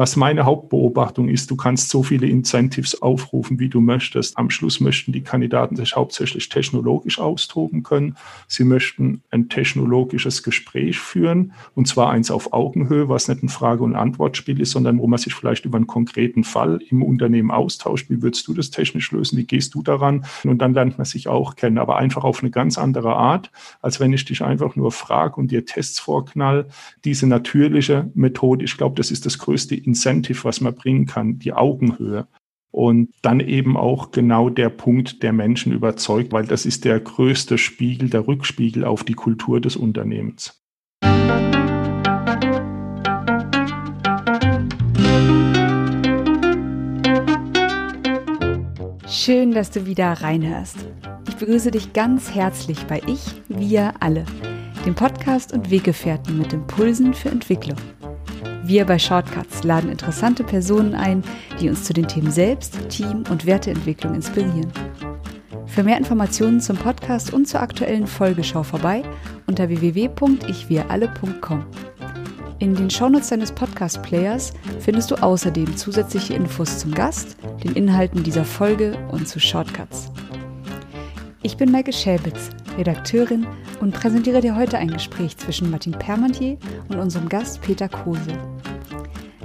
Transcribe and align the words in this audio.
Was 0.00 0.16
meine 0.16 0.46
Hauptbeobachtung 0.46 1.28
ist, 1.28 1.50
du 1.50 1.56
kannst 1.56 1.90
so 1.90 2.02
viele 2.02 2.26
Incentives 2.26 3.02
aufrufen, 3.02 3.58
wie 3.58 3.68
du 3.68 3.82
möchtest. 3.82 4.38
Am 4.38 4.48
Schluss 4.48 4.80
möchten 4.80 5.12
die 5.12 5.20
Kandidaten 5.20 5.76
sich 5.76 5.94
hauptsächlich 5.94 6.48
technologisch 6.48 7.18
austoben 7.18 7.82
können. 7.82 8.16
Sie 8.48 8.64
möchten 8.64 9.20
ein 9.30 9.50
technologisches 9.50 10.42
Gespräch 10.42 10.98
führen 10.98 11.52
und 11.74 11.86
zwar 11.86 12.08
eins 12.08 12.30
auf 12.30 12.54
Augenhöhe, 12.54 13.10
was 13.10 13.28
nicht 13.28 13.42
ein 13.42 13.50
Frage- 13.50 13.84
und 13.84 13.94
Antwortspiel 13.94 14.58
ist, 14.62 14.70
sondern 14.70 14.98
wo 14.98 15.06
man 15.06 15.18
sich 15.18 15.34
vielleicht 15.34 15.66
über 15.66 15.76
einen 15.76 15.86
konkreten 15.86 16.44
Fall 16.44 16.80
im 16.88 17.02
Unternehmen 17.02 17.50
austauscht. 17.50 18.08
Wie 18.08 18.22
würdest 18.22 18.48
du 18.48 18.54
das 18.54 18.70
technisch 18.70 19.12
lösen? 19.12 19.36
Wie 19.36 19.44
gehst 19.44 19.74
du 19.74 19.82
daran? 19.82 20.24
Und 20.44 20.62
dann 20.62 20.72
lernt 20.72 20.96
man 20.96 21.04
sich 21.04 21.28
auch 21.28 21.56
kennen, 21.56 21.76
aber 21.76 21.98
einfach 21.98 22.24
auf 22.24 22.40
eine 22.40 22.50
ganz 22.50 22.78
andere 22.78 23.16
Art, 23.16 23.50
als 23.82 24.00
wenn 24.00 24.14
ich 24.14 24.24
dich 24.24 24.42
einfach 24.42 24.76
nur 24.76 24.92
frage 24.92 25.36
und 25.36 25.50
dir 25.50 25.66
Tests 25.66 26.00
vorknall. 26.00 26.68
Diese 27.04 27.26
natürliche 27.26 28.10
Methode, 28.14 28.64
ich 28.64 28.78
glaube, 28.78 28.94
das 28.96 29.10
ist 29.10 29.26
das 29.26 29.36
größte 29.36 29.89
Incentive, 29.90 30.44
was 30.44 30.60
man 30.60 30.74
bringen 30.74 31.06
kann, 31.06 31.38
die 31.38 31.52
Augenhöhe. 31.52 32.26
Und 32.72 33.10
dann 33.22 33.40
eben 33.40 33.76
auch 33.76 34.12
genau 34.12 34.48
der 34.48 34.68
Punkt, 34.68 35.24
der 35.24 35.32
Menschen 35.32 35.72
überzeugt, 35.72 36.32
weil 36.32 36.46
das 36.46 36.64
ist 36.64 36.84
der 36.84 37.00
größte 37.00 37.58
Spiegel, 37.58 38.08
der 38.08 38.28
Rückspiegel 38.28 38.84
auf 38.84 39.02
die 39.02 39.14
Kultur 39.14 39.60
des 39.60 39.74
Unternehmens. 39.74 40.56
Schön, 49.08 49.50
dass 49.50 49.72
du 49.72 49.86
wieder 49.86 50.12
reinhörst. 50.12 50.76
Ich 51.28 51.34
begrüße 51.34 51.72
dich 51.72 51.92
ganz 51.92 52.32
herzlich 52.32 52.78
bei 52.86 53.02
Ich, 53.08 53.42
Wir 53.48 53.94
alle, 53.98 54.24
dem 54.86 54.94
Podcast 54.94 55.52
und 55.52 55.72
Weggefährten 55.72 56.38
mit 56.38 56.52
Impulsen 56.52 57.12
für 57.12 57.30
Entwicklung. 57.30 57.76
Wir 58.70 58.86
bei 58.86 59.00
Shortcuts 59.00 59.64
laden 59.64 59.90
interessante 59.90 60.44
Personen 60.44 60.94
ein, 60.94 61.24
die 61.60 61.68
uns 61.68 61.82
zu 61.82 61.92
den 61.92 62.06
Themen 62.06 62.30
Selbst, 62.30 62.78
Team 62.88 63.24
und 63.28 63.44
Werteentwicklung 63.44 64.14
inspirieren. 64.14 64.70
Für 65.66 65.82
mehr 65.82 65.98
Informationen 65.98 66.60
zum 66.60 66.76
Podcast 66.76 67.32
und 67.32 67.48
zur 67.48 67.62
aktuellen 67.62 68.06
Folgeschau 68.06 68.62
vorbei 68.62 69.02
unter 69.48 69.68
www.ichwiralle.com. 69.68 71.66
In 72.60 72.76
den 72.76 72.88
Shownotes 72.88 73.30
deines 73.30 73.50
Podcast-Players 73.50 74.52
findest 74.78 75.10
du 75.10 75.16
außerdem 75.16 75.76
zusätzliche 75.76 76.34
Infos 76.34 76.78
zum 76.78 76.94
Gast, 76.94 77.38
den 77.64 77.72
Inhalten 77.72 78.22
dieser 78.22 78.44
Folge 78.44 78.96
und 79.10 79.26
zu 79.26 79.40
Shortcuts. 79.40 80.12
Ich 81.42 81.56
bin 81.56 81.72
Maike 81.72 81.92
Schäbitz, 81.92 82.50
Redakteurin 82.76 83.46
und 83.80 83.94
präsentiere 83.94 84.40
dir 84.40 84.56
heute 84.56 84.78
ein 84.78 84.90
Gespräch 84.90 85.36
zwischen 85.36 85.70
Martin 85.70 85.92
Permantier 85.92 86.56
und 86.88 86.98
unserem 86.98 87.28
Gast 87.28 87.60
Peter 87.60 87.88
Kose. 87.88 88.32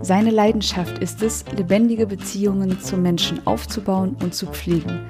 Seine 0.02 0.30
Leidenschaft 0.30 1.00
ist 1.00 1.24
es, 1.24 1.46
lebendige 1.56 2.06
Beziehungen 2.06 2.80
zu 2.80 2.98
Menschen 2.98 3.46
aufzubauen 3.48 4.16
und 4.22 4.36
zu 4.36 4.46
pflegen. 4.48 5.02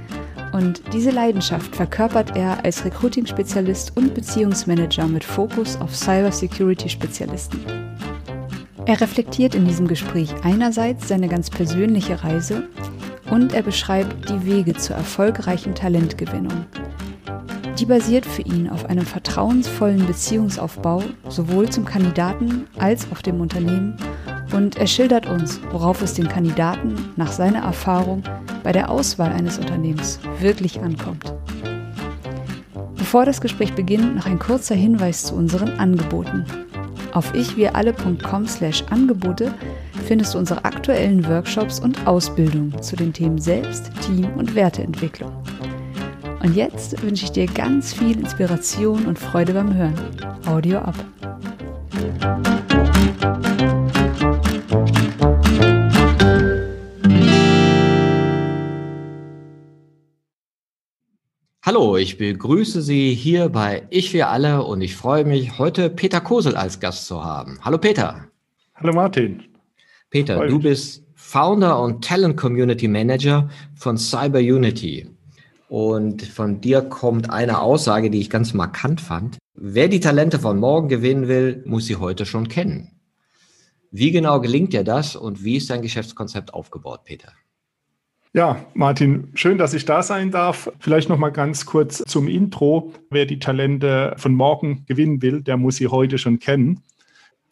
Und 0.53 0.81
diese 0.93 1.11
Leidenschaft 1.11 1.75
verkörpert 1.75 2.37
er 2.37 2.63
als 2.63 2.85
Recruiting-Spezialist 2.85 3.97
und 3.97 4.13
Beziehungsmanager 4.13 5.05
mit 5.07 5.23
Fokus 5.23 5.75
auf 5.81 5.93
Cybersecurity-Spezialisten. 5.93 7.59
Er 8.85 9.01
reflektiert 9.01 9.55
in 9.55 9.65
diesem 9.65 9.87
Gespräch 9.87 10.29
einerseits 10.43 11.07
seine 11.07 11.27
ganz 11.27 11.49
persönliche 11.49 12.23
Reise 12.23 12.69
und 13.31 13.53
er 13.53 13.63
beschreibt 13.63 14.29
die 14.29 14.45
Wege 14.45 14.75
zur 14.75 14.95
erfolgreichen 14.95 15.73
Talentgewinnung. 15.73 16.65
Die 17.79 17.85
basiert 17.85 18.25
für 18.25 18.41
ihn 18.41 18.69
auf 18.69 18.85
einem 18.85 19.05
vertrauensvollen 19.05 20.05
Beziehungsaufbau 20.05 21.03
sowohl 21.27 21.67
zum 21.69 21.83
Kandidaten 21.83 22.67
als 22.77 23.11
auch 23.11 23.21
dem 23.21 23.41
Unternehmen 23.41 23.97
und 24.53 24.77
er 24.77 24.87
schildert 24.87 25.27
uns, 25.27 25.59
worauf 25.71 26.01
es 26.01 26.13
den 26.13 26.29
Kandidaten 26.29 26.95
nach 27.17 27.31
seiner 27.31 27.63
Erfahrung 27.63 28.23
bei 28.63 28.71
der 28.71 28.89
Auswahl 28.89 29.33
eines 29.33 29.57
Unternehmens 29.57 30.19
wirklich 30.39 30.79
ankommt. 30.79 31.33
Bevor 32.95 33.25
das 33.25 33.41
Gespräch 33.41 33.73
beginnt, 33.73 34.15
noch 34.15 34.25
ein 34.25 34.39
kurzer 34.39 34.75
Hinweis 34.75 35.25
zu 35.25 35.35
unseren 35.35 35.77
Angeboten. 35.77 36.45
Auf 37.13 37.35
ichwiralle.com/angebote 37.35 39.53
findest 40.05 40.33
du 40.33 40.37
unsere 40.37 40.63
aktuellen 40.65 41.25
Workshops 41.27 41.79
und 41.79 42.07
Ausbildung 42.07 42.81
zu 42.81 42.95
den 42.95 43.13
Themen 43.13 43.39
Selbst, 43.39 43.91
Team 44.01 44.27
und 44.37 44.55
Werteentwicklung. 44.55 45.31
Und 46.45 46.55
jetzt 46.55 47.01
wünsche 47.01 47.25
ich 47.25 47.31
dir 47.31 47.47
ganz 47.47 47.91
viel 47.91 48.19
Inspiration 48.19 49.07
und 49.07 49.17
Freude 49.17 49.55
beim 49.55 49.73
Hören. 49.73 49.95
Audio 50.45 50.77
ab. 50.77 50.93
Hallo, 61.63 61.97
ich 61.97 62.19
begrüße 62.19 62.83
Sie 62.83 63.15
hier 63.15 63.49
bei 63.49 63.87
Ich 63.89 64.13
wir 64.13 64.29
alle 64.29 64.63
und 64.63 64.81
ich 64.81 64.95
freue 64.95 65.25
mich, 65.25 65.57
heute 65.57 65.89
Peter 65.89 66.21
Kosel 66.21 66.55
als 66.55 66.79
Gast 66.79 67.07
zu 67.07 67.23
haben. 67.23 67.57
Hallo 67.63 67.79
Peter. 67.79 68.27
Hallo 68.75 68.93
Martin. 68.93 69.41
Peter, 70.11 70.45
du 70.45 70.59
bist 70.59 71.03
Founder 71.15 71.81
und 71.81 72.05
Talent 72.05 72.37
Community 72.37 72.87
Manager 72.87 73.49
von 73.73 73.97
Cyber 73.97 74.37
Unity. 74.37 75.14
Und 75.67 76.23
von 76.23 76.61
dir 76.61 76.81
kommt 76.81 77.29
eine 77.29 77.59
Aussage, 77.59 78.09
die 78.09 78.19
ich 78.19 78.29
ganz 78.29 78.53
markant 78.53 79.01
fand. 79.01 79.37
Wer 79.53 79.87
die 79.87 79.99
Talente 79.99 80.39
von 80.39 80.59
morgen 80.59 80.89
gewinnen 80.89 81.27
will, 81.27 81.63
muss 81.65 81.85
sie 81.85 81.95
heute 81.95 82.25
schon 82.25 82.47
kennen. 82.47 82.91
Wie 83.91 84.11
genau 84.11 84.41
gelingt 84.41 84.73
dir 84.73 84.83
das 84.83 85.15
und 85.15 85.43
wie 85.43 85.55
ist 85.55 85.69
dein 85.69 85.81
Geschäftskonzept 85.81 86.53
aufgebaut, 86.53 87.05
Peter? 87.05 87.31
Ja, 88.33 88.65
Martin, 88.73 89.31
schön, 89.33 89.57
dass 89.57 89.73
ich 89.73 89.85
da 89.85 90.03
sein 90.03 90.29
darf. 90.29 90.69
Vielleicht 90.79 91.07
noch 91.07 91.17
mal 91.17 91.29
ganz 91.29 91.65
kurz 91.65 92.03
zum 92.05 92.27
Intro. 92.27 92.91
Wer 93.09 93.25
die 93.25 93.39
Talente 93.39 94.13
von 94.17 94.33
morgen 94.33 94.83
gewinnen 94.87 95.21
will, 95.21 95.41
der 95.41 95.55
muss 95.55 95.77
sie 95.77 95.87
heute 95.87 96.17
schon 96.17 96.39
kennen. 96.39 96.81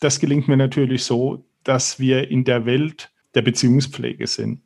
Das 0.01 0.19
gelingt 0.19 0.49
mir 0.49 0.57
natürlich 0.57 1.05
so, 1.05 1.45
dass 1.63 1.99
wir 1.99 2.29
in 2.29 2.43
der 2.43 2.65
Welt 2.65 3.13
der 3.33 3.43
Beziehungspflege 3.43 4.27
sind. 4.27 4.59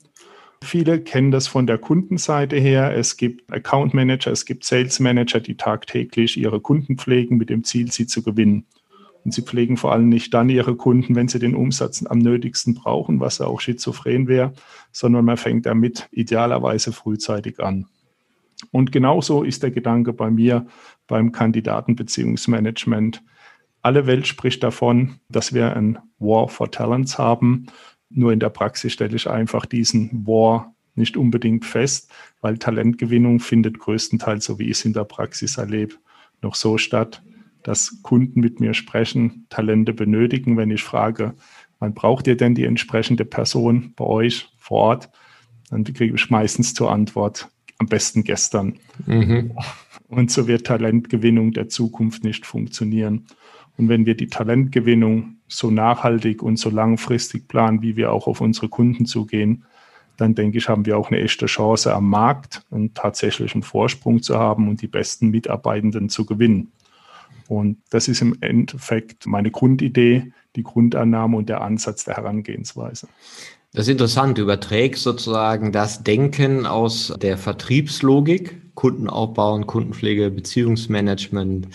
Viele 0.63 0.99
kennen 1.01 1.31
das 1.31 1.47
von 1.47 1.67
der 1.67 1.77
Kundenseite 1.77 2.57
her. 2.57 2.95
Es 2.95 3.17
gibt 3.17 3.51
Account 3.53 3.93
Manager, 3.93 4.31
es 4.31 4.45
gibt 4.45 4.63
Sales 4.63 4.99
Manager, 4.99 5.39
die 5.39 5.55
tagtäglich 5.55 6.37
ihre 6.37 6.59
Kunden 6.59 6.97
pflegen 6.97 7.37
mit 7.37 7.49
dem 7.49 7.63
Ziel, 7.63 7.91
sie 7.91 8.07
zu 8.07 8.23
gewinnen. 8.23 8.65
Und 9.23 9.33
sie 9.33 9.41
pflegen 9.41 9.77
vor 9.77 9.91
allem 9.91 10.09
nicht 10.09 10.33
dann 10.33 10.49
ihre 10.49 10.75
Kunden, 10.75 11.15
wenn 11.15 11.27
sie 11.27 11.39
den 11.39 11.55
Umsatz 11.55 12.05
am 12.05 12.19
nötigsten 12.19 12.75
brauchen, 12.75 13.19
was 13.19 13.39
ja 13.39 13.45
auch 13.45 13.59
schizophren 13.59 14.27
wäre, 14.27 14.53
sondern 14.91 15.25
man 15.25 15.37
fängt 15.37 15.65
damit 15.65 16.07
idealerweise 16.11 16.93
frühzeitig 16.93 17.59
an. 17.59 17.87
Und 18.71 18.91
genauso 18.91 19.43
ist 19.43 19.63
der 19.63 19.71
Gedanke 19.71 20.13
bei 20.13 20.31
mir 20.31 20.65
beim 21.07 21.31
Kandidatenbeziehungsmanagement. 21.31 23.21
Alle 23.81 24.07
Welt 24.07 24.27
spricht 24.27 24.63
davon, 24.63 25.19
dass 25.29 25.53
wir 25.53 25.75
ein 25.75 25.99
War 26.19 26.47
for 26.47 26.71
Talents 26.71 27.17
haben. 27.17 27.67
Nur 28.09 28.31
in 28.31 28.39
der 28.39 28.49
Praxis 28.49 28.93
stelle 28.93 29.15
ich 29.15 29.29
einfach 29.29 29.65
diesen 29.65 30.25
War 30.25 30.73
nicht 30.95 31.15
unbedingt 31.15 31.65
fest, 31.65 32.11
weil 32.41 32.57
Talentgewinnung 32.57 33.39
findet 33.39 33.79
größtenteils, 33.79 34.45
so 34.45 34.59
wie 34.59 34.65
ich 34.65 34.79
es 34.79 34.85
in 34.85 34.93
der 34.93 35.03
Praxis 35.03 35.57
erlebe, 35.57 35.95
noch 36.41 36.55
so 36.55 36.77
statt, 36.77 37.21
dass 37.63 38.01
Kunden 38.01 38.39
mit 38.39 38.59
mir 38.59 38.73
sprechen, 38.73 39.45
Talente 39.49 39.93
benötigen, 39.93 40.57
wenn 40.57 40.71
ich 40.71 40.83
frage, 40.83 41.35
wann 41.79 41.93
braucht 41.93 42.27
ihr 42.27 42.37
denn 42.37 42.55
die 42.55 42.65
entsprechende 42.65 43.25
Person 43.25 43.93
bei 43.95 44.05
euch 44.05 44.49
vor 44.57 44.79
Ort? 44.79 45.09
Dann 45.69 45.83
kriege 45.83 46.15
ich 46.15 46.29
meistens 46.29 46.73
zur 46.73 46.91
Antwort, 46.91 47.49
am 47.77 47.87
besten 47.87 48.23
gestern. 48.23 48.79
Mhm. 49.05 49.51
Und 50.07 50.31
so 50.31 50.47
wird 50.47 50.65
Talentgewinnung 50.65 51.51
der 51.51 51.67
Zukunft 51.67 52.23
nicht 52.23 52.45
funktionieren. 52.45 53.27
Und 53.77 53.89
wenn 53.89 54.05
wir 54.05 54.15
die 54.15 54.27
Talentgewinnung 54.27 55.36
so 55.47 55.71
nachhaltig 55.71 56.43
und 56.43 56.57
so 56.57 56.69
langfristig 56.69 57.47
planen, 57.47 57.81
wie 57.81 57.95
wir 57.95 58.11
auch 58.11 58.27
auf 58.27 58.41
unsere 58.41 58.69
Kunden 58.69 59.05
zugehen, 59.05 59.63
dann 60.17 60.33
denke 60.35 60.57
ich, 60.57 60.67
haben 60.67 60.85
wir 60.85 60.97
auch 60.97 61.11
eine 61.11 61.21
echte 61.21 61.45
Chance 61.45 61.93
am 61.93 62.09
Markt 62.09 62.63
einen 62.71 62.93
tatsächlichen 62.93 63.61
Vorsprung 63.61 64.21
zu 64.21 64.37
haben 64.37 64.67
und 64.67 64.81
die 64.81 64.87
besten 64.87 65.29
Mitarbeitenden 65.29 66.09
zu 66.09 66.25
gewinnen. 66.25 66.71
Und 67.47 67.77
das 67.91 68.07
ist 68.07 68.21
im 68.21 68.35
Endeffekt 68.41 69.25
meine 69.25 69.51
Grundidee, 69.51 70.33
die 70.55 70.63
Grundannahme 70.63 71.37
und 71.37 71.49
der 71.49 71.61
Ansatz 71.61 72.03
der 72.03 72.17
Herangehensweise. 72.17 73.07
Das 73.73 73.87
ist 73.87 73.91
interessant. 73.91 74.37
Du 74.37 74.41
überträgst 74.41 75.03
sozusagen 75.03 75.71
das 75.71 76.03
Denken 76.03 76.65
aus 76.65 77.13
der 77.21 77.37
Vertriebslogik, 77.37 78.75
Kunden 78.75 79.09
aufbauen, 79.09 79.67
Kundenpflege, 79.67 80.31
Beziehungsmanagement, 80.31 81.67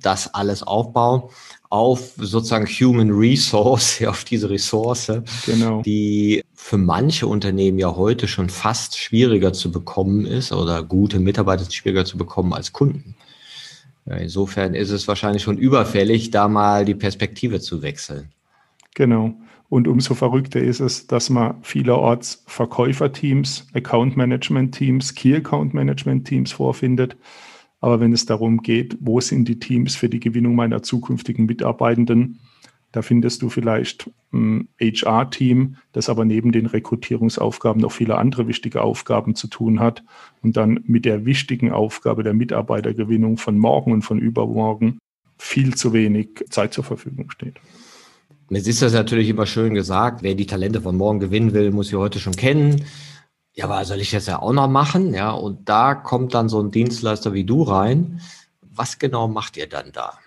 das 0.00 0.34
alles 0.34 0.62
aufbauen, 0.62 1.24
auf 1.70 2.14
sozusagen 2.16 2.66
Human 2.66 3.10
Resource, 3.10 4.02
auf 4.06 4.24
diese 4.24 4.50
Ressource, 4.50 5.12
genau. 5.44 5.82
die 5.82 6.42
für 6.54 6.78
manche 6.78 7.26
Unternehmen 7.26 7.78
ja 7.78 7.94
heute 7.94 8.28
schon 8.28 8.48
fast 8.48 8.98
schwieriger 8.98 9.52
zu 9.52 9.70
bekommen 9.70 10.26
ist 10.26 10.52
oder 10.52 10.82
gute 10.82 11.18
Mitarbeiter 11.18 11.70
schwieriger 11.70 12.04
zu 12.04 12.18
bekommen 12.18 12.52
als 12.52 12.72
Kunden. 12.72 13.14
Insofern 14.06 14.74
ist 14.74 14.90
es 14.90 15.08
wahrscheinlich 15.08 15.42
schon 15.42 15.58
überfällig, 15.58 16.30
da 16.30 16.46
mal 16.46 16.84
die 16.84 16.94
Perspektive 16.94 17.60
zu 17.60 17.82
wechseln. 17.82 18.30
Genau. 18.94 19.34
Und 19.68 19.88
umso 19.88 20.14
verrückter 20.14 20.60
ist 20.60 20.78
es, 20.78 21.08
dass 21.08 21.28
man 21.28 21.62
vielerorts 21.62 22.44
Verkäuferteams, 22.46 23.66
Account 23.74 24.16
Management 24.16 24.76
Teams, 24.76 25.14
Key 25.14 25.34
Account 25.34 25.74
Management 25.74 26.26
Teams 26.26 26.52
vorfindet. 26.52 27.16
Aber 27.80 28.00
wenn 28.00 28.12
es 28.12 28.26
darum 28.26 28.62
geht, 28.62 28.96
wo 29.00 29.20
sind 29.20 29.48
die 29.48 29.58
Teams 29.58 29.96
für 29.96 30.08
die 30.08 30.20
Gewinnung 30.20 30.54
meiner 30.54 30.82
zukünftigen 30.82 31.46
Mitarbeitenden, 31.46 32.40
da 32.92 33.02
findest 33.02 33.42
du 33.42 33.50
vielleicht 33.50 34.10
ein 34.32 34.68
HR-Team, 34.80 35.76
das 35.92 36.08
aber 36.08 36.24
neben 36.24 36.52
den 36.52 36.64
Rekrutierungsaufgaben 36.64 37.82
noch 37.82 37.92
viele 37.92 38.16
andere 38.16 38.48
wichtige 38.48 38.80
Aufgaben 38.80 39.34
zu 39.34 39.48
tun 39.48 39.80
hat 39.80 40.02
und 40.42 40.56
dann 40.56 40.80
mit 40.86 41.04
der 41.04 41.26
wichtigen 41.26 41.72
Aufgabe 41.72 42.22
der 42.22 42.32
Mitarbeitergewinnung 42.32 43.36
von 43.36 43.58
morgen 43.58 43.92
und 43.92 44.02
von 44.02 44.18
übermorgen 44.18 44.98
viel 45.36 45.74
zu 45.74 45.92
wenig 45.92 46.44
Zeit 46.48 46.72
zur 46.72 46.84
Verfügung 46.84 47.30
steht. 47.30 47.56
Jetzt 48.48 48.68
ist 48.68 48.80
das 48.80 48.92
natürlich 48.92 49.28
immer 49.28 49.44
schön 49.44 49.74
gesagt, 49.74 50.22
wer 50.22 50.34
die 50.34 50.46
Talente 50.46 50.80
von 50.80 50.96
morgen 50.96 51.18
gewinnen 51.18 51.52
will, 51.52 51.72
muss 51.72 51.88
sie 51.88 51.96
heute 51.96 52.20
schon 52.20 52.34
kennen. 52.34 52.84
Ja, 53.56 53.64
aber 53.64 53.84
soll 53.86 54.02
ich 54.02 54.10
das 54.10 54.26
ja 54.26 54.40
auch 54.40 54.52
noch 54.52 54.68
machen? 54.68 55.14
Ja, 55.14 55.30
und 55.30 55.66
da 55.66 55.94
kommt 55.94 56.34
dann 56.34 56.50
so 56.50 56.60
ein 56.60 56.70
Dienstleister 56.70 57.32
wie 57.32 57.44
du 57.44 57.62
rein. 57.62 58.20
Was 58.60 58.98
genau 58.98 59.28
macht 59.28 59.56
ihr 59.56 59.66
dann 59.66 59.92
da? 59.92 60.18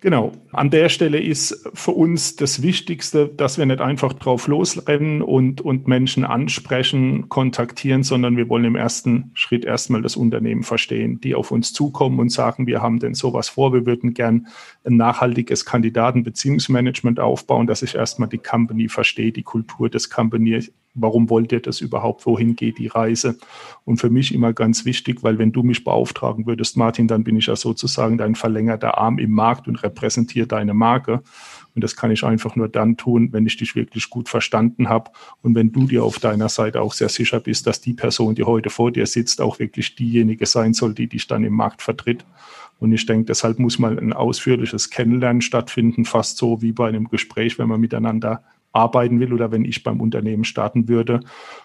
Genau. 0.00 0.32
An 0.50 0.70
der 0.70 0.88
Stelle 0.88 1.20
ist 1.20 1.68
für 1.74 1.92
uns 1.92 2.34
das 2.34 2.62
Wichtigste, 2.62 3.28
dass 3.28 3.58
wir 3.58 3.66
nicht 3.66 3.82
einfach 3.82 4.14
drauf 4.14 4.48
losrennen 4.48 5.20
und, 5.20 5.60
und 5.60 5.86
Menschen 5.86 6.24
ansprechen, 6.24 7.28
kontaktieren, 7.28 8.02
sondern 8.02 8.36
wir 8.36 8.48
wollen 8.48 8.64
im 8.64 8.76
ersten 8.76 9.30
Schritt 9.34 9.64
erstmal 9.64 10.00
das 10.00 10.16
Unternehmen 10.16 10.62
verstehen, 10.62 11.20
die 11.20 11.34
auf 11.34 11.50
uns 11.50 11.74
zukommen 11.74 12.18
und 12.18 12.32
sagen, 12.32 12.66
wir 12.66 12.80
haben 12.80 12.98
denn 12.98 13.14
sowas 13.14 13.50
vor, 13.50 13.74
wir 13.74 13.84
würden 13.84 14.14
gern 14.14 14.48
ein 14.84 14.96
nachhaltiges 14.96 15.66
Kandidatenbeziehungsmanagement 15.66 17.20
aufbauen, 17.20 17.66
dass 17.66 17.82
ich 17.82 17.94
erstmal 17.94 18.30
die 18.30 18.38
Company 18.38 18.88
verstehe, 18.88 19.32
die 19.32 19.42
Kultur 19.42 19.90
des 19.90 20.08
Company 20.08 20.66
warum 20.94 21.30
wollt 21.30 21.52
ihr 21.52 21.60
das 21.60 21.80
überhaupt, 21.80 22.26
wohin 22.26 22.56
geht 22.56 22.78
die 22.78 22.88
Reise? 22.88 23.38
Und 23.84 23.98
für 23.98 24.10
mich 24.10 24.34
immer 24.34 24.52
ganz 24.52 24.84
wichtig, 24.84 25.22
weil 25.22 25.38
wenn 25.38 25.52
du 25.52 25.62
mich 25.62 25.84
beauftragen 25.84 26.46
würdest, 26.46 26.76
Martin, 26.76 27.08
dann 27.08 27.24
bin 27.24 27.36
ich 27.36 27.46
ja 27.46 27.56
sozusagen 27.56 28.18
dein 28.18 28.34
verlängerter 28.34 28.98
Arm 28.98 29.18
im 29.18 29.30
Markt 29.30 29.68
und 29.68 29.82
repräsentiere 29.82 30.46
deine 30.46 30.74
Marke. 30.74 31.22
Und 31.74 31.84
das 31.84 31.94
kann 31.94 32.10
ich 32.10 32.24
einfach 32.24 32.56
nur 32.56 32.68
dann 32.68 32.96
tun, 32.96 33.32
wenn 33.32 33.46
ich 33.46 33.56
dich 33.56 33.76
wirklich 33.76 34.10
gut 34.10 34.28
verstanden 34.28 34.88
habe 34.88 35.10
und 35.42 35.54
wenn 35.54 35.70
du 35.70 35.86
dir 35.86 36.04
auf 36.04 36.18
deiner 36.18 36.48
Seite 36.48 36.80
auch 36.80 36.92
sehr 36.92 37.08
sicher 37.08 37.38
bist, 37.38 37.66
dass 37.66 37.80
die 37.80 37.94
Person, 37.94 38.34
die 38.34 38.42
heute 38.42 38.70
vor 38.70 38.90
dir 38.90 39.06
sitzt, 39.06 39.40
auch 39.40 39.60
wirklich 39.60 39.94
diejenige 39.94 40.46
sein 40.46 40.74
soll, 40.74 40.94
die 40.94 41.06
dich 41.06 41.28
dann 41.28 41.44
im 41.44 41.54
Markt 41.54 41.82
vertritt. 41.82 42.24
Und 42.80 42.92
ich 42.92 43.06
denke, 43.06 43.26
deshalb 43.26 43.58
muss 43.58 43.78
mal 43.78 43.98
ein 43.98 44.12
ausführliches 44.12 44.90
Kennenlernen 44.90 45.42
stattfinden, 45.42 46.06
fast 46.06 46.38
so 46.38 46.62
wie 46.62 46.72
bei 46.72 46.88
einem 46.88 47.08
Gespräch, 47.08 47.58
wenn 47.58 47.68
man 47.68 47.80
miteinander 47.80 48.42
arbeiten 48.72 49.20
will 49.20 49.32
oder 49.32 49.50
wenn 49.50 49.64
ich 49.64 49.82
beim 49.82 50.00
Unternehmen 50.00 50.44
starten 50.44 50.88
würde, 50.88 51.20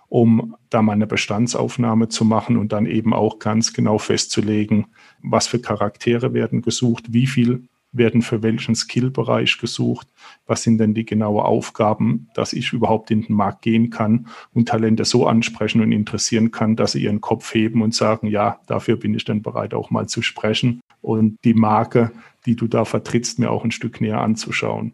um 0.10 0.56
da 0.70 0.82
mal 0.82 0.94
eine 0.94 1.08
Bestandsaufnahme 1.08 2.10
zu 2.10 2.26
machen 2.26 2.58
und 2.58 2.72
dann 2.72 2.86
eben 2.86 3.14
auch 3.14 3.40
ganz 3.40 3.74
genau 3.74 3.98
festzulegen, 3.98 4.88
was 5.22 5.48
für 5.48 5.60
Charaktere 5.60 6.34
werden 6.34 6.62
gesucht, 6.62 7.14
wie 7.14 7.28
viel 7.28 7.68
werden 7.98 8.22
für 8.22 8.44
welchen 8.44 8.76
Skillbereich 8.76 9.58
gesucht, 9.58 10.08
was 10.46 10.64
sind 10.64 10.80
denn 10.80 10.94
die 10.94 11.06
genauen 11.06 11.46
Aufgaben, 11.46 12.28
dass 12.34 12.54
ich 12.54 12.74
überhaupt 12.74 13.10
in 13.12 13.22
den 13.22 13.36
Markt 13.36 13.62
gehen 13.62 13.90
kann 13.90 14.28
und 14.54 14.68
Talente 14.68 15.06
so 15.06 15.28
ansprechen 15.28 15.82
und 15.82 15.92
interessieren 15.92 16.52
kann, 16.52 16.76
dass 16.76 16.94
sie 16.94 17.04
ihren 17.04 17.22
Kopf 17.22 17.54
heben 17.54 17.82
und 17.82 17.96
sagen, 17.96 18.28
ja, 18.28 18.60
dafür 18.68 18.98
bin 18.98 19.14
ich 19.14 19.26
dann 19.26 19.42
bereit 19.42 19.74
auch 19.74 19.90
mal 19.92 20.08
zu 20.08 20.22
sprechen 20.22 20.82
und 21.02 21.38
die 21.44 21.54
Marke, 21.54 22.12
die 22.46 22.56
du 22.56 22.68
da 22.68 22.86
vertrittst, 22.86 23.40
mir 23.40 23.50
auch 23.50 23.64
ein 23.64 23.72
Stück 23.72 24.02
näher 24.02 24.22
anzuschauen. 24.22 24.94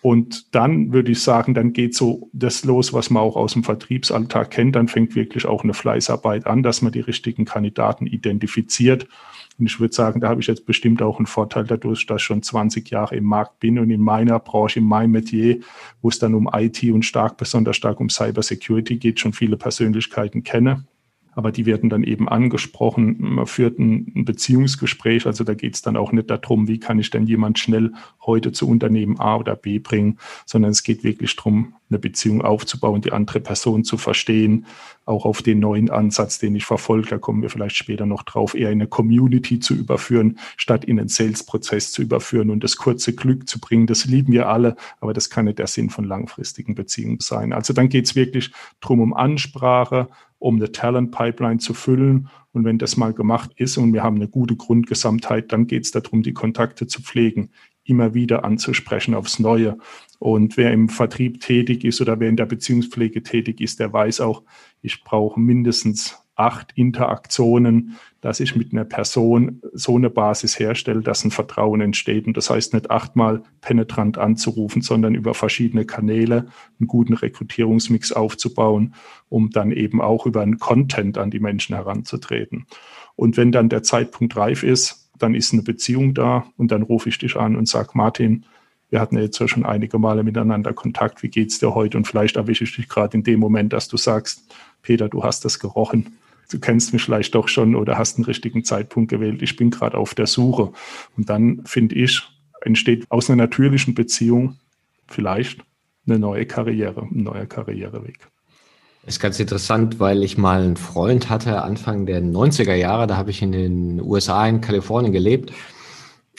Und 0.00 0.54
dann 0.54 0.92
würde 0.92 1.10
ich 1.10 1.22
sagen, 1.22 1.54
dann 1.54 1.72
geht 1.72 1.94
so 1.94 2.30
das 2.32 2.64
los, 2.64 2.92
was 2.92 3.10
man 3.10 3.22
auch 3.22 3.36
aus 3.36 3.54
dem 3.54 3.64
Vertriebsalltag 3.64 4.50
kennt. 4.50 4.76
Dann 4.76 4.86
fängt 4.86 5.16
wirklich 5.16 5.44
auch 5.44 5.64
eine 5.64 5.74
Fleißarbeit 5.74 6.46
an, 6.46 6.62
dass 6.62 6.82
man 6.82 6.92
die 6.92 7.00
richtigen 7.00 7.44
Kandidaten 7.44 8.06
identifiziert. 8.06 9.08
Und 9.58 9.66
ich 9.66 9.80
würde 9.80 9.92
sagen, 9.92 10.20
da 10.20 10.28
habe 10.28 10.40
ich 10.40 10.46
jetzt 10.46 10.66
bestimmt 10.66 11.02
auch 11.02 11.18
einen 11.18 11.26
Vorteil 11.26 11.64
dadurch, 11.64 12.06
dass 12.06 12.22
ich 12.22 12.26
schon 12.26 12.44
20 12.44 12.88
Jahre 12.90 13.16
im 13.16 13.24
Markt 13.24 13.58
bin 13.58 13.80
und 13.80 13.90
in 13.90 14.00
meiner 14.00 14.38
Branche, 14.38 14.78
in 14.78 14.86
meinem 14.86 15.10
Metier, 15.10 15.58
wo 16.00 16.10
es 16.10 16.20
dann 16.20 16.34
um 16.34 16.48
IT 16.52 16.84
und 16.84 17.04
stark, 17.04 17.36
besonders 17.36 17.76
stark 17.76 17.98
um 17.98 18.08
Cybersecurity 18.08 18.98
geht, 18.98 19.18
schon 19.18 19.32
viele 19.32 19.56
Persönlichkeiten 19.56 20.44
kenne 20.44 20.84
aber 21.38 21.52
die 21.52 21.66
werden 21.66 21.88
dann 21.88 22.02
eben 22.02 22.28
angesprochen. 22.28 23.14
Man 23.20 23.46
führt 23.46 23.78
ein, 23.78 24.24
Beziehungsgespräch, 24.24 25.24
also 25.24 25.44
da 25.44 25.54
geht 25.54 25.76
es 25.76 25.82
dann 25.82 25.96
auch 25.96 26.10
nicht 26.10 26.28
darum, 26.30 26.66
wie 26.66 26.80
kann 26.80 26.98
ich 26.98 27.10
denn 27.10 27.28
jemand 27.28 27.60
schnell 27.60 27.92
heute 28.26 28.50
zu 28.50 28.68
Unternehmen 28.68 29.20
A 29.20 29.36
oder 29.36 29.54
B 29.54 29.78
bringen, 29.78 30.18
sondern 30.46 30.72
es 30.72 30.82
geht 30.82 31.04
wirklich 31.04 31.36
darum, 31.36 31.74
eine 31.90 31.98
Beziehung 31.98 32.42
aufzubauen, 32.42 33.00
die 33.00 33.12
andere 33.12 33.40
Person 33.40 33.84
zu 33.84 33.96
verstehen, 33.96 34.66
auch 35.04 35.24
auf 35.24 35.40
den 35.40 35.58
neuen 35.58 35.90
Ansatz, 35.90 36.38
den 36.38 36.54
ich 36.54 36.66
verfolge, 36.66 37.08
da 37.08 37.18
kommen 37.18 37.40
wir 37.40 37.50
vielleicht 37.50 37.76
später 37.76 38.04
noch 38.04 38.22
drauf, 38.22 38.54
eher 38.54 38.70
in 38.70 38.80
eine 38.80 38.88
Community 38.88 39.58
zu 39.58 39.74
überführen, 39.74 40.38
statt 40.56 40.84
in 40.84 40.98
einen 40.98 41.08
Sales-Prozess 41.08 41.92
zu 41.92 42.02
überführen 42.02 42.50
und 42.50 42.62
das 42.62 42.76
kurze 42.76 43.14
Glück 43.14 43.48
zu 43.48 43.58
bringen. 43.58 43.86
Das 43.86 44.04
lieben 44.04 44.32
wir 44.32 44.48
alle, 44.48 44.76
aber 45.00 45.14
das 45.14 45.30
kann 45.30 45.46
nicht 45.46 45.58
der 45.58 45.66
Sinn 45.66 45.88
von 45.88 46.04
langfristigen 46.04 46.74
Beziehungen 46.74 47.20
sein. 47.20 47.52
Also 47.52 47.72
dann 47.72 47.88
geht 47.88 48.04
es 48.04 48.16
wirklich 48.16 48.50
darum, 48.80 49.00
um 49.00 49.14
Ansprache, 49.14 50.08
um 50.38 50.56
eine 50.56 50.72
Talent-Pipeline 50.72 51.58
zu 51.58 51.74
füllen. 51.74 52.28
Und 52.52 52.64
wenn 52.64 52.78
das 52.78 52.96
mal 52.96 53.12
gemacht 53.12 53.50
ist 53.56 53.76
und 53.76 53.92
wir 53.92 54.02
haben 54.02 54.16
eine 54.16 54.28
gute 54.28 54.56
Grundgesamtheit, 54.56 55.52
dann 55.52 55.66
geht 55.66 55.84
es 55.84 55.90
darum, 55.90 56.22
die 56.22 56.32
Kontakte 56.32 56.86
zu 56.86 57.02
pflegen, 57.02 57.50
immer 57.88 58.14
wieder 58.14 58.44
anzusprechen 58.44 59.14
aufs 59.14 59.38
Neue. 59.38 59.78
Und 60.18 60.56
wer 60.56 60.72
im 60.72 60.88
Vertrieb 60.88 61.40
tätig 61.40 61.84
ist 61.84 62.00
oder 62.00 62.20
wer 62.20 62.28
in 62.28 62.36
der 62.36 62.46
Beziehungspflege 62.46 63.22
tätig 63.22 63.60
ist, 63.60 63.80
der 63.80 63.92
weiß 63.92 64.20
auch, 64.20 64.42
ich 64.82 65.04
brauche 65.04 65.38
mindestens 65.40 66.18
acht 66.38 66.72
Interaktionen, 66.76 67.98
dass 68.20 68.38
ich 68.38 68.54
mit 68.54 68.72
einer 68.72 68.84
Person 68.84 69.60
so 69.72 69.96
eine 69.96 70.08
Basis 70.08 70.58
herstelle, 70.58 71.02
dass 71.02 71.24
ein 71.24 71.32
Vertrauen 71.32 71.80
entsteht. 71.80 72.26
Und 72.26 72.36
das 72.36 72.48
heißt 72.48 72.74
nicht 72.74 72.90
achtmal 72.90 73.42
penetrant 73.60 74.18
anzurufen, 74.18 74.80
sondern 74.80 75.14
über 75.14 75.34
verschiedene 75.34 75.84
Kanäle 75.84 76.46
einen 76.78 76.86
guten 76.86 77.14
Rekrutierungsmix 77.14 78.12
aufzubauen, 78.12 78.94
um 79.28 79.50
dann 79.50 79.72
eben 79.72 80.00
auch 80.00 80.26
über 80.26 80.42
einen 80.42 80.58
Content 80.58 81.18
an 81.18 81.30
die 81.30 81.40
Menschen 81.40 81.74
heranzutreten. 81.74 82.66
Und 83.16 83.36
wenn 83.36 83.50
dann 83.50 83.68
der 83.68 83.82
Zeitpunkt 83.82 84.36
reif 84.36 84.62
ist, 84.62 85.07
dann 85.18 85.34
ist 85.34 85.52
eine 85.52 85.62
Beziehung 85.62 86.14
da 86.14 86.46
und 86.56 86.70
dann 86.70 86.82
rufe 86.82 87.08
ich 87.08 87.18
dich 87.18 87.36
an 87.36 87.56
und 87.56 87.68
sage, 87.68 87.90
Martin, 87.94 88.44
wir 88.90 89.00
hatten 89.00 89.18
jetzt 89.18 89.38
ja 89.38 89.48
schon 89.48 89.66
einige 89.66 89.98
Male 89.98 90.22
miteinander 90.22 90.72
Kontakt. 90.72 91.22
Wie 91.22 91.28
geht's 91.28 91.58
dir 91.58 91.74
heute? 91.74 91.98
Und 91.98 92.06
vielleicht 92.06 92.36
erwische 92.36 92.64
ich 92.64 92.74
dich 92.74 92.88
gerade 92.88 93.16
in 93.16 93.22
dem 93.22 93.38
Moment, 93.38 93.72
dass 93.72 93.88
du 93.88 93.96
sagst, 93.98 94.44
Peter, 94.80 95.08
du 95.08 95.24
hast 95.24 95.44
das 95.44 95.58
gerochen 95.58 96.18
du 96.50 96.58
kennst 96.58 96.92
mich 96.92 97.02
vielleicht 97.02 97.34
doch 97.34 97.48
schon 97.48 97.74
oder 97.74 97.98
hast 97.98 98.16
einen 98.16 98.24
richtigen 98.24 98.64
Zeitpunkt 98.64 99.10
gewählt, 99.10 99.42
ich 99.42 99.56
bin 99.56 99.70
gerade 99.70 99.96
auf 99.96 100.14
der 100.14 100.26
Suche. 100.26 100.72
Und 101.16 101.28
dann, 101.28 101.62
finde 101.64 101.94
ich, 101.94 102.22
entsteht 102.62 103.06
aus 103.10 103.30
einer 103.30 103.36
natürlichen 103.36 103.94
Beziehung 103.94 104.56
vielleicht 105.06 105.60
eine 106.06 106.18
neue 106.18 106.46
Karriere, 106.46 107.02
ein 107.02 107.22
neuer 107.22 107.46
Karriereweg. 107.46 108.28
Ist 109.08 109.20
ganz 109.20 109.40
interessant, 109.40 110.00
weil 110.00 110.22
ich 110.22 110.36
mal 110.36 110.62
einen 110.62 110.76
Freund 110.76 111.30
hatte, 111.30 111.62
Anfang 111.62 112.04
der 112.04 112.22
90er 112.22 112.74
Jahre, 112.74 113.06
da 113.06 113.16
habe 113.16 113.30
ich 113.30 113.40
in 113.40 113.52
den 113.52 114.02
USA, 114.02 114.46
in 114.46 114.60
Kalifornien 114.60 115.14
gelebt. 115.14 115.50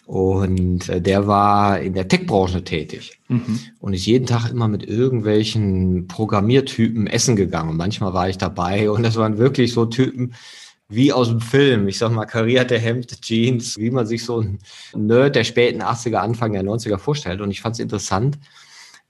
Und 0.05 0.87
äh, 0.87 1.01
der 1.01 1.25
war 1.25 1.79
in 1.79 1.93
der 1.93 2.07
Tech-Branche 2.07 2.63
tätig 2.63 3.19
mhm. 3.27 3.59
und 3.79 3.93
ist 3.93 4.05
jeden 4.05 4.27
Tag 4.27 4.51
immer 4.51 4.67
mit 4.67 4.83
irgendwelchen 4.83 6.07
Programmiertypen 6.07 7.07
essen 7.07 7.35
gegangen. 7.35 7.75
Manchmal 7.75 8.13
war 8.13 8.29
ich 8.29 8.37
dabei 8.37 8.89
und 8.91 9.01
das 9.01 9.15
waren 9.15 9.39
wirklich 9.39 9.73
so 9.73 9.87
Typen 9.87 10.35
wie 10.89 11.11
aus 11.11 11.29
dem 11.29 11.41
Film. 11.41 11.87
Ich 11.87 11.97
sag 11.97 12.11
mal, 12.11 12.25
karierte 12.25 12.77
Hemd, 12.77 13.19
Jeans, 13.21 13.77
wie 13.77 13.89
man 13.89 14.05
sich 14.05 14.25
so 14.25 14.41
ein 14.41 14.59
Nerd 14.95 15.35
der 15.35 15.43
späten 15.43 15.81
80er, 15.81 16.17
Anfang 16.17 16.53
der 16.53 16.63
90er 16.63 16.99
vorstellt. 16.99 17.41
Und 17.41 17.49
ich 17.49 17.61
fand 17.61 17.73
es 17.73 17.79
interessant, 17.79 18.37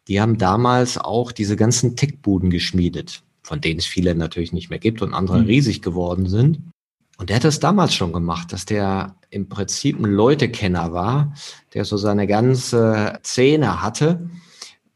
die 0.08 0.22
haben 0.22 0.38
damals 0.38 0.98
auch 0.98 1.34
diese 1.34 1.58
ganzen 1.58 1.98
Tech-Buden 1.98 2.50
geschmiedet, 2.50 3.22
von 3.50 3.62
denen 3.62 3.80
es 3.80 3.88
viele 3.88 4.14
natürlich 4.14 4.54
nicht 4.54 4.70
mehr 4.70 4.78
gibt 4.78 5.02
und 5.02 5.16
andere 5.16 5.40
mhm. 5.40 5.48
riesig 5.48 5.82
geworden 5.82 6.28
sind. 6.28 6.60
Und 7.18 7.30
der 7.30 7.38
hat 7.38 7.44
das 7.44 7.60
damals 7.60 7.96
schon 7.96 8.14
gemacht, 8.14 8.54
dass 8.54 8.66
der 8.66 9.16
im 9.32 9.50
Prinzip 9.50 9.98
ein 9.98 10.06
Leutekenner 10.06 10.94
war, 10.94 11.34
der 11.74 11.84
so 11.84 11.98
seine 11.98 12.28
ganze 12.28 13.18
Szene 13.26 13.82
hatte 13.82 14.30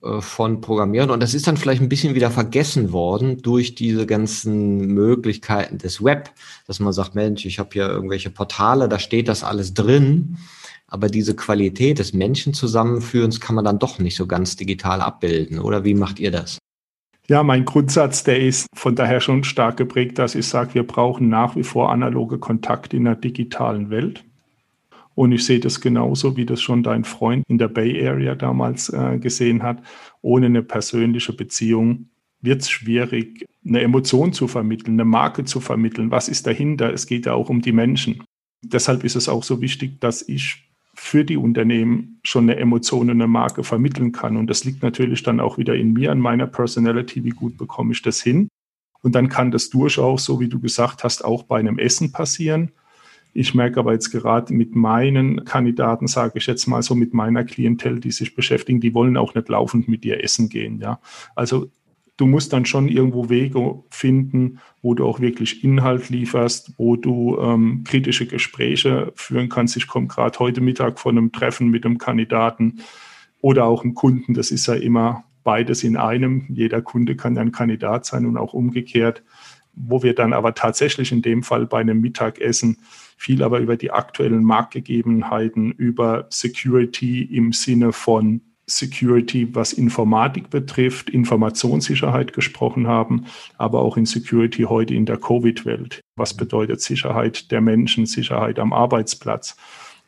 äh, 0.04 0.22
von 0.22 0.62
Programmieren. 0.62 1.10
Und 1.10 1.24
das 1.24 1.34
ist 1.34 1.48
dann 1.48 1.58
vielleicht 1.58 1.82
ein 1.82 1.90
bisschen 1.90 2.14
wieder 2.14 2.30
vergessen 2.30 2.92
worden 2.92 3.42
durch 3.42 3.74
diese 3.74 4.06
ganzen 4.06 4.86
Möglichkeiten 4.86 5.80
des 5.80 6.04
Web, 6.04 6.30
dass 6.68 6.80
man 6.80 6.94
sagt, 6.94 7.16
Mensch, 7.16 7.46
ich 7.46 7.58
habe 7.58 7.72
hier 7.74 7.90
irgendwelche 7.90 8.30
Portale, 8.30 8.88
da 8.88 9.00
steht 9.00 9.28
das 9.30 9.44
alles 9.44 9.74
drin. 9.74 10.38
Aber 10.86 11.08
diese 11.08 11.36
Qualität 11.36 11.98
des 11.98 12.14
Menschenzusammenführens 12.14 13.40
kann 13.40 13.56
man 13.56 13.66
dann 13.66 13.80
doch 13.80 13.98
nicht 13.98 14.16
so 14.16 14.28
ganz 14.28 14.56
digital 14.58 15.02
abbilden. 15.02 15.58
Oder 15.58 15.84
wie 15.84 15.96
macht 15.96 16.20
ihr 16.20 16.30
das? 16.30 16.60
Ja, 17.30 17.42
mein 17.42 17.64
Grundsatz, 17.64 18.24
der 18.26 18.42
ist 18.42 18.68
von 18.76 18.96
daher 18.96 19.22
schon 19.22 19.46
stark 19.46 19.78
geprägt, 19.78 20.20
dass 20.20 20.36
ich 20.36 20.46
sage, 20.46 20.74
wir 20.74 20.86
brauchen 20.86 21.30
nach 21.30 21.56
wie 21.56 21.64
vor 21.64 21.92
analoge 21.92 22.38
Kontakte 22.38 22.98
in 22.98 23.06
der 23.06 23.16
digitalen 23.16 23.90
Welt. 23.90 24.26
Und 25.16 25.32
ich 25.32 25.46
sehe 25.46 25.60
das 25.60 25.80
genauso, 25.80 26.36
wie 26.36 26.46
das 26.46 26.62
schon 26.62 26.84
dein 26.84 27.04
Freund 27.06 27.46
in 27.48 27.60
der 27.60 27.68
Bay 27.70 28.06
Area 28.06 28.36
damals 28.36 28.90
äh, 28.90 29.20
gesehen 29.20 29.64
hat. 29.64 29.82
ohne 30.22 30.48
eine 30.48 30.64
persönliche 30.64 31.34
Beziehung 31.34 32.10
wird 32.42 32.62
es 32.62 32.70
schwierig, 32.70 33.46
eine 33.66 33.82
Emotion 33.82 34.34
zu 34.34 34.48
vermitteln, 34.48 34.96
eine 34.96 35.06
Marke 35.06 35.46
zu 35.46 35.62
vermitteln. 35.62 36.12
Was 36.12 36.28
ist 36.28 36.46
dahinter? 36.46 36.92
Es 36.92 37.08
geht 37.08 37.26
ja 37.26 37.34
auch 37.34 37.50
um 37.50 37.62
die 37.62 37.72
Menschen. 37.72 38.24
Deshalb 38.62 39.04
ist 39.06 39.16
es 39.16 39.30
auch 39.30 39.44
so 39.44 39.62
wichtig, 39.62 40.02
dass 40.02 40.28
ich 40.28 40.73
für 41.04 41.26
die 41.26 41.36
Unternehmen 41.36 42.20
schon 42.24 42.50
eine 42.50 42.58
Emotion 42.58 43.10
und 43.10 43.22
eine 43.22 43.28
Marke 43.28 43.66
vermitteln 43.66 44.14
kann. 44.14 44.38
Und 44.38 44.48
das 44.48 44.64
liegt 44.64 44.82
natürlich 44.84 45.22
dann 45.22 45.42
auch 45.42 45.58
wieder 45.58 45.76
in 45.76 45.92
mir, 45.92 46.14
an 46.14 46.20
meiner 46.20 46.48
Personality, 46.48 47.26
wie 47.26 47.32
gut 47.32 47.58
bekomme 47.58 47.92
ich 47.92 48.02
das 48.02 48.22
hin. 48.22 48.48
Und 49.02 49.14
dann 49.14 49.28
kann 49.28 49.52
das 49.52 49.70
durchaus, 49.70 50.24
so 50.24 50.40
wie 50.40 50.48
du 50.48 50.62
gesagt 50.62 51.04
hast, 51.04 51.26
auch 51.26 51.44
bei 51.44 51.60
einem 51.60 51.78
Essen 51.78 52.14
passieren. 52.14 52.72
Ich 53.34 53.54
merke 53.54 53.82
aber 53.82 53.92
jetzt 53.92 54.12
gerade 54.12 54.54
mit 54.54 54.78
meinen 54.78 55.44
Kandidaten, 55.44 56.08
sage 56.08 56.38
ich 56.38 56.48
jetzt 56.48 56.68
mal 56.68 56.82
so, 56.82 56.96
mit 56.96 57.14
meiner 57.14 57.44
Klientel, 57.44 58.00
die 58.00 58.12
sich 58.12 58.34
beschäftigen, 58.34 58.80
die 58.80 58.94
wollen 58.94 59.18
auch 59.18 59.36
nicht 59.36 59.50
laufend 59.50 59.90
mit 59.90 60.06
dir 60.06 60.24
essen 60.24 60.48
gehen. 60.48 60.80
Ja, 60.80 61.02
also 61.36 61.70
du 62.24 62.28
musst 62.28 62.54
dann 62.54 62.66
schon 62.66 62.88
irgendwo 62.88 63.28
Wege 63.28 63.84
finden, 63.90 64.60
wo 64.82 64.94
du 64.94 65.06
auch 65.06 65.20
wirklich 65.20 65.62
Inhalt 65.62 66.10
lieferst, 66.10 66.72
wo 66.78 66.96
du 66.96 67.38
ähm, 67.38 67.84
kritische 67.84 68.28
Gespräche 68.28 69.12
führen 69.14 69.50
kannst. 69.50 69.76
Ich 69.76 69.88
komme 69.88 70.08
gerade 70.08 70.40
heute 70.40 70.62
Mittag 70.62 71.02
von 71.02 71.18
einem 71.18 71.34
Treffen 71.34 71.68
mit 71.68 71.86
einem 71.86 71.98
Kandidaten 71.98 72.80
oder 73.42 73.66
auch 73.66 73.84
einem 73.84 73.94
Kunden. 73.94 74.34
Das 74.34 74.52
ist 74.52 74.68
ja 74.68 74.74
immer 74.74 75.26
beides 75.44 75.84
in 75.84 75.98
einem. 75.98 76.46
Jeder 76.48 76.82
Kunde 76.82 77.18
kann 77.18 77.38
ein 77.38 77.52
Kandidat 77.52 78.06
sein 78.06 78.26
und 78.26 78.38
auch 78.38 78.54
umgekehrt, 78.54 79.22
wo 79.74 80.02
wir 80.02 80.16
dann 80.16 80.32
aber 80.32 80.54
tatsächlich 80.54 81.12
in 81.12 81.22
dem 81.22 81.44
Fall 81.44 81.66
bei 81.66 81.82
einem 81.82 82.00
Mittagessen 82.00 82.78
viel 83.18 83.44
aber 83.44 83.60
über 83.60 83.76
die 83.76 83.92
aktuellen 83.92 84.46
Marktgegebenheiten, 84.46 85.74
über 85.74 86.28
Security 86.30 87.22
im 87.24 87.52
Sinne 87.52 87.92
von 87.92 88.53
Security, 88.66 89.54
was 89.54 89.74
Informatik 89.74 90.50
betrifft, 90.50 91.10
Informationssicherheit 91.10 92.34
gesprochen 92.34 92.88
haben, 92.88 93.26
aber 93.58 93.82
auch 93.82 93.98
in 93.98 94.06
Security 94.06 94.64
heute 94.64 94.94
in 94.94 95.06
der 95.06 95.18
Covid-Welt. 95.18 96.02
Was 96.16 96.34
bedeutet 96.34 96.82
Sicherheit 96.82 97.52
der 97.52 97.62
Menschen, 97.62 98.06
Sicherheit 98.06 98.60
am 98.60 98.72
Arbeitsplatz? 98.72 99.58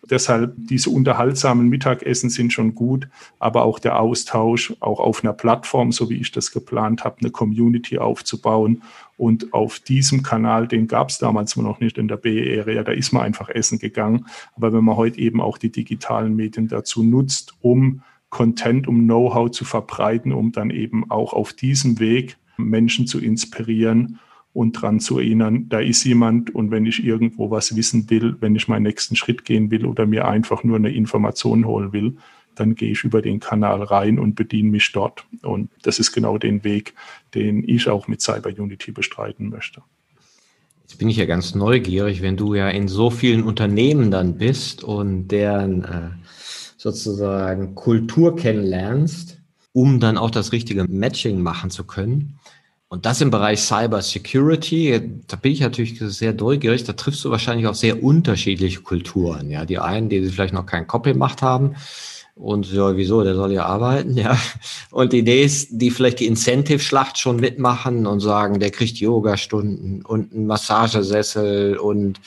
Deshalb 0.09 0.53
diese 0.57 0.91
unterhaltsamen 0.91 1.67
Mittagessen 1.67 2.29
sind 2.29 2.53
schon 2.53 2.75
gut, 2.75 3.07
aber 3.39 3.63
auch 3.63 3.79
der 3.79 3.99
Austausch, 3.99 4.73
auch 4.79 4.99
auf 4.99 5.23
einer 5.23 5.33
Plattform, 5.33 5.91
so 5.91 6.09
wie 6.09 6.17
ich 6.17 6.31
das 6.31 6.51
geplant 6.51 7.03
habe, 7.03 7.17
eine 7.21 7.31
Community 7.31 7.97
aufzubauen. 7.97 8.83
Und 9.17 9.53
auf 9.53 9.79
diesem 9.79 10.21
Kanal, 10.21 10.67
den 10.67 10.87
gab 10.87 11.09
es 11.09 11.17
damals 11.17 11.55
noch 11.55 11.79
nicht 11.79 11.97
in 11.97 12.07
der 12.07 12.17
Bay 12.17 12.59
Area, 12.59 12.83
da 12.83 12.91
ist 12.91 13.13
man 13.13 13.23
einfach 13.23 13.49
essen 13.49 13.79
gegangen. 13.79 14.27
Aber 14.55 14.73
wenn 14.73 14.83
man 14.83 14.95
heute 14.95 15.19
eben 15.19 15.41
auch 15.41 15.57
die 15.57 15.71
digitalen 15.71 16.35
Medien 16.35 16.67
dazu 16.67 17.01
nutzt, 17.01 17.55
um 17.61 18.01
Content, 18.29 18.87
um 18.87 19.05
Know-how 19.05 19.51
zu 19.51 19.65
verbreiten, 19.65 20.31
um 20.33 20.51
dann 20.51 20.69
eben 20.69 21.09
auch 21.09 21.33
auf 21.33 21.53
diesem 21.53 21.99
Weg 21.99 22.37
Menschen 22.57 23.07
zu 23.07 23.19
inspirieren 23.19 24.19
und 24.53 24.77
daran 24.77 25.01
zu 25.01 25.19
erinnern, 25.19 25.67
da 25.67 25.79
ist 25.79 26.05
jemand 26.05 26.55
und 26.55 26.71
wenn 26.71 26.85
ich 26.85 27.03
irgendwo 27.03 27.51
was 27.51 27.75
wissen 27.75 28.09
will, 28.09 28.37
wenn 28.39 28.55
ich 28.55 28.69
meinen 28.69 28.83
nächsten 28.83 29.17
Schritt 29.17 29.43
gehen 29.43 29.69
will 29.69 29.85
oder 29.85 30.05
mir 30.05 30.27
einfach 30.27 30.63
nur 30.63 30.77
eine 30.77 30.91
Information 30.91 31.65
holen 31.65 31.91
will, 31.91 32.15
dann 32.55 32.75
gehe 32.75 32.91
ich 32.91 33.03
über 33.03 33.21
den 33.21 33.41
Kanal 33.41 33.83
rein 33.83 34.17
und 34.17 34.35
bediene 34.35 34.69
mich 34.69 34.91
dort. 34.93 35.25
Und 35.41 35.69
das 35.83 35.99
ist 35.99 36.13
genau 36.13 36.37
den 36.37 36.63
Weg, 36.63 36.93
den 37.33 37.67
ich 37.67 37.89
auch 37.89 38.07
mit 38.07 38.21
Cyber 38.21 38.49
Unity 38.49 38.91
bestreiten 38.91 39.49
möchte. 39.49 39.81
Jetzt 40.83 40.97
bin 40.97 41.09
ich 41.09 41.17
ja 41.17 41.25
ganz 41.25 41.55
neugierig, 41.55 42.21
wenn 42.21 42.37
du 42.37 42.53
ja 42.53 42.69
in 42.69 42.87
so 42.87 43.09
vielen 43.09 43.43
Unternehmen 43.43 44.09
dann 44.09 44.37
bist 44.37 44.83
und 44.83 45.27
deren 45.27 45.83
äh, 45.83 46.09
sozusagen 46.85 47.73
Kultur 47.73 48.35
kennenlernst, 48.35 49.39
um 49.73 49.99
dann 49.99 50.19
auch 50.19 50.29
das 50.29 50.51
richtige 50.51 50.83
Matching 50.83 51.41
machen 51.41 51.71
zu 51.71 51.83
können. 51.83 52.37
Und 52.89 53.07
das 53.07 53.21
im 53.21 53.31
Bereich 53.31 53.59
Cyber 53.61 54.03
Security, 54.03 55.01
da 55.27 55.35
bin 55.35 55.51
ich 55.51 55.61
natürlich 55.61 55.99
sehr 55.99 56.33
neugierig, 56.33 56.83
da 56.83 56.93
triffst 56.93 57.25
du 57.25 57.31
wahrscheinlich 57.31 57.65
auch 57.65 57.73
sehr 57.73 58.03
unterschiedliche 58.03 58.81
Kulturen. 58.81 59.49
Ja, 59.49 59.65
die 59.65 59.79
einen, 59.79 60.09
die 60.09 60.29
vielleicht 60.29 60.53
noch 60.53 60.67
keinen 60.67 60.85
Copy 60.85 61.13
gemacht 61.13 61.41
haben 61.41 61.75
und 62.35 62.71
ja, 62.71 62.95
wieso, 62.95 63.23
der 63.23 63.33
soll 63.33 63.53
ja 63.53 63.65
arbeiten, 63.65 64.15
ja. 64.15 64.37
Und 64.91 65.11
die 65.11 65.23
nächsten, 65.23 65.79
die 65.79 65.89
vielleicht 65.89 66.19
die 66.19 66.27
Incentive-Schlacht 66.27 67.17
schon 67.17 67.37
mitmachen 67.37 68.05
und 68.05 68.19
sagen, 68.19 68.59
der 68.59 68.69
kriegt 68.69 68.97
Yoga-Stunden 68.97 70.03
und 70.03 70.33
einen 70.33 70.45
Massagesessel 70.45 71.77
und 71.77 72.19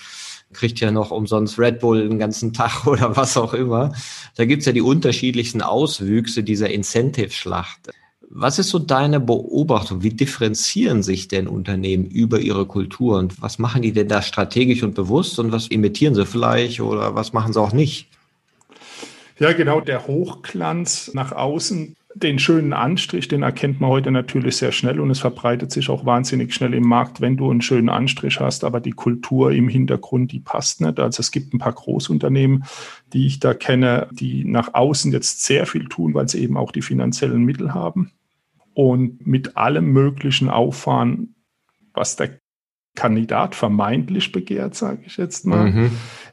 kriegt 0.53 0.81
ja 0.81 0.91
noch 0.91 1.11
umsonst 1.11 1.59
Red 1.59 1.81
Bull 1.81 2.09
den 2.09 2.19
ganzen 2.19 2.53
Tag 2.53 2.87
oder 2.87 3.17
was 3.17 3.37
auch 3.37 3.55
immer. 3.55 3.93
Da 4.37 4.45
gibt's 4.45 4.67
ja 4.67 4.73
die 4.73 4.83
unterschiedlichsten 4.83 5.63
Auswüchse 5.63 6.43
dieser 6.43 6.71
Incentive-Schlacht. 6.71 7.91
Was 8.31 8.59
ist 8.59 8.69
so 8.69 8.79
deine 8.79 9.21
Beobachtung? 9.21 10.03
Wie 10.03 10.11
differenzieren 10.11 11.03
sich 11.03 11.29
denn 11.29 11.49
Unternehmen 11.49 12.05
über 12.05 12.41
ihre 12.41 12.67
Kultur 12.67 13.19
und 13.19 13.41
was 13.41 13.59
machen 13.59 13.81
die 13.81 13.93
denn 13.93 14.09
da 14.09 14.21
strategisch 14.21 14.83
und 14.83 14.95
bewusst 14.95 15.39
und 15.39 15.51
was 15.51 15.69
imitieren 15.69 16.15
sie 16.15 16.27
vielleicht 16.27 16.81
oder 16.81 17.15
was 17.15 17.33
machen 17.33 17.55
sie 17.55 17.61
auch 17.61 17.73
nicht? 17.73 18.09
Ja, 19.39 19.53
genau, 19.53 19.81
der 19.81 20.07
Hochglanz 20.07 21.13
nach 21.15 21.33
außen 21.33 21.97
den 22.15 22.39
schönen 22.39 22.73
Anstrich, 22.73 23.29
den 23.29 23.43
erkennt 23.43 23.81
man 23.81 23.91
heute 23.91 24.11
natürlich 24.11 24.57
sehr 24.57 24.73
schnell 24.73 24.99
und 24.99 25.11
es 25.11 25.21
verbreitet 25.21 25.71
sich 25.71 25.91
auch 25.91 26.07
wahnsinnig 26.07 26.55
schnell 26.55 26.75
im 26.75 26.85
Markt, 26.85 27.21
wenn 27.21 27.37
du 27.37 27.51
einen 27.51 27.61
schönen 27.61 27.91
Anstrich 27.91 28.41
hast, 28.41 28.65
aber 28.65 28.81
die 28.81 28.93
Kultur 28.93 29.53
im 29.53 29.69
Hintergrund, 29.69 30.33
die 30.33 30.41
passt 30.41 30.81
nicht. 30.81 30.99
Also 30.99 31.21
es 31.21 31.31
gibt 31.31 31.53
ein 31.53 31.59
paar 31.59 31.75
Großunternehmen, 31.75 32.65
die 33.13 33.27
ich 33.27 33.41
da 33.41 33.53
kenne, 33.53 34.09
die 34.11 34.45
nach 34.45 34.75
außen 34.75 35.13
jetzt 35.13 35.45
sehr 35.45 35.67
viel 35.67 35.85
tun, 35.85 36.15
weil 36.15 36.29
sie 36.29 36.43
eben 36.43 36.57
auch 36.57 36.73
die 36.73 36.83
finanziellen 36.83 37.45
Mittel 37.45 37.75
haben 37.75 38.11
und 38.75 39.27
mit 39.27 39.57
allem 39.57 39.93
möglichen 39.93 40.49
auffahren, 40.49 41.35
was 41.93 42.17
der 42.17 42.39
Kandidat 42.95 43.55
vermeintlich 43.55 44.33
begehrt, 44.33 44.75
sage 44.75 45.03
ich 45.07 45.19
jetzt 45.19 45.47
mal. 45.47 45.71
Mhm. 45.71 45.91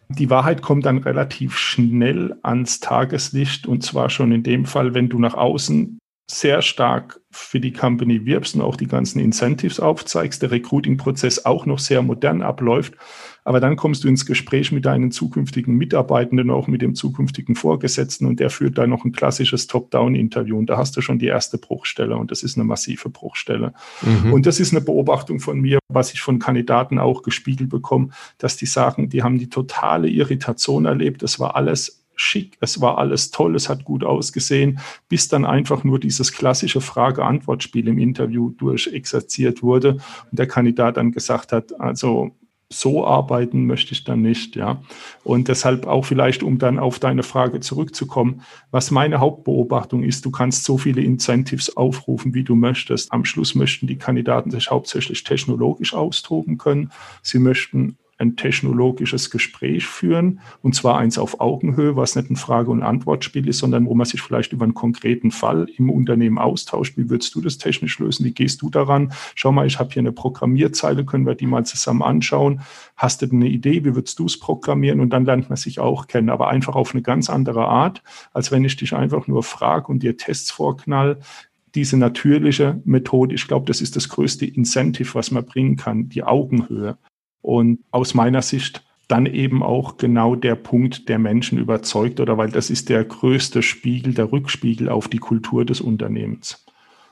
Die 0.10 0.30
Wahrheit 0.30 0.62
kommt 0.62 0.86
dann 0.86 1.00
relativ 1.00 1.58
schnell 1.58 2.38
ans 2.44 2.80
Tageslicht 2.80 3.66
und 3.68 3.84
zwar 3.84 4.10
schon 4.10 4.32
in 4.32 4.44
dem 4.44 4.66
Fall, 4.66 4.94
wenn 4.94 5.10
du 5.10 5.20
nach 5.20 5.34
außen 5.34 6.00
sehr 6.30 6.62
stark 6.62 7.22
für 7.30 7.60
die 7.60 7.74
Company 7.74 8.26
wirbst 8.26 8.56
und 8.56 8.62
auch 8.62 8.78
die 8.78 8.88
ganzen 8.88 9.20
Incentives 9.20 9.80
aufzeigst, 9.80 10.42
der 10.42 10.52
Recruiting-Prozess 10.52 11.46
auch 11.46 11.66
noch 11.66 11.80
sehr 11.80 12.02
modern 12.02 12.42
abläuft. 12.42 12.96
Aber 13.44 13.60
dann 13.60 13.76
kommst 13.76 14.04
du 14.04 14.08
ins 14.08 14.26
Gespräch 14.26 14.72
mit 14.72 14.86
deinen 14.86 15.12
zukünftigen 15.12 15.76
Mitarbeitenden, 15.76 16.50
auch 16.50 16.66
mit 16.66 16.82
dem 16.82 16.96
zukünftigen 16.96 17.54
Vorgesetzten 17.54 18.26
und 18.26 18.40
der 18.40 18.50
führt 18.50 18.78
dann 18.80 18.90
noch 18.90 19.06
ein 19.06 19.12
klassisches 19.12 19.68
Top-Down-Interview 19.68 20.58
und 20.58 20.68
da 20.68 20.78
hast 20.78 20.98
du 20.98 21.02
schon 21.02 21.20
die 21.20 21.28
erste 21.28 21.60
Bruchstelle 21.60 22.18
und 22.18 22.32
das 22.32 22.42
ist 22.42 22.58
eine 22.58 22.64
massive 22.64 23.10
Bruchstelle. 23.10 23.74
Mhm. 24.02 24.34
Und 24.34 24.48
das 24.48 24.60
ist 24.60 24.72
eine 24.72 24.82
Beobachtung 24.82 25.40
von 25.40 25.62
mir, 25.62 25.78
was 25.90 26.12
ich 26.12 26.22
von 26.22 26.40
Kandidaten 26.40 26.98
auch 26.98 27.22
gespiegelt 27.22 27.70
bekomme, 27.70 28.10
dass 28.40 28.58
die 28.58 28.66
sagen, 28.66 29.10
die 29.10 29.22
haben 29.22 29.38
die 29.38 29.50
totale 29.50 30.08
Irritation 30.08 30.86
erlebt. 30.86 31.22
Das 31.22 31.40
war 31.40 31.56
alles 31.56 32.05
schick, 32.16 32.58
es 32.62 32.82
war 32.82 32.98
alles 32.98 33.32
toll, 33.32 33.56
es 33.56 33.70
hat 33.70 33.84
gut 33.84 34.04
ausgesehen, 34.04 34.80
bis 35.10 35.28
dann 35.28 35.46
einfach 35.46 35.84
nur 35.84 36.00
dieses 36.00 36.32
klassische 36.34 36.82
Frage-Antwort-Spiel 36.82 37.88
im 37.88 37.98
Interview 37.98 38.52
durchexerziert 38.52 39.64
wurde 39.64 39.98
und 40.32 40.40
der 40.40 40.48
Kandidat 40.48 40.98
dann 40.98 41.12
gesagt 41.12 41.52
hat, 41.52 41.80
also 41.80 42.32
so 42.70 43.06
arbeiten 43.06 43.68
möchte 43.68 43.94
ich 43.94 44.04
dann 44.04 44.22
nicht, 44.22 44.56
ja. 44.56 44.82
Und 45.24 45.48
deshalb 45.48 45.86
auch 45.86 46.06
vielleicht, 46.06 46.42
um 46.42 46.58
dann 46.58 46.80
auf 46.80 47.00
deine 47.00 47.24
Frage 47.24 47.60
zurückzukommen, 47.60 48.42
was 48.72 48.92
meine 48.92 49.20
Hauptbeobachtung 49.20 50.04
ist, 50.04 50.26
du 50.26 50.32
kannst 50.32 50.64
so 50.64 50.78
viele 50.78 51.02
Incentives 51.02 51.78
aufrufen, 51.78 52.34
wie 52.34 52.44
du 52.44 52.56
möchtest. 52.56 53.14
Am 53.14 53.24
Schluss 53.24 53.54
möchten 53.54 53.88
die 53.88 53.98
Kandidaten 53.98 54.50
sich 54.50 54.72
hauptsächlich 54.72 55.24
technologisch 55.24 55.94
austoben 55.94 56.58
können. 56.58 56.92
Sie 57.22 57.40
möchten 57.40 57.98
ein 58.18 58.38
technologisches 58.38 59.30
Gespräch 59.30 59.86
führen, 59.86 60.40
und 60.62 60.74
zwar 60.74 60.98
eins 60.98 61.18
auf 61.18 61.42
Augenhöhe, 61.42 61.96
was 61.96 62.16
nicht 62.16 62.30
ein 62.30 62.38
Frage- 62.38 62.72
und 62.72 62.82
Antwortspiel 62.82 63.48
ist, 63.48 63.60
sondern 63.60 63.86
wo 63.86 63.94
man 63.94 64.06
sich 64.06 64.22
vielleicht 64.22 64.54
über 64.54 64.64
einen 64.64 64.74
konkreten 64.74 65.32
Fall 65.32 65.68
im 65.78 65.90
Unternehmen 65.90 66.38
austauscht. 66.38 66.98
Wie 66.98 67.10
würdest 67.10 67.36
du 67.36 67.42
das 67.42 67.58
technisch 67.58 68.00
lösen? 68.00 68.26
Wie 68.26 68.34
gehst 68.34 68.62
du 68.62 68.70
daran? 68.70 69.12
Schau 69.36 69.52
mal, 69.52 69.68
ich 69.68 69.80
habe 69.80 69.92
hier 69.92 70.02
eine 70.02 70.14
Programmierzeile, 70.14 71.04
können 71.04 71.26
wir 71.26 71.36
die 71.36 71.48
mal 71.48 71.66
zusammen 71.66 72.04
anschauen? 72.04 72.62
Hast 72.96 73.22
du 73.22 73.30
eine 73.30 73.48
Idee? 73.48 73.84
Wie 73.84 73.96
würdest 73.96 74.20
du 74.20 74.26
es 74.26 74.40
programmieren? 74.40 75.02
Und 75.02 75.10
dann 75.10 75.26
lernt 75.26 75.50
man 75.50 75.58
sich 75.58 75.80
auch 75.80 76.08
kennen, 76.08 76.30
aber 76.30 76.48
einfach 76.48 76.76
auf 76.76 76.94
eine 76.94 77.02
ganz 77.02 77.30
andere 77.30 77.66
Art, 77.68 78.02
als 78.34 78.52
wenn 78.52 78.64
ich 78.64 78.78
dich 78.78 78.94
einfach 78.94 79.28
nur 79.28 79.44
frage 79.44 79.88
und 79.88 80.04
dir 80.04 80.16
Tests 80.16 80.52
vorknall 80.52 81.20
diese 81.76 81.98
natürliche 81.98 82.82
Methode, 82.86 83.36
ich 83.36 83.48
glaube, 83.48 83.66
das 83.66 83.82
ist 83.82 83.98
das 83.98 84.08
größte 84.08 84.46
Incentive, 84.46 85.14
was 85.14 85.32
man 85.32 85.46
bringen 85.46 85.76
kann, 85.76 86.08
die 86.08 86.24
Augenhöhe. 86.24 86.98
Und 87.46 87.78
aus 87.92 88.16
meiner 88.16 88.42
Sicht 88.42 88.84
dann 89.08 89.28
eben 89.28 89.62
auch 89.62 89.98
genau 89.98 90.36
der 90.36 90.56
Punkt, 90.56 91.10
der 91.10 91.20
Menschen 91.20 91.60
überzeugt 91.60 92.20
oder 92.20 92.40
weil 92.40 92.50
das 92.50 92.72
ist 92.72 92.90
der 92.90 93.04
größte 93.04 93.62
Spiegel, 93.62 94.16
der 94.16 94.32
Rückspiegel 94.32 94.90
auf 94.90 95.08
die 95.08 95.20
Kultur 95.20 95.64
des 95.64 95.80
Unternehmens. 95.80 96.66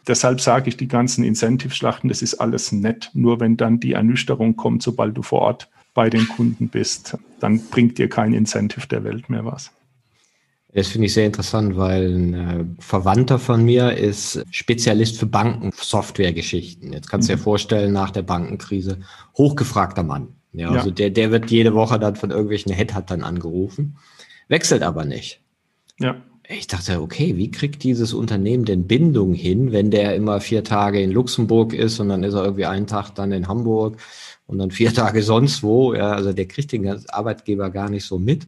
Deshalb 0.07 0.41
sage 0.41 0.69
ich, 0.69 0.75
die 0.75 0.87
ganzen 0.87 1.23
Incentive-Schlachten, 1.23 2.09
das 2.09 2.23
ist 2.23 2.35
alles 2.35 2.71
nett. 2.71 3.11
Nur 3.13 3.39
wenn 3.39 3.57
dann 3.57 3.79
die 3.79 3.93
Ernüchterung 3.93 4.55
kommt, 4.55 4.81
sobald 4.81 5.15
du 5.15 5.21
vor 5.21 5.41
Ort 5.41 5.69
bei 5.93 6.09
den 6.09 6.27
Kunden 6.27 6.67
bist, 6.67 7.15
dann 7.39 7.61
bringt 7.69 7.99
dir 7.99 8.09
kein 8.09 8.33
Incentive 8.33 8.87
der 8.87 9.03
Welt 9.03 9.29
mehr 9.29 9.45
was. 9.45 9.71
Das 10.73 10.87
finde 10.87 11.05
ich 11.05 11.13
sehr 11.13 11.27
interessant, 11.27 11.77
weil 11.77 12.15
ein 12.15 12.33
äh, 12.33 12.65
Verwandter 12.79 13.37
von 13.37 13.63
mir 13.63 13.95
ist 13.95 14.43
Spezialist 14.49 15.17
für 15.17 15.27
Banken-Software-Geschichten. 15.27 16.93
Jetzt 16.93 17.09
kannst 17.09 17.29
du 17.29 17.33
mhm. 17.33 17.37
dir 17.37 17.43
vorstellen, 17.43 17.93
nach 17.93 18.09
der 18.09 18.23
Bankenkrise, 18.23 18.99
hochgefragter 19.37 20.03
Mann. 20.03 20.29
Ja, 20.51 20.71
ja, 20.71 20.79
also 20.79 20.91
der, 20.91 21.11
der 21.11 21.31
wird 21.31 21.51
jede 21.51 21.73
Woche 21.73 21.99
dann 21.99 22.15
von 22.15 22.31
irgendwelchen 22.31 22.71
Headhuntern 22.71 23.23
angerufen, 23.23 23.97
wechselt 24.47 24.83
aber 24.83 25.05
nicht. 25.05 25.41
Ja. 25.99 26.15
Ich 26.47 26.67
dachte, 26.67 27.01
okay, 27.01 27.37
wie 27.37 27.51
kriegt 27.51 27.83
dieses 27.83 28.13
Unternehmen 28.13 28.65
denn 28.65 28.85
Bindung 28.85 29.33
hin, 29.33 29.71
wenn 29.71 29.91
der 29.91 30.15
immer 30.15 30.41
vier 30.41 30.63
Tage 30.63 31.01
in 31.01 31.11
Luxemburg 31.11 31.73
ist 31.73 31.99
und 31.99 32.09
dann 32.09 32.23
ist 32.23 32.33
er 32.33 32.43
irgendwie 32.43 32.65
einen 32.65 32.85
Tag 32.85 33.11
dann 33.15 33.31
in 33.31 33.47
Hamburg 33.47 33.97
und 34.45 34.57
dann 34.57 34.71
vier 34.71 34.93
Tage 34.93 35.23
sonst 35.23 35.63
wo. 35.63 35.93
Ja, 35.93 36.11
also 36.11 36.33
der 36.33 36.47
kriegt 36.47 36.71
den 36.71 37.07
Arbeitgeber 37.09 37.69
gar 37.69 37.89
nicht 37.89 38.05
so 38.05 38.19
mit. 38.19 38.43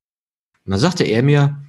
Und 0.66 0.72
dann 0.72 0.80
sagte 0.80 1.06
er 1.06 1.24
mir, 1.24 1.65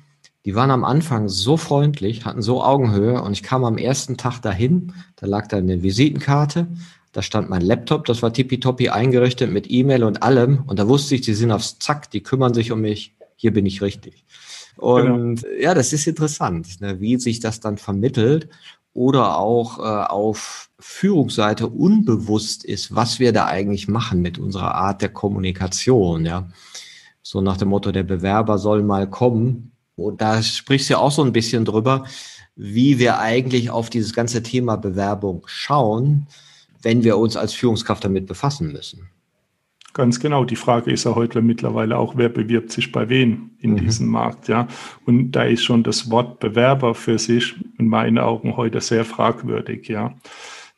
die 0.47 0.55
waren 0.55 0.71
am 0.71 0.85
Anfang 0.85 1.29
so 1.29 1.57
freundlich, 1.57 2.25
hatten 2.25 2.41
so 2.41 2.63
Augenhöhe 2.63 3.21
und 3.21 3.33
ich 3.33 3.43
kam 3.43 3.65
am 3.65 3.79
ersten 3.79 4.17
Tag 4.17 4.41
dahin, 4.41 4.93
da 5.17 5.27
lag 5.27 5.49
da 5.49 5.57
eine 5.57 5.83
Visitenkarte, 5.83 6.69
da 7.11 7.21
stand 7.21 7.51
mein 7.51 7.63
Laptop, 7.63 8.05
das 8.05 8.23
war 8.23 8.33
tippitoppi 8.33 8.89
eingerichtet 8.89 9.51
mit 9.51 9.69
E-Mail 9.69 10.05
und 10.05 10.23
allem 10.23 10.63
und 10.67 10.79
da 10.79 10.87
wusste 10.87 11.17
ich, 11.17 11.23
die 11.23 11.35
sind 11.35 11.51
aufs 11.51 11.81
Zack, 11.81 12.13
die 12.13 12.23
kümmern 12.23 12.55
sich 12.55 12.71
um 12.71 12.81
mich, 12.81 13.17
hier 13.35 13.53
bin 13.53 13.67
ich 13.67 13.83
richtig. 13.83 14.25
Und 14.77 15.43
genau. 15.43 15.55
ja, 15.61 15.75
das 15.75 15.93
ist 15.93 16.07
interessant, 16.07 16.81
ne, 16.81 17.01
wie 17.01 17.19
sich 17.19 17.41
das 17.41 17.59
dann 17.59 17.77
vermittelt 17.77 18.49
oder 18.93 19.39
auch 19.39 19.81
äh, 19.81 19.83
auf 19.83 20.71
Führungsseite 20.79 21.67
unbewusst 21.67 22.65
ist, 22.65 22.95
was 22.95 23.19
wir 23.19 23.33
da 23.33 23.47
eigentlich 23.47 23.89
machen 23.89 24.23
mit 24.23 24.39
unserer 24.39 24.77
Art 24.77 25.03
der 25.03 25.09
Kommunikation, 25.09 26.25
ja. 26.25 26.49
So 27.23 27.41
nach 27.41 27.57
dem 27.57 27.71
Motto, 27.71 27.91
der 27.91 28.05
Bewerber 28.05 28.57
soll 28.59 28.85
mal 28.85 29.11
kommen, 29.11 29.73
und 29.97 30.21
da 30.21 30.43
sprichst 30.43 30.89
du 30.89 30.95
ja 30.95 30.99
auch 30.99 31.11
so 31.11 31.23
ein 31.25 31.33
bisschen 31.33 31.65
drüber, 31.65 32.05
wie 32.55 32.99
wir 32.99 33.19
eigentlich 33.19 33.71
auf 33.71 33.91
dieses 33.91 34.13
ganze 34.13 34.43
Thema 34.43 34.77
Bewerbung 34.77 35.43
schauen, 35.47 36.27
wenn 36.83 37.05
wir 37.05 37.19
uns 37.19 37.37
als 37.37 37.53
Führungskraft 37.53 38.05
damit 38.05 38.27
befassen 38.27 38.73
müssen. 38.73 39.09
Ganz 39.93 40.21
genau. 40.21 40.45
Die 40.45 40.57
Frage 40.57 40.91
ist 40.91 41.05
ja 41.05 41.15
heute 41.15 41.41
mittlerweile 41.41 41.97
auch, 41.97 42.19
wer 42.19 42.29
bewirbt 42.29 42.71
sich 42.71 42.93
bei 42.93 43.09
wem 43.09 43.53
in 43.61 43.73
mhm. 43.73 43.77
diesem 43.79 44.09
Markt, 44.09 44.47
ja. 44.47 44.69
Und 45.07 45.33
da 45.33 45.45
ist 45.45 45.65
schon 45.65 45.83
das 45.83 46.11
Wort 46.11 46.39
Bewerber 46.39 46.95
für 46.95 47.19
sich 47.19 47.55
in 47.79 47.89
meinen 47.89 48.19
Augen 48.19 48.59
heute 48.59 48.83
sehr 48.83 49.07
fragwürdig, 49.07 49.89
ja. 49.89 50.15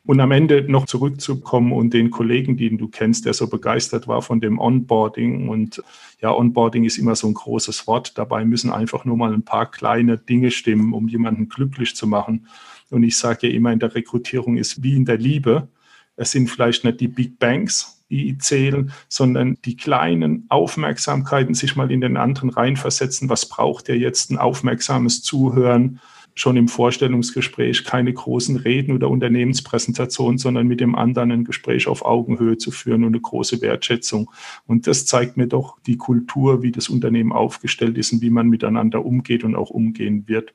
Und 0.09 0.21
am 0.21 0.31
Ende 0.33 0.65
noch 0.67 0.87
zurückzukommen 0.87 1.71
und 1.71 1.93
den 1.93 2.11
Kollegen, 2.11 2.57
den 2.57 2.79
du 2.79 2.89
kennst, 2.89 3.27
der 3.27 3.35
so 3.35 3.47
begeistert 3.47 4.09
war 4.09 4.23
von 4.23 4.41
dem 4.41 4.59
Onboarding. 4.59 5.51
Und 5.51 5.83
ja, 6.23 6.35
Onboarding 6.35 6.85
ist 6.85 6.97
immer 6.97 7.15
so 7.15 7.27
ein 7.27 7.35
großes 7.35 7.87
Wort. 7.87 8.17
Dabei 8.17 8.47
müssen 8.47 8.73
einfach 8.73 9.05
nur 9.05 9.19
mal 9.19 9.35
ein 9.35 9.43
paar 9.43 9.71
kleine 9.71 10.17
Dinge 10.17 10.51
stimmen, 10.51 10.95
um 10.95 11.09
jemanden 11.09 11.51
glücklich 11.51 11.95
zu 11.95 12.07
machen. 12.07 12.47
Und 12.89 13.03
ich 13.03 13.19
sage 13.19 13.49
ja 13.49 13.53
immer, 13.53 13.71
in 13.71 13.81
der 13.81 13.95
Rekrutierung 13.95 14.57
ist 14.57 14.83
wie 14.83 14.97
in 14.97 15.05
der 15.05 15.19
Liebe. 15.19 15.69
Es 16.17 16.31
sind 16.31 16.49
vielleicht 16.49 16.85
nicht 16.85 17.01
die 17.01 17.09
Big 17.09 17.39
Banks, 17.39 18.03
die 18.09 18.39
zählen, 18.39 18.91
sondern 19.11 19.59
die 19.67 19.77
kleinen 19.77 20.47
Aufmerksamkeiten, 20.49 21.53
sich 21.53 21.77
mal 21.77 21.93
in 21.93 22.01
den 22.01 22.17
anderen 22.17 22.49
reinversetzen. 22.49 23.29
Was 23.29 23.47
braucht 23.47 23.91
er 23.91 23.97
jetzt? 23.99 24.31
Ein 24.31 24.39
aufmerksames 24.39 25.21
Zuhören, 25.21 26.01
schon 26.39 26.57
im 26.57 26.69
Vorstellungsgespräch 26.69 27.85
keine 27.85 28.13
großen 28.13 28.57
Reden 28.57 28.93
oder 28.93 29.11
Unternehmenspräsentationen, 29.11 30.39
sondern 30.39 30.69
mit 30.69 30.79
dem 30.79 30.95
anderen 30.95 31.33
ein 31.33 31.45
Gespräch 31.45 31.89
auf 31.89 32.05
Augenhöhe 32.05 32.57
zu 32.57 32.71
führen 32.71 33.03
und 33.03 33.09
eine 33.09 33.21
große 33.21 33.61
Wertschätzung. 33.61 34.31
Und 34.65 34.87
das 34.87 35.05
zeigt 35.05 35.37
mir 35.37 35.49
doch 35.49 35.81
die 35.81 35.97
Kultur, 35.97 36.63
wie 36.63 36.71
das 36.71 36.89
Unternehmen 36.89 37.33
aufgestellt 37.33 37.99
ist 37.99 38.13
und 38.13 38.23
wie 38.23 38.31
man 38.31 38.49
miteinander 38.49 39.05
umgeht 39.05 39.43
und 39.43 39.57
auch 39.57 39.71
umgehen 39.71 40.29
wird. 40.29 40.55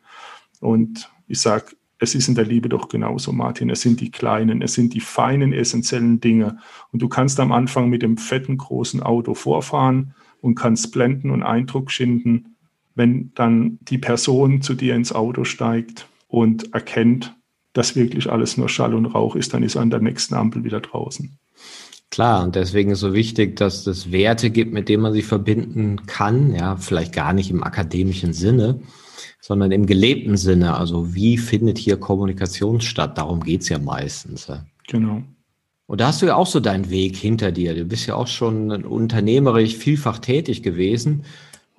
Und 0.62 1.12
ich 1.28 1.42
sage, 1.42 1.76
es 2.00 2.16
ist 2.16 2.30
in 2.30 2.36
der 2.36 2.46
Liebe 2.46 2.70
doch 2.70 2.88
genauso, 2.88 3.34
Martin. 3.34 3.70
Es 3.70 3.82
sind 3.82 4.00
die 4.00 4.10
kleinen, 4.10 4.62
es 4.62 4.76
sind 4.76 4.94
die 4.94 5.02
feinen, 5.02 5.52
essentiellen 5.52 6.22
Dinge. 6.22 6.60
Und 6.94 7.02
du 7.02 7.10
kannst 7.10 7.42
am 7.42 7.52
Anfang 7.52 7.90
mit 7.90 8.04
dem 8.04 8.16
fetten, 8.18 8.58
großen 8.58 9.04
Auto 9.04 9.34
vorfahren 9.34 10.16
und 10.40 10.56
kannst 10.56 10.94
blenden 10.94 11.30
und 11.30 11.44
Eindruck 11.44 11.92
schinden 11.92 12.53
wenn 12.96 13.32
dann 13.36 13.80
die 13.82 13.98
Person 13.98 14.62
zu 14.62 14.74
dir 14.74 14.96
ins 14.96 15.14
Auto 15.14 15.44
steigt 15.44 16.08
und 16.28 16.74
erkennt, 16.74 17.36
dass 17.74 17.96
wirklich 17.96 18.32
alles 18.32 18.58
nur 18.58 18.70
Schall 18.70 18.94
und 18.94 19.08
Rauch 19.08 19.36
ist, 19.36 19.54
dann 19.54 19.64
ist 19.64 19.76
er 19.76 19.82
an 19.82 19.90
der 19.90 20.00
nächsten 20.00 20.36
Ampel 20.36 20.64
wieder 20.64 20.80
draußen. 20.80 21.38
Klar, 22.12 22.44
und 22.44 22.54
deswegen 22.56 22.92
ist 22.92 23.00
so 23.00 23.14
wichtig, 23.14 23.56
dass 23.56 23.88
es 23.88 24.12
Werte 24.12 24.52
gibt, 24.52 24.72
mit 24.72 24.88
denen 24.88 25.02
man 25.02 25.14
sich 25.14 25.26
verbinden 25.26 26.06
kann. 26.06 26.54
Ja, 26.54 26.76
vielleicht 26.76 27.14
gar 27.14 27.34
nicht 27.34 27.50
im 27.50 27.64
akademischen 27.64 28.34
Sinne, 28.34 28.82
sondern 29.42 29.72
im 29.72 29.88
gelebten 29.88 30.38
Sinne. 30.38 30.78
Also 30.78 31.16
wie 31.16 31.38
findet 31.40 31.80
hier 31.80 31.98
Kommunikation 31.98 32.82
statt? 32.82 33.18
Darum 33.18 33.40
geht's 33.40 33.70
ja 33.70 33.80
meistens. 33.80 34.48
Genau. 34.88 35.24
Und 35.88 36.02
da 36.02 36.08
hast 36.08 36.22
du 36.22 36.28
ja 36.28 36.36
auch 36.36 36.46
so 36.46 36.60
deinen 36.60 36.92
Weg 36.92 37.16
hinter 37.16 37.52
dir. 37.52 37.74
Du 37.74 37.84
bist 37.86 38.06
ja 38.06 38.14
auch 38.14 38.28
schon 38.28 38.72
unternehmerisch 38.86 39.76
vielfach 39.76 40.20
tätig 40.20 40.62
gewesen. 40.62 41.24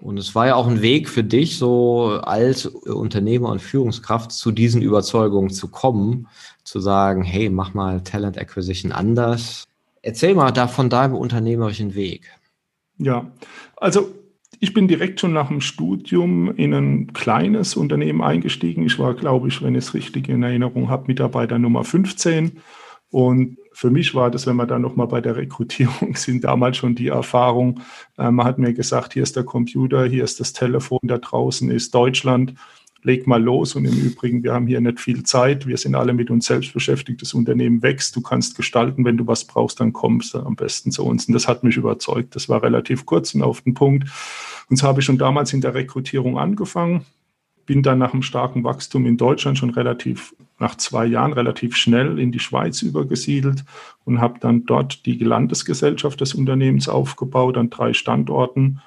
Und 0.01 0.19
es 0.19 0.35
war 0.35 0.47
ja 0.47 0.55
auch 0.57 0.67
ein 0.67 0.83
Weg 0.83 1.09
für 1.09 1.25
dich, 1.25 1.57
so 1.57 2.21
als 2.23 2.67
Unternehmer 2.67 3.51
und 3.51 3.63
Führungskraft 3.63 4.33
zu 4.33 4.51
diesen 4.51 4.83
Überzeugungen 4.83 5.51
zu 5.51 5.69
kommen, 5.69 6.27
zu 6.65 6.81
sagen, 6.81 7.23
hey, 7.23 7.49
mach 7.49 7.75
mal 7.75 8.03
Talent 8.03 8.39
Acquisition 8.39 8.93
anders. 8.93 9.65
Erzähl 10.03 10.35
mal 10.35 10.51
da 10.51 10.69
von 10.69 10.91
deinem 10.91 11.15
unternehmerischen 11.15 11.95
Weg. 11.95 12.29
Ja, 12.99 13.31
also 13.77 14.13
ich 14.61 14.73
bin 14.73 14.89
direkt 14.89 15.21
schon 15.21 15.33
nach 15.33 15.49
dem 15.49 15.61
Studium 15.61 16.55
in 16.57 16.73
ein 16.75 17.13
kleines 17.13 17.77
Unternehmen 17.77 18.23
eingestiegen. 18.23 18.85
Ich 18.85 18.99
war, 18.99 19.15
glaube 19.15 19.49
ich, 19.49 19.63
wenn 19.63 19.75
ich 19.75 19.85
es 19.85 19.95
richtig 19.95 20.29
in 20.29 20.43
Erinnerung 20.43 20.89
habe, 20.89 21.07
Mitarbeiter 21.07 21.59
Nummer 21.59 21.85
15 21.85 22.61
und 23.11 23.59
für 23.75 23.91
mich 23.91 24.15
war 24.15 24.31
das, 24.31 24.47
wenn 24.47 24.57
wir 24.57 24.67
dann 24.67 24.83
nochmal 24.83 25.09
bei 25.09 25.21
der 25.21 25.37
Rekrutierung 25.37 26.15
sind, 26.17 26.45
damals 26.45 26.77
schon 26.77 26.95
die 26.95 27.09
Erfahrung, 27.09 27.81
äh, 28.17 28.31
man 28.31 28.47
hat 28.47 28.59
mir 28.59 28.73
gesagt, 28.73 29.13
hier 29.13 29.25
ist 29.25 29.37
der 29.37 29.45
Computer, 29.45 30.07
hier 30.07 30.25
ist 30.25 30.41
das 30.41 30.53
Telefon, 30.53 31.01
da 31.03 31.19
draußen 31.19 31.71
ist 31.71 31.93
Deutschland, 31.95 32.55
leg 33.03 33.27
mal 33.27 33.43
los. 33.43 33.75
Und 33.75 33.85
im 33.85 33.99
Übrigen, 33.99 34.45
wir 34.45 34.55
haben 34.55 34.69
hier 34.69 34.81
nicht 34.81 35.01
viel 35.01 35.25
Zeit, 35.25 35.67
wir 35.67 35.77
sind 35.77 35.97
alle 35.97 36.15
mit 36.15 36.31
uns 36.31 36.47
selbst 36.47 36.73
beschäftigt, 36.73 37.21
das 37.21 37.35
Unternehmen 37.35 37.83
wächst, 37.83 38.15
du 38.15 38.23
kannst 38.23 38.57
gestalten, 38.57 39.05
wenn 39.05 39.17
du 39.17 39.27
was 39.27 39.45
brauchst, 39.45 39.81
dann 39.81 39.93
kommst 39.93 40.35
du 40.35 40.39
am 40.39 40.55
besten 40.55 40.93
zu 40.93 41.05
uns. 41.05 41.27
Und 41.27 41.35
das 41.35 41.49
hat 41.49 41.65
mich 41.65 41.77
überzeugt, 41.77 42.37
das 42.37 42.49
war 42.49 42.63
relativ 42.63 43.05
kurz 43.05 43.35
und 43.35 43.43
auf 43.43 43.61
den 43.63 43.75
Punkt. 43.75 44.09
Und 44.71 44.77
so 44.77 44.87
habe 44.87 45.01
ich 45.01 45.05
schon 45.05 45.19
damals 45.19 45.53
in 45.53 45.61
der 45.61 45.75
Rekrutierung 45.75 46.39
angefangen, 46.39 47.05
bin 47.67 47.83
dann 47.83 47.99
nach 47.99 48.13
einem 48.13 48.23
starken 48.23 48.65
Wachstum 48.65 49.07
in 49.07 49.17
Deutschland 49.17 49.59
schon 49.59 49.71
relativ, 49.71 50.35
nach 50.59 50.77
zwei 50.77 51.07
Jahren 51.07 51.33
relativ 51.33 51.77
schnell 51.77 52.19
in 52.19 52.33
die 52.33 52.39
Schweiz 52.39 52.83
übergesiedelt 52.83 53.65
und 54.05 54.21
habe 54.21 54.39
dann 54.41 54.67
dort 54.67 55.07
die 55.07 55.19
Landesgesellschaft 55.19 56.21
des 56.21 56.35
Unternehmens 56.35 56.89
aufgebaut 56.89 57.57
an 57.57 57.71
drei 57.71 57.93
Standorten 57.93 58.81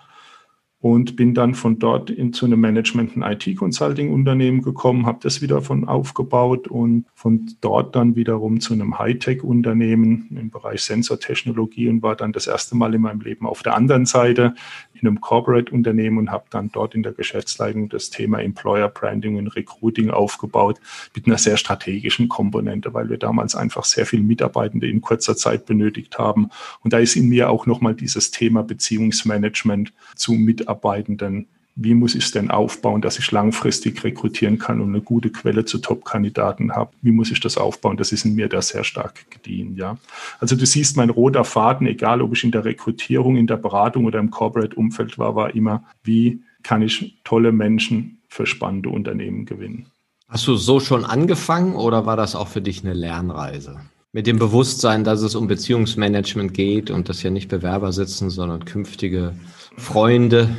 und 0.79 1.15
bin 1.15 1.33
dann 1.33 1.55
von 1.55 1.79
dort 1.79 2.11
in 2.11 2.33
zu 2.33 2.45
einem 2.45 2.59
Management- 2.59 3.15
und 3.15 3.23
IT-Consulting-Unternehmen 3.23 4.61
gekommen, 4.61 5.07
habe 5.07 5.19
das 5.21 5.41
wieder 5.41 5.61
von 5.61 5.87
aufgebaut 5.87 6.67
und 6.67 7.05
von 7.15 7.47
dort 7.61 7.95
dann 7.95 8.15
wiederum 8.15 8.59
zu 8.59 8.73
einem 8.73 8.99
Hightech-Unternehmen 8.99 10.27
im 10.39 10.51
Bereich 10.51 10.83
Sensortechnologie 10.83 11.89
und 11.89 12.03
war 12.03 12.15
dann 12.15 12.31
das 12.31 12.45
erste 12.45 12.75
Mal 12.77 12.93
in 12.93 13.01
meinem 13.01 13.21
Leben 13.21 13.47
auf 13.47 13.63
der 13.63 13.75
anderen 13.75 14.05
Seite 14.05 14.53
in 15.01 15.07
einem 15.07 15.21
Corporate-Unternehmen 15.21 16.17
und 16.17 16.31
habe 16.31 16.45
dann 16.49 16.71
dort 16.71 16.95
in 16.95 17.03
der 17.03 17.13
Geschäftsleitung 17.13 17.89
das 17.89 18.09
Thema 18.09 18.41
Employer 18.41 18.89
Branding 18.89 19.37
und 19.37 19.47
Recruiting 19.47 20.09
aufgebaut 20.09 20.79
mit 21.15 21.27
einer 21.27 21.37
sehr 21.37 21.57
strategischen 21.57 22.29
Komponente, 22.29 22.93
weil 22.93 23.09
wir 23.09 23.17
damals 23.17 23.55
einfach 23.55 23.83
sehr 23.83 24.05
viele 24.05 24.23
Mitarbeitende 24.23 24.87
in 24.87 25.01
kurzer 25.01 25.35
Zeit 25.35 25.65
benötigt 25.65 26.17
haben. 26.17 26.49
Und 26.81 26.93
da 26.93 26.99
ist 26.99 27.15
in 27.15 27.29
mir 27.29 27.49
auch 27.49 27.65
nochmal 27.65 27.95
dieses 27.95 28.31
Thema 28.31 28.63
Beziehungsmanagement 28.63 29.93
zu 30.15 30.33
Mitarbeitenden 30.33 31.47
wie 31.79 31.93
muss 31.93 32.15
ich 32.15 32.25
es 32.25 32.31
denn 32.31 32.49
aufbauen, 32.49 33.01
dass 33.01 33.19
ich 33.19 33.31
langfristig 33.31 34.03
rekrutieren 34.03 34.57
kann 34.57 34.81
und 34.81 34.89
eine 34.89 35.01
gute 35.01 35.29
Quelle 35.29 35.63
zu 35.63 35.77
Top-Kandidaten 35.77 36.71
habe? 36.71 36.91
Wie 37.03 37.11
muss 37.11 37.29
ich 37.29 37.39
das 37.39 37.55
aufbauen? 37.55 37.97
Das 37.97 38.11
ist 38.11 38.25
in 38.25 38.33
mir 38.33 38.49
da 38.49 38.63
sehr 38.63 38.83
stark 38.83 39.29
gediehen, 39.29 39.75
ja. 39.75 39.97
Also 40.39 40.55
du 40.55 40.65
siehst, 40.65 40.97
mein 40.97 41.11
roter 41.11 41.43
Faden, 41.43 41.85
egal 41.85 42.23
ob 42.23 42.33
ich 42.33 42.43
in 42.43 42.51
der 42.51 42.65
Rekrutierung, 42.65 43.37
in 43.37 43.45
der 43.45 43.57
Beratung 43.57 44.05
oder 44.05 44.17
im 44.17 44.31
Corporate-Umfeld 44.31 45.19
war, 45.19 45.35
war 45.35 45.53
immer, 45.53 45.83
wie 46.03 46.41
kann 46.63 46.81
ich 46.81 47.19
tolle 47.23 47.51
Menschen 47.51 48.23
für 48.27 48.47
spannende 48.47 48.89
Unternehmen 48.89 49.45
gewinnen? 49.45 49.85
Hast 50.27 50.47
du 50.47 50.55
so 50.55 50.79
schon 50.79 51.05
angefangen 51.05 51.75
oder 51.75 52.07
war 52.07 52.17
das 52.17 52.35
auch 52.35 52.47
für 52.47 52.61
dich 52.61 52.83
eine 52.83 52.93
Lernreise? 52.93 53.81
Mit 54.13 54.25
dem 54.25 54.39
Bewusstsein, 54.39 55.03
dass 55.03 55.21
es 55.21 55.35
um 55.35 55.47
Beziehungsmanagement 55.47 56.55
geht 56.55 56.89
und 56.89 57.07
dass 57.07 57.21
ja 57.21 57.29
nicht 57.29 57.49
Bewerber 57.49 57.93
sitzen, 57.93 58.31
sondern 58.31 58.65
künftige 58.65 59.35
Freunde, 59.77 60.49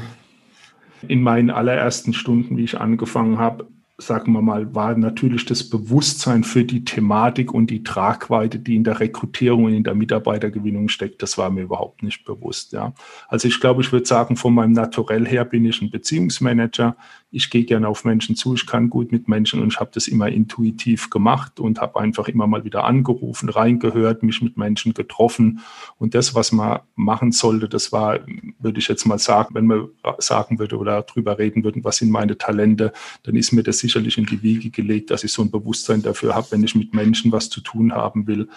in 1.07 1.23
meinen 1.23 1.51
allerersten 1.51 2.13
Stunden, 2.13 2.57
wie 2.57 2.65
ich 2.65 2.81
angefangen 2.81 3.39
habe, 3.39 3.69
sagen 4.01 4.33
wir 4.33 4.43
mal, 4.43 4.77
war 4.77 4.97
natürlich 4.97 5.45
das 5.45 5.69
Bewusstsein 5.69 6.45
für 6.45 6.65
die 6.65 6.85
Thematik 6.85 7.53
und 7.53 7.69
die 7.69 7.83
Tragweite, 7.83 8.61
die 8.61 8.77
in 8.77 8.85
der 8.85 9.01
Rekrutierung 9.01 9.65
und 9.65 9.75
in 9.75 9.83
der 9.83 9.97
Mitarbeitergewinnung 9.97 10.89
steckt, 10.89 11.21
das 11.21 11.37
war 11.37 11.51
mir 11.51 11.63
überhaupt 11.63 12.05
nicht 12.05 12.25
bewusst. 12.25 12.73
Ja. 12.73 12.95
Also 13.27 13.49
ich 13.49 13.61
glaube, 13.61 13.83
ich 13.83 13.91
würde 13.91 14.07
sagen, 14.07 14.37
von 14.37 14.55
meinem 14.55 14.73
Naturell 14.73 15.27
her 15.27 15.45
bin 15.45 15.65
ich 15.65 15.83
ein 15.83 15.91
Beziehungsmanager. 15.91 16.97
Ich 17.31 17.51
gehe 17.51 17.65
gerne 17.65 17.89
auf 17.89 18.05
Menschen 18.05 18.37
zu, 18.37 18.55
ich 18.55 18.67
kann 18.67 18.89
gut 18.89 19.13
mit 19.13 19.29
Menschen 19.29 19.61
und 19.61 19.73
ich 19.73 19.81
habe 19.81 19.91
das 19.93 20.09
immer 20.09 20.29
intuitiv 20.29 21.11
gemacht 21.11 21.61
und 21.61 21.79
habe 21.79 22.01
einfach 22.01 22.27
immer 22.29 22.47
mal 22.47 22.65
wieder 22.65 22.85
angerufen, 22.85 23.51
reingehört, 23.51 24.23
mich 24.23 24.41
mit 24.41 24.57
Menschen 24.57 24.95
getroffen. 24.95 25.61
Und 25.99 26.15
das, 26.15 26.35
was 26.35 26.53
man 26.53 26.81
machen 26.95 27.33
sollte, 27.33 27.69
das 27.69 27.93
war, 27.93 28.21
würde 28.59 28.79
ich 28.79 28.89
jetzt 28.89 29.05
mal 29.05 29.19
sagen, 29.19 29.55
wenn 29.55 29.67
man 29.67 29.89
sagen 30.19 30.59
würde 30.59 30.79
oder 30.79 31.03
darüber 31.03 31.39
reden 31.39 31.65
würden, 31.65 31.85
was 31.85 31.99
sind 31.99 32.11
meine 32.11 32.39
Talente, 32.39 32.93
dann 33.25 33.37
ist 33.37 33.53
mir 33.53 33.63
das 33.63 33.79
sicherlich 33.79 34.17
in 34.17 34.25
die 34.25 34.43
Wiege 34.43 34.71
gelegt, 34.71 35.11
dass 35.11 35.23
ich 35.23 35.33
so 35.33 35.43
ein 35.43 35.51
Bewusstsein 35.51 36.01
dafür 36.01 36.35
habe, 36.35 36.47
wenn 36.51 36.65
ich 36.65 36.75
mit 36.75 36.95
Menschen 36.95 37.31
was 37.31 37.51
zu 37.51 37.61
tun 37.61 37.93
haben 37.93 38.27
will, 38.27 38.49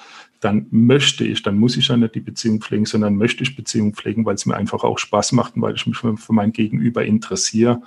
dann 0.41 0.65
möchte 0.71 1.23
ich, 1.23 1.43
dann 1.43 1.57
muss 1.57 1.77
ich 1.77 1.87
ja 1.89 1.97
nicht 1.97 2.15
die 2.15 2.19
Beziehung 2.19 2.61
pflegen, 2.61 2.85
sondern 2.85 3.15
möchte 3.15 3.43
ich 3.43 3.55
Beziehung 3.55 3.93
pflegen, 3.93 4.25
weil 4.25 4.35
es 4.35 4.45
mir 4.47 4.55
einfach 4.55 4.83
auch 4.83 4.97
Spaß 4.97 5.33
macht 5.33 5.55
und 5.55 5.61
weil 5.61 5.75
ich 5.75 5.85
mich 5.85 5.97
für, 5.97 6.17
für 6.17 6.33
mein 6.33 6.51
Gegenüber 6.51 7.05
interessiere. 7.05 7.81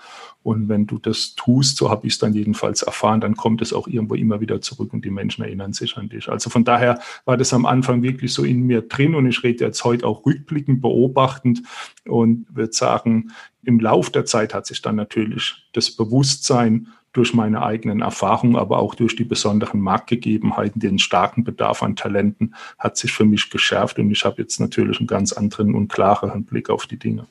Und 0.44 0.68
wenn 0.68 0.86
du 0.86 0.98
das 0.98 1.34
tust, 1.36 1.78
so 1.78 1.90
habe 1.90 2.06
ich 2.06 2.12
es 2.12 2.18
dann 2.18 2.34
jedenfalls 2.34 2.82
erfahren, 2.82 3.22
dann 3.22 3.34
kommt 3.34 3.62
es 3.62 3.72
auch 3.72 3.88
irgendwo 3.88 4.14
immer 4.14 4.42
wieder 4.42 4.60
zurück 4.60 4.92
und 4.92 5.02
die 5.02 5.10
Menschen 5.10 5.42
erinnern 5.42 5.72
sich 5.72 5.96
an 5.96 6.10
dich. 6.10 6.28
Also 6.28 6.50
von 6.50 6.64
daher 6.64 7.00
war 7.24 7.38
das 7.38 7.54
am 7.54 7.64
Anfang 7.64 8.02
wirklich 8.02 8.34
so 8.34 8.44
in 8.44 8.66
mir 8.66 8.82
drin 8.82 9.14
und 9.14 9.26
ich 9.26 9.42
rede 9.42 9.64
jetzt 9.64 9.82
heute 9.84 10.06
auch 10.06 10.26
rückblickend, 10.26 10.82
beobachtend 10.82 11.62
und 12.06 12.46
würde 12.54 12.74
sagen, 12.74 13.30
im 13.64 13.80
Lauf 13.80 14.10
der 14.10 14.26
Zeit 14.26 14.52
hat 14.52 14.66
sich 14.66 14.82
dann 14.82 14.96
natürlich 14.96 15.66
das 15.72 15.90
Bewusstsein 15.90 16.88
durch 17.14 17.32
meine 17.32 17.62
eigenen 17.62 18.02
Erfahrungen, 18.02 18.56
aber 18.56 18.80
auch 18.80 18.94
durch 18.94 19.16
die 19.16 19.24
besonderen 19.24 19.80
Marktgegebenheiten, 19.80 20.78
den 20.78 20.98
starken 20.98 21.44
Bedarf 21.44 21.82
an 21.82 21.96
Talenten, 21.96 22.54
hat 22.78 22.98
sich 22.98 23.12
für 23.12 23.24
mich 23.24 23.48
geschärft 23.48 23.98
und 23.98 24.10
ich 24.10 24.26
habe 24.26 24.42
jetzt 24.42 24.60
natürlich 24.60 24.98
einen 24.98 25.06
ganz 25.06 25.32
anderen 25.32 25.74
und 25.74 25.88
klareren 25.88 26.44
Blick 26.44 26.68
auf 26.68 26.86
die 26.86 26.98
Dinge. 26.98 27.26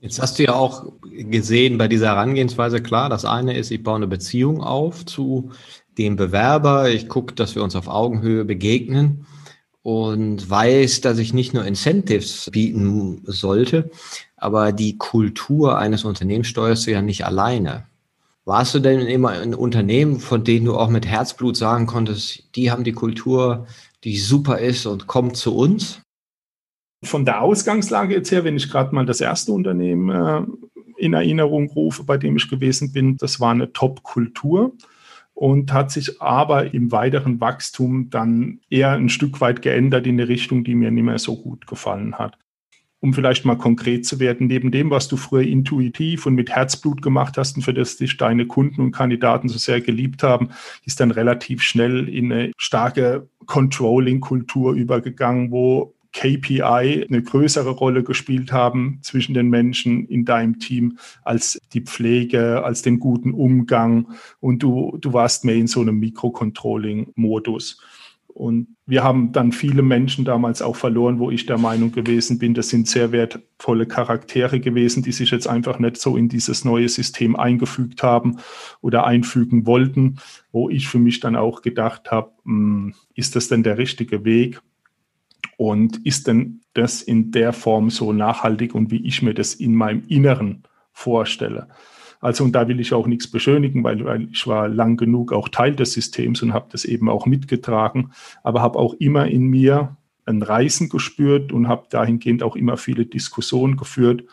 Jetzt 0.00 0.20
hast 0.20 0.38
du 0.38 0.44
ja 0.44 0.54
auch 0.54 0.92
gesehen 1.02 1.78
bei 1.78 1.88
dieser 1.88 2.08
Herangehensweise, 2.08 2.82
klar, 2.82 3.08
das 3.08 3.24
eine 3.24 3.56
ist, 3.56 3.70
ich 3.70 3.82
baue 3.82 3.96
eine 3.96 4.06
Beziehung 4.06 4.62
auf 4.62 5.06
zu 5.06 5.50
dem 5.96 6.16
Bewerber, 6.16 6.90
ich 6.90 7.08
gucke, 7.08 7.34
dass 7.34 7.54
wir 7.54 7.62
uns 7.62 7.74
auf 7.74 7.88
Augenhöhe 7.88 8.44
begegnen 8.44 9.26
und 9.82 10.50
weiß, 10.50 11.00
dass 11.00 11.18
ich 11.18 11.32
nicht 11.32 11.54
nur 11.54 11.64
Incentives 11.64 12.50
bieten 12.52 13.22
sollte, 13.24 13.90
aber 14.36 14.72
die 14.72 14.98
Kultur 14.98 15.78
eines 15.78 16.04
Unternehmens 16.04 16.48
steuerst 16.48 16.86
du 16.86 16.90
ja 16.90 17.00
nicht 17.00 17.24
alleine. 17.24 17.86
Warst 18.44 18.74
du 18.74 18.80
denn 18.80 19.00
immer 19.00 19.30
ein 19.30 19.54
Unternehmen, 19.54 20.20
von 20.20 20.44
denen 20.44 20.66
du 20.66 20.76
auch 20.76 20.90
mit 20.90 21.06
Herzblut 21.06 21.56
sagen 21.56 21.86
konntest, 21.86 22.44
die 22.54 22.70
haben 22.70 22.84
die 22.84 22.92
Kultur, 22.92 23.66
die 24.04 24.18
super 24.18 24.58
ist 24.58 24.86
und 24.86 25.06
kommt 25.06 25.36
zu 25.36 25.56
uns? 25.56 26.02
Von 27.02 27.24
der 27.24 27.42
Ausgangslage 27.42 28.14
jetzt 28.14 28.30
her, 28.32 28.44
wenn 28.44 28.56
ich 28.56 28.70
gerade 28.70 28.94
mal 28.94 29.06
das 29.06 29.20
erste 29.20 29.52
Unternehmen 29.52 30.10
äh, 30.10 30.42
in 30.96 31.12
Erinnerung 31.12 31.68
rufe, 31.70 32.04
bei 32.04 32.16
dem 32.16 32.36
ich 32.36 32.48
gewesen 32.48 32.92
bin, 32.92 33.16
das 33.16 33.40
war 33.40 33.50
eine 33.50 33.72
Top-Kultur 33.72 34.72
und 35.36 35.70
hat 35.72 35.90
sich 35.90 36.20
aber 36.22 36.72
im 36.72 36.90
weiteren 36.92 37.40
Wachstum 37.40 38.08
dann 38.08 38.60
eher 38.70 38.92
ein 38.92 39.10
Stück 39.10 39.40
weit 39.42 39.60
geändert 39.60 40.06
in 40.06 40.18
eine 40.18 40.28
Richtung, 40.28 40.64
die 40.64 40.74
mir 40.74 40.90
nicht 40.90 41.04
mehr 41.04 41.18
so 41.18 41.36
gut 41.36 41.66
gefallen 41.66 42.18
hat. 42.18 42.38
Um 43.00 43.12
vielleicht 43.12 43.44
mal 43.44 43.58
konkret 43.58 44.06
zu 44.06 44.18
werden, 44.18 44.46
neben 44.46 44.70
dem, 44.70 44.88
was 44.88 45.08
du 45.08 45.18
früher 45.18 45.42
intuitiv 45.42 46.24
und 46.24 46.34
mit 46.34 46.50
Herzblut 46.50 47.02
gemacht 47.02 47.36
hast 47.36 47.56
und 47.56 47.62
für 47.62 47.74
das 47.74 47.98
dich 47.98 48.16
deine 48.16 48.46
Kunden 48.46 48.80
und 48.80 48.92
Kandidaten 48.92 49.50
so 49.50 49.58
sehr 49.58 49.82
geliebt 49.82 50.22
haben, 50.22 50.48
ist 50.86 51.00
dann 51.00 51.10
relativ 51.10 51.62
schnell 51.62 52.08
in 52.08 52.32
eine 52.32 52.52
starke 52.56 53.28
Controlling-Kultur 53.44 54.72
übergegangen, 54.72 55.50
wo 55.50 55.95
KPI 56.16 56.62
eine 57.08 57.22
größere 57.22 57.70
Rolle 57.70 58.02
gespielt 58.02 58.50
haben 58.50 59.00
zwischen 59.02 59.34
den 59.34 59.50
Menschen 59.50 60.06
in 60.08 60.24
deinem 60.24 60.58
Team 60.58 60.98
als 61.22 61.60
die 61.74 61.82
Pflege, 61.82 62.64
als 62.64 62.80
den 62.80 62.98
guten 62.98 63.32
Umgang 63.32 64.08
und 64.40 64.62
du, 64.62 64.96
du 64.98 65.12
warst 65.12 65.44
mehr 65.44 65.56
in 65.56 65.66
so 65.66 65.82
einem 65.82 65.98
Mikrocontrolling-Modus. 65.98 67.82
Und 68.28 68.76
wir 68.86 69.02
haben 69.02 69.32
dann 69.32 69.52
viele 69.52 69.82
Menschen 69.82 70.24
damals 70.24 70.62
auch 70.62 70.76
verloren, 70.76 71.18
wo 71.18 71.30
ich 71.30 71.46
der 71.46 71.58
Meinung 71.58 71.92
gewesen 71.92 72.38
bin, 72.38 72.54
das 72.54 72.68
sind 72.70 72.88
sehr 72.88 73.12
wertvolle 73.12 73.86
Charaktere 73.86 74.60
gewesen, 74.60 75.02
die 75.02 75.12
sich 75.12 75.30
jetzt 75.30 75.46
einfach 75.46 75.78
nicht 75.78 75.96
so 75.98 76.16
in 76.16 76.28
dieses 76.28 76.64
neue 76.64 76.88
System 76.88 77.36
eingefügt 77.36 78.02
haben 78.02 78.38
oder 78.80 79.06
einfügen 79.06 79.66
wollten, 79.66 80.18
wo 80.52 80.68
ich 80.70 80.88
für 80.88 80.98
mich 80.98 81.20
dann 81.20 81.36
auch 81.36 81.62
gedacht 81.62 82.10
habe, 82.10 82.32
hm, 82.44 82.94
ist 83.14 83.36
das 83.36 83.48
denn 83.48 83.62
der 83.62 83.78
richtige 83.78 84.24
Weg? 84.24 84.60
Und 85.56 86.04
ist 86.04 86.26
denn 86.26 86.60
das 86.74 87.02
in 87.02 87.30
der 87.30 87.52
Form 87.52 87.90
so 87.90 88.12
nachhaltig 88.12 88.74
und 88.74 88.90
wie 88.90 89.04
ich 89.06 89.22
mir 89.22 89.34
das 89.34 89.54
in 89.54 89.74
meinem 89.74 90.02
Inneren 90.08 90.64
vorstelle? 90.92 91.68
Also 92.20 92.44
und 92.44 92.52
da 92.52 92.68
will 92.68 92.80
ich 92.80 92.92
auch 92.92 93.06
nichts 93.06 93.30
beschönigen, 93.30 93.84
weil, 93.84 94.04
weil 94.04 94.28
ich 94.30 94.46
war 94.46 94.68
lang 94.68 94.96
genug 94.96 95.32
auch 95.32 95.48
Teil 95.48 95.74
des 95.74 95.92
Systems 95.92 96.42
und 96.42 96.52
habe 96.52 96.68
das 96.72 96.84
eben 96.84 97.08
auch 97.08 97.26
mitgetragen, 97.26 98.10
aber 98.42 98.62
habe 98.62 98.78
auch 98.78 98.94
immer 98.94 99.26
in 99.26 99.46
mir 99.48 99.96
ein 100.24 100.42
Reißen 100.42 100.88
gespürt 100.88 101.52
und 101.52 101.68
habe 101.68 101.86
dahingehend 101.90 102.42
auch 102.42 102.56
immer 102.56 102.76
viele 102.76 103.06
Diskussionen 103.06 103.76
geführt, 103.76 104.24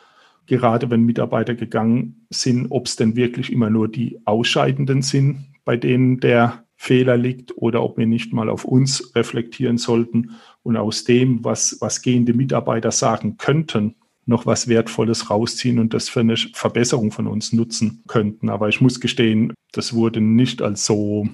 gerade 0.48 0.90
wenn 0.90 1.04
Mitarbeiter 1.04 1.56
gegangen 1.56 2.26
sind, 2.30 2.68
ob 2.72 2.88
es 2.88 2.96
denn 2.96 3.16
wirklich 3.16 3.52
immer 3.52 3.70
nur 3.70 3.88
die 3.88 4.20
Ausscheidenden 4.26 5.02
sind, 5.02 5.46
bei 5.66 5.78
denen 5.78 6.20
der 6.20 6.63
Fehler 6.84 7.16
liegt 7.16 7.58
oder 7.58 7.82
ob 7.82 7.98
wir 7.98 8.06
nicht 8.06 8.34
mal 8.34 8.50
auf 8.50 8.66
uns 8.66 9.16
reflektieren 9.16 9.78
sollten 9.78 10.32
und 10.64 10.76
aus 10.76 11.06
dem, 11.06 11.42
was, 11.46 11.78
was 11.80 12.02
gehende 12.02 12.34
Mitarbeiter 12.34 12.92
sagen 12.92 13.38
könnten, 13.38 13.96
noch 14.26 14.46
was 14.46 14.68
Wertvolles 14.68 15.30
rausziehen 15.30 15.80
und 15.80 15.94
das 15.94 16.10
für 16.10 16.20
eine 16.20 16.36
Verbesserung 16.36 17.12
von 17.12 17.28
uns 17.28 17.54
nutzen 17.54 18.04
könnten. 18.08 18.50
Aber 18.50 18.68
ich 18.68 18.82
muss 18.82 19.00
gestehen, 19.00 19.54
das 19.72 19.94
wurde 19.94 20.20
nicht 20.20 20.62
als 20.62 20.86
so 20.86 21.26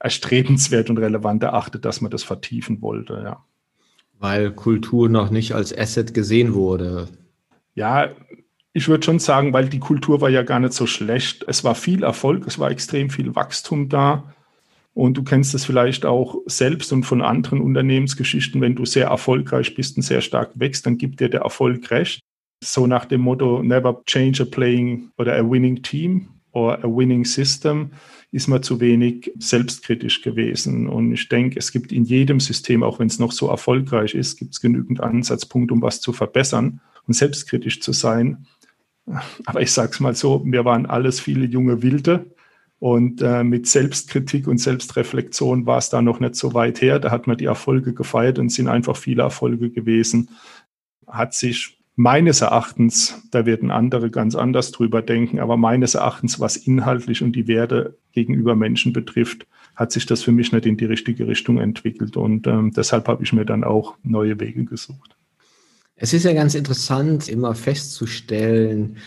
erstrebenswert 0.00 0.90
und 0.90 0.98
relevant 0.98 1.44
erachtet, 1.44 1.84
dass 1.84 2.00
man 2.00 2.10
das 2.10 2.24
vertiefen 2.24 2.82
wollte, 2.82 3.22
ja. 3.22 3.44
Weil 4.18 4.50
Kultur 4.50 5.08
noch 5.08 5.30
nicht 5.30 5.52
als 5.52 5.76
Asset 5.76 6.12
gesehen 6.12 6.54
wurde. 6.54 7.06
Ja, 7.76 8.08
ich 8.72 8.88
würde 8.88 9.04
schon 9.04 9.20
sagen, 9.20 9.52
weil 9.52 9.68
die 9.68 9.78
Kultur 9.78 10.20
war 10.20 10.30
ja 10.30 10.42
gar 10.42 10.58
nicht 10.58 10.72
so 10.72 10.86
schlecht. 10.86 11.44
Es 11.46 11.62
war 11.62 11.76
viel 11.76 12.02
Erfolg, 12.02 12.48
es 12.48 12.58
war 12.58 12.72
extrem 12.72 13.10
viel 13.10 13.36
Wachstum 13.36 13.88
da. 13.88 14.32
Und 14.96 15.18
du 15.18 15.22
kennst 15.22 15.54
es 15.54 15.66
vielleicht 15.66 16.06
auch 16.06 16.38
selbst 16.46 16.90
und 16.90 17.04
von 17.04 17.20
anderen 17.20 17.60
Unternehmensgeschichten, 17.60 18.62
wenn 18.62 18.76
du 18.76 18.86
sehr 18.86 19.08
erfolgreich 19.08 19.74
bist 19.74 19.98
und 19.98 20.02
sehr 20.02 20.22
stark 20.22 20.52
wächst, 20.54 20.86
dann 20.86 20.96
gibt 20.96 21.20
dir 21.20 21.28
der 21.28 21.42
Erfolg 21.42 21.90
recht. 21.90 22.20
So 22.64 22.86
nach 22.86 23.04
dem 23.04 23.20
Motto, 23.20 23.62
never 23.62 24.02
change 24.06 24.42
a 24.42 24.46
playing 24.46 25.10
oder 25.18 25.36
a 25.36 25.42
winning 25.42 25.82
team 25.82 26.28
or 26.52 26.82
a 26.82 26.88
winning 26.88 27.26
system, 27.26 27.90
ist 28.32 28.48
man 28.48 28.62
zu 28.62 28.80
wenig 28.80 29.30
selbstkritisch 29.38 30.22
gewesen. 30.22 30.88
Und 30.88 31.12
ich 31.12 31.28
denke, 31.28 31.58
es 31.58 31.72
gibt 31.72 31.92
in 31.92 32.04
jedem 32.04 32.40
System, 32.40 32.82
auch 32.82 32.98
wenn 32.98 33.08
es 33.08 33.18
noch 33.18 33.32
so 33.32 33.48
erfolgreich 33.50 34.14
ist, 34.14 34.38
gibt 34.38 34.54
es 34.54 34.62
genügend 34.62 35.02
Ansatzpunkte, 35.02 35.74
um 35.74 35.82
was 35.82 36.00
zu 36.00 36.14
verbessern 36.14 36.80
und 37.06 37.12
selbstkritisch 37.12 37.82
zu 37.82 37.92
sein. 37.92 38.46
Aber 39.44 39.60
ich 39.60 39.72
sage 39.72 39.90
es 39.92 40.00
mal 40.00 40.14
so, 40.14 40.42
wir 40.46 40.64
waren 40.64 40.86
alles 40.86 41.20
viele 41.20 41.44
junge 41.44 41.82
Wilde 41.82 42.34
und 42.78 43.22
äh, 43.22 43.42
mit 43.42 43.66
Selbstkritik 43.66 44.46
und 44.46 44.58
Selbstreflexion 44.58 45.64
war 45.66 45.78
es 45.78 45.88
da 45.88 46.02
noch 46.02 46.20
nicht 46.20 46.34
so 46.34 46.52
weit 46.52 46.82
her. 46.82 46.98
Da 46.98 47.10
hat 47.10 47.26
man 47.26 47.38
die 47.38 47.46
Erfolge 47.46 47.94
gefeiert 47.94 48.38
und 48.38 48.50
sind 48.50 48.68
einfach 48.68 48.96
viele 48.96 49.22
Erfolge 49.22 49.70
gewesen. 49.70 50.28
Hat 51.06 51.32
sich 51.32 51.78
meines 51.94 52.42
Erachtens, 52.42 53.22
da 53.30 53.46
werden 53.46 53.70
andere 53.70 54.10
ganz 54.10 54.34
anders 54.34 54.72
drüber 54.72 55.00
denken, 55.00 55.38
aber 55.38 55.56
meines 55.56 55.94
Erachtens, 55.94 56.38
was 56.38 56.56
inhaltlich 56.56 57.22
und 57.22 57.32
die 57.32 57.48
Werte 57.48 57.96
gegenüber 58.12 58.54
Menschen 58.54 58.92
betrifft, 58.92 59.46
hat 59.74 59.92
sich 59.92 60.04
das 60.04 60.22
für 60.22 60.32
mich 60.32 60.52
nicht 60.52 60.66
in 60.66 60.76
die 60.76 60.84
richtige 60.84 61.26
Richtung 61.26 61.58
entwickelt. 61.58 62.18
Und 62.18 62.46
ähm, 62.46 62.72
deshalb 62.76 63.08
habe 63.08 63.22
ich 63.22 63.32
mir 63.32 63.46
dann 63.46 63.64
auch 63.64 63.96
neue 64.02 64.38
Wege 64.38 64.66
gesucht. 64.66 65.16
Es 65.96 66.12
ist 66.12 66.24
ja 66.24 66.34
ganz 66.34 66.54
interessant, 66.54 67.28
immer 67.28 67.54
festzustellen, 67.54 68.98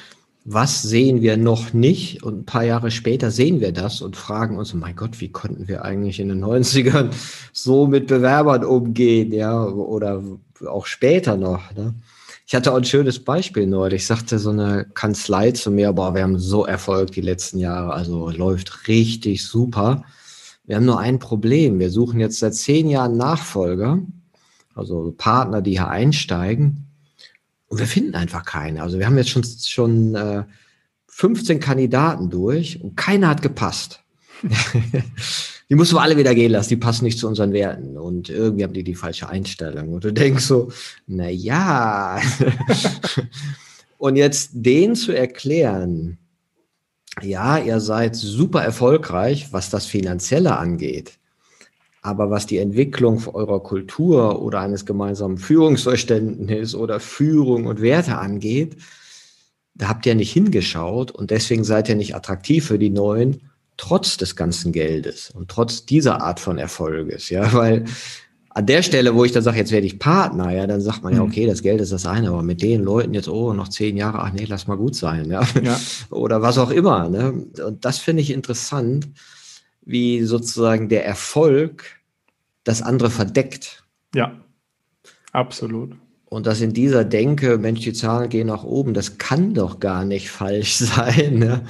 was 0.45 0.81
sehen 0.81 1.21
wir 1.21 1.37
noch 1.37 1.73
nicht? 1.73 2.23
Und 2.23 2.39
ein 2.39 2.45
paar 2.45 2.63
Jahre 2.63 2.91
später 2.91 3.29
sehen 3.31 3.61
wir 3.61 3.71
das 3.71 4.01
und 4.01 4.15
fragen 4.15 4.57
uns, 4.57 4.73
mein 4.73 4.95
Gott, 4.95 5.19
wie 5.21 5.31
konnten 5.31 5.67
wir 5.67 5.85
eigentlich 5.85 6.19
in 6.19 6.29
den 6.29 6.43
90ern 6.43 7.09
so 7.53 7.87
mit 7.87 8.07
Bewerbern 8.07 8.63
umgehen, 8.63 9.31
ja, 9.31 9.63
oder 9.63 10.23
auch 10.67 10.85
später 10.85 11.37
noch, 11.37 11.73
ne? 11.75 11.93
Ich 12.49 12.55
hatte 12.55 12.71
auch 12.71 12.77
ein 12.77 12.83
schönes 12.83 13.19
Beispiel 13.19 13.67
neulich. 13.67 14.01
Ich 14.01 14.07
sagte 14.07 14.39
so 14.39 14.49
eine 14.49 14.83
Kanzlei 14.95 15.51
zu 15.51 15.69
mir, 15.69 15.93
boah, 15.93 16.15
wir 16.15 16.23
haben 16.23 16.39
so 16.39 16.65
Erfolg 16.65 17.11
die 17.11 17.21
letzten 17.21 17.59
Jahre, 17.59 17.93
also 17.93 18.31
läuft 18.31 18.87
richtig 18.87 19.45
super. 19.45 20.03
Wir 20.65 20.77
haben 20.77 20.85
nur 20.85 20.99
ein 20.99 21.19
Problem. 21.19 21.77
Wir 21.77 21.91
suchen 21.91 22.19
jetzt 22.19 22.39
seit 22.39 22.55
zehn 22.55 22.89
Jahren 22.89 23.17
Nachfolger, 23.17 23.99
also 24.73 25.13
Partner, 25.15 25.61
die 25.61 25.73
hier 25.73 25.89
einsteigen. 25.89 26.88
Und 27.69 27.77
wir 27.77 27.87
finden 27.87 28.15
einfach 28.15 28.43
keine. 28.43 28.83
Also 28.83 28.99
wir 28.99 29.05
haben 29.05 29.17
jetzt 29.17 29.29
schon, 29.29 29.43
schon 29.43 30.15
äh, 30.15 30.43
15 31.07 31.59
Kandidaten 31.59 32.29
durch 32.29 32.81
und 32.81 32.97
keiner 32.97 33.29
hat 33.29 33.41
gepasst. 33.41 34.03
die 35.69 35.75
mussten 35.75 35.95
wir 35.95 36.01
alle 36.01 36.17
wieder 36.17 36.33
gehen 36.33 36.51
lassen, 36.51 36.69
die 36.69 36.77
passen 36.77 37.05
nicht 37.05 37.19
zu 37.19 37.27
unseren 37.27 37.53
Werten. 37.53 37.97
Und 37.97 38.29
irgendwie 38.29 38.63
haben 38.63 38.73
die 38.73 38.83
die 38.83 38.95
falsche 38.95 39.29
Einstellung. 39.29 39.93
Und 39.93 40.03
du 40.03 40.11
denkst 40.11 40.43
so, 40.43 40.71
na 41.07 41.29
ja. 41.29 42.19
und 43.97 44.15
jetzt 44.15 44.51
denen 44.53 44.95
zu 44.95 45.11
erklären, 45.11 46.17
ja, 47.21 47.57
ihr 47.57 47.79
seid 47.81 48.15
super 48.15 48.63
erfolgreich, 48.63 49.51
was 49.51 49.69
das 49.69 49.85
Finanzielle 49.85 50.57
angeht. 50.57 51.19
Aber 52.01 52.29
was 52.29 52.45
die 52.45 52.57
Entwicklung 52.57 53.21
eurer 53.33 53.61
Kultur 53.61 54.41
oder 54.41 54.61
eines 54.61 54.85
gemeinsamen 54.85 55.37
Führungsverständnisses 55.37 56.75
oder 56.75 56.99
Führung 56.99 57.65
und 57.65 57.81
Werte 57.81 58.17
angeht, 58.17 58.77
da 59.75 59.89
habt 59.89 60.05
ihr 60.05 60.15
nicht 60.15 60.31
hingeschaut 60.31 61.11
und 61.11 61.31
deswegen 61.31 61.63
seid 61.63 61.89
ihr 61.89 61.95
nicht 61.95 62.15
attraktiv 62.15 62.65
für 62.65 62.79
die 62.79 62.89
Neuen, 62.89 63.49
trotz 63.77 64.17
des 64.17 64.35
ganzen 64.35 64.71
Geldes 64.71 65.31
und 65.31 65.49
trotz 65.49 65.85
dieser 65.85 66.21
Art 66.21 66.39
von 66.39 66.57
Erfolges. 66.57 67.29
Ja, 67.29 67.53
weil 67.53 67.85
an 68.49 68.65
der 68.65 68.81
Stelle, 68.81 69.15
wo 69.15 69.23
ich 69.23 69.31
dann 69.31 69.43
sage, 69.43 69.57
jetzt 69.57 69.71
werde 69.71 69.87
ich 69.87 69.99
Partner, 69.99 70.51
ja, 70.51 70.67
dann 70.67 70.81
sagt 70.81 71.03
man 71.03 71.13
ja, 71.13 71.23
mhm. 71.23 71.29
okay, 71.29 71.45
das 71.45 71.61
Geld 71.61 71.79
ist 71.81 71.91
das 71.91 72.05
eine, 72.05 72.29
aber 72.29 72.41
mit 72.41 72.61
den 72.61 72.83
Leuten 72.83 73.13
jetzt, 73.13 73.29
oh, 73.29 73.53
noch 73.53 73.69
zehn 73.69 73.95
Jahre, 73.95 74.19
ach 74.19 74.33
nee, 74.33 74.45
lass 74.47 74.67
mal 74.67 74.75
gut 74.75 74.95
sein, 74.95 75.29
ja. 75.29 75.41
ja. 75.63 75.79
Oder 76.09 76.41
was 76.41 76.57
auch 76.57 76.71
immer. 76.71 77.09
Ne? 77.09 77.45
Und 77.65 77.85
das 77.85 77.99
finde 77.99 78.21
ich 78.21 78.31
interessant, 78.31 79.07
wie 79.89 80.23
sozusagen 80.23 80.89
der 80.89 81.05
Erfolg 81.05 81.85
das 82.63 82.81
andere 82.81 83.09
verdeckt. 83.09 83.83
Ja, 84.13 84.33
absolut. 85.31 85.95
Und 86.25 86.45
dass 86.45 86.61
in 86.61 86.73
dieser 86.73 87.05
Denke, 87.05 87.57
Mensch, 87.57 87.81
die 87.81 87.93
Zahlen 87.93 88.29
gehen 88.29 88.47
nach 88.47 88.63
oben, 88.63 88.93
das 88.93 89.17
kann 89.17 89.53
doch 89.53 89.79
gar 89.79 90.05
nicht 90.05 90.29
falsch 90.29 90.75
sein. 90.75 91.39
Ne? 91.39 91.63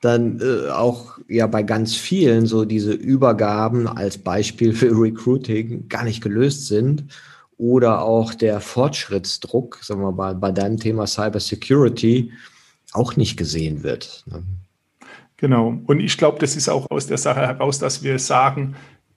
dann 0.00 0.40
äh, 0.40 0.70
auch 0.70 1.18
ja 1.28 1.46
bei 1.46 1.62
ganz 1.62 1.96
vielen 1.96 2.46
so 2.46 2.64
diese 2.64 2.92
Übergaben 2.92 3.88
als 3.88 4.18
Beispiel 4.18 4.72
für 4.72 4.90
Recruiting 4.90 5.88
gar 5.88 6.04
nicht 6.04 6.22
gelöst 6.22 6.66
sind 6.66 7.04
oder 7.58 8.02
auch 8.02 8.34
der 8.34 8.60
Fortschrittsdruck, 8.60 9.80
sagen 9.82 10.02
wir 10.02 10.12
mal, 10.12 10.34
bei 10.34 10.52
deinem 10.52 10.78
Thema 10.78 11.06
Cyber 11.06 11.40
Security 11.40 12.32
auch 12.92 13.16
nicht 13.16 13.36
gesehen 13.36 13.82
wird. 13.82 14.24
Ne? 14.26 14.42
Genau. 15.36 15.80
Und 15.86 16.00
ich 16.00 16.16
glaube, 16.16 16.38
das 16.38 16.56
ist 16.56 16.68
auch 16.68 16.90
aus 16.90 17.06
der 17.06 17.18
Sache 17.18 17.40
heraus, 17.40 17.78
dass 17.78 18.02
wir 18.02 18.18
sagen, 18.18 18.76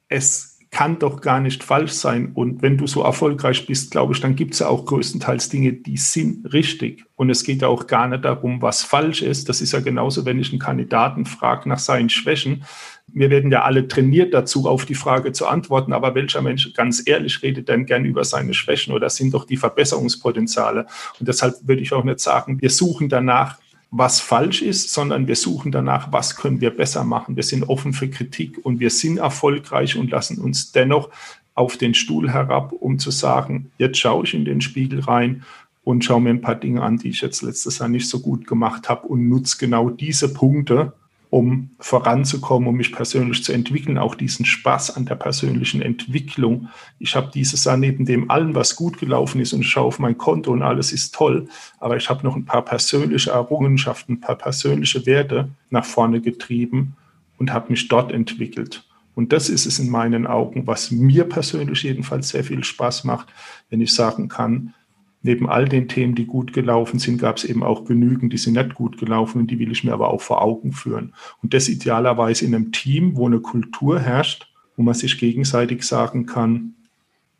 es 0.09 0.59
kann 0.71 0.99
doch 0.99 1.21
gar 1.21 1.39
nicht 1.39 1.63
falsch 1.63 1.93
sein. 1.93 2.31
Und 2.35 2.61
wenn 2.61 2.77
du 2.77 2.85
so 2.85 3.01
erfolgreich 3.01 3.65
bist, 3.65 3.89
glaube 3.89 4.13
ich, 4.13 4.21
dann 4.21 4.35
gibt 4.35 4.53
es 4.53 4.59
ja 4.59 4.67
auch 4.67 4.85
größtenteils 4.85 5.49
Dinge, 5.49 5.73
die 5.73 5.97
sind 5.97 6.53
richtig. 6.53 7.05
Und 7.15 7.29
es 7.29 7.43
geht 7.43 7.63
ja 7.63 7.67
auch 7.67 7.87
gar 7.87 8.07
nicht 8.07 8.23
darum, 8.23 8.61
was 8.61 8.83
falsch 8.83 9.23
ist. 9.23 9.49
Das 9.49 9.61
ist 9.61 9.71
ja 9.71 9.79
genauso, 9.79 10.25
wenn 10.25 10.39
ich 10.39 10.51
einen 10.51 10.59
Kandidaten 10.59 11.25
frage 11.25 11.67
nach 11.67 11.79
seinen 11.79 12.09
Schwächen. 12.09 12.65
Wir 13.07 13.31
werden 13.31 13.51
ja 13.51 13.63
alle 13.63 13.87
trainiert 13.87 14.33
dazu, 14.33 14.67
auf 14.67 14.85
die 14.85 14.93
Frage 14.93 15.31
zu 15.31 15.47
antworten. 15.47 15.91
Aber 15.91 16.13
welcher 16.13 16.43
Mensch, 16.43 16.71
ganz 16.73 17.01
ehrlich, 17.03 17.41
redet 17.41 17.67
denn 17.67 17.87
gern 17.87 18.05
über 18.05 18.23
seine 18.23 18.53
Schwächen 18.53 18.93
oder 18.93 19.09
sind 19.09 19.33
doch 19.33 19.45
die 19.45 19.57
Verbesserungspotenziale? 19.57 20.85
Und 21.19 21.27
deshalb 21.27 21.55
würde 21.63 21.81
ich 21.81 21.93
auch 21.93 22.03
nicht 22.03 22.19
sagen, 22.19 22.61
wir 22.61 22.69
suchen 22.69 23.09
danach, 23.09 23.57
was 23.91 24.19
falsch 24.19 24.61
ist, 24.61 24.93
sondern 24.93 25.27
wir 25.27 25.35
suchen 25.35 25.71
danach, 25.71 26.11
was 26.11 26.35
können 26.35 26.61
wir 26.61 26.69
besser 26.69 27.03
machen. 27.03 27.35
Wir 27.35 27.43
sind 27.43 27.67
offen 27.69 27.93
für 27.93 28.09
Kritik 28.09 28.59
und 28.63 28.79
wir 28.79 28.91
sind 28.91 29.17
erfolgreich 29.17 29.97
und 29.97 30.11
lassen 30.11 30.37
uns 30.39 30.71
dennoch 30.71 31.09
auf 31.55 31.75
den 31.75 31.93
Stuhl 31.93 32.31
herab, 32.31 32.71
um 32.71 32.99
zu 32.99 33.11
sagen, 33.11 33.71
jetzt 33.77 33.97
schaue 33.97 34.25
ich 34.25 34.33
in 34.33 34.45
den 34.45 34.61
Spiegel 34.61 35.01
rein 35.01 35.43
und 35.83 36.05
schaue 36.05 36.21
mir 36.21 36.29
ein 36.29 36.41
paar 36.41 36.55
Dinge 36.55 36.83
an, 36.83 36.97
die 36.97 37.09
ich 37.09 37.21
jetzt 37.21 37.41
letztes 37.41 37.79
Jahr 37.79 37.89
nicht 37.89 38.07
so 38.07 38.19
gut 38.19 38.45
gemacht 38.45 38.89
habe 38.89 39.07
und 39.07 39.27
nutze 39.27 39.57
genau 39.57 39.89
diese 39.89 40.33
Punkte, 40.33 40.93
um 41.29 41.69
voranzukommen, 41.79 42.67
um 42.67 42.75
mich 42.75 42.91
persönlich 42.91 43.43
zu 43.43 43.53
entwickeln, 43.53 43.99
auch 43.99 44.15
diesen 44.15 44.45
Spaß 44.45 44.95
an 44.97 45.05
der 45.05 45.15
persönlichen 45.15 45.81
Entwicklung. 45.81 46.69
Ich 46.97 47.15
habe 47.15 47.29
dieses 47.31 47.65
Jahr 47.65 47.77
neben 47.77 48.05
dem 48.05 48.31
allen, 48.31 48.55
was 48.55 48.75
gut 48.75 48.97
gelaufen 48.97 49.39
ist 49.39 49.53
und 49.53 49.63
schaue 49.63 49.85
auf 49.85 49.99
mein 49.99 50.17
Konto 50.17 50.51
und 50.51 50.63
alles 50.63 50.91
ist 50.91 51.13
toll, 51.13 51.47
aber 51.79 51.97
ich 51.97 52.09
habe 52.09 52.23
noch 52.23 52.35
ein 52.35 52.45
paar 52.45 52.65
persönliche 52.65 53.31
Errungenschaften, 53.31 54.13
ein 54.13 54.21
paar 54.21 54.37
persönliche 54.37 55.05
Werte 55.05 55.49
nach 55.69 55.85
vorne 55.85 56.19
getrieben 56.19 56.95
und 57.37 57.53
habe 57.53 57.69
mich 57.69 57.87
dort 57.87 58.11
entwickelt. 58.11 58.85
Und 59.13 59.33
das 59.33 59.49
ist 59.49 59.65
es 59.65 59.79
in 59.79 59.89
meinen 59.89 60.25
Augen, 60.25 60.65
was 60.65 60.91
mir 60.91 61.25
persönlich 61.25 61.83
jedenfalls 61.83 62.29
sehr 62.29 62.43
viel 62.43 62.63
Spaß 62.63 63.03
macht, 63.03 63.27
wenn 63.69 63.81
ich 63.81 63.93
sagen 63.93 64.29
kann, 64.29 64.73
neben 65.21 65.49
all 65.49 65.67
den 65.67 65.87
Themen, 65.87 66.15
die 66.15 66.25
gut 66.25 66.53
gelaufen 66.53 66.99
sind, 66.99 67.19
gab 67.19 67.37
es 67.37 67.43
eben 67.43 67.63
auch 67.63 67.85
genügend, 67.85 68.31
die 68.31 68.37
sind 68.37 68.53
nicht 68.53 68.73
gut 68.73 68.97
gelaufen 68.97 69.41
und 69.41 69.51
die 69.51 69.59
will 69.59 69.71
ich 69.71 69.83
mir 69.83 69.93
aber 69.93 70.09
auch 70.09 70.21
vor 70.21 70.41
Augen 70.41 70.71
führen. 70.71 71.13
Und 71.41 71.53
das 71.53 71.67
idealerweise 71.67 72.45
in 72.45 72.55
einem 72.55 72.71
Team, 72.71 73.17
wo 73.17 73.27
eine 73.27 73.39
Kultur 73.39 73.99
herrscht, 73.99 74.47
wo 74.77 74.83
man 74.83 74.93
sich 74.93 75.17
gegenseitig 75.17 75.83
sagen 75.83 76.25
kann, 76.25 76.75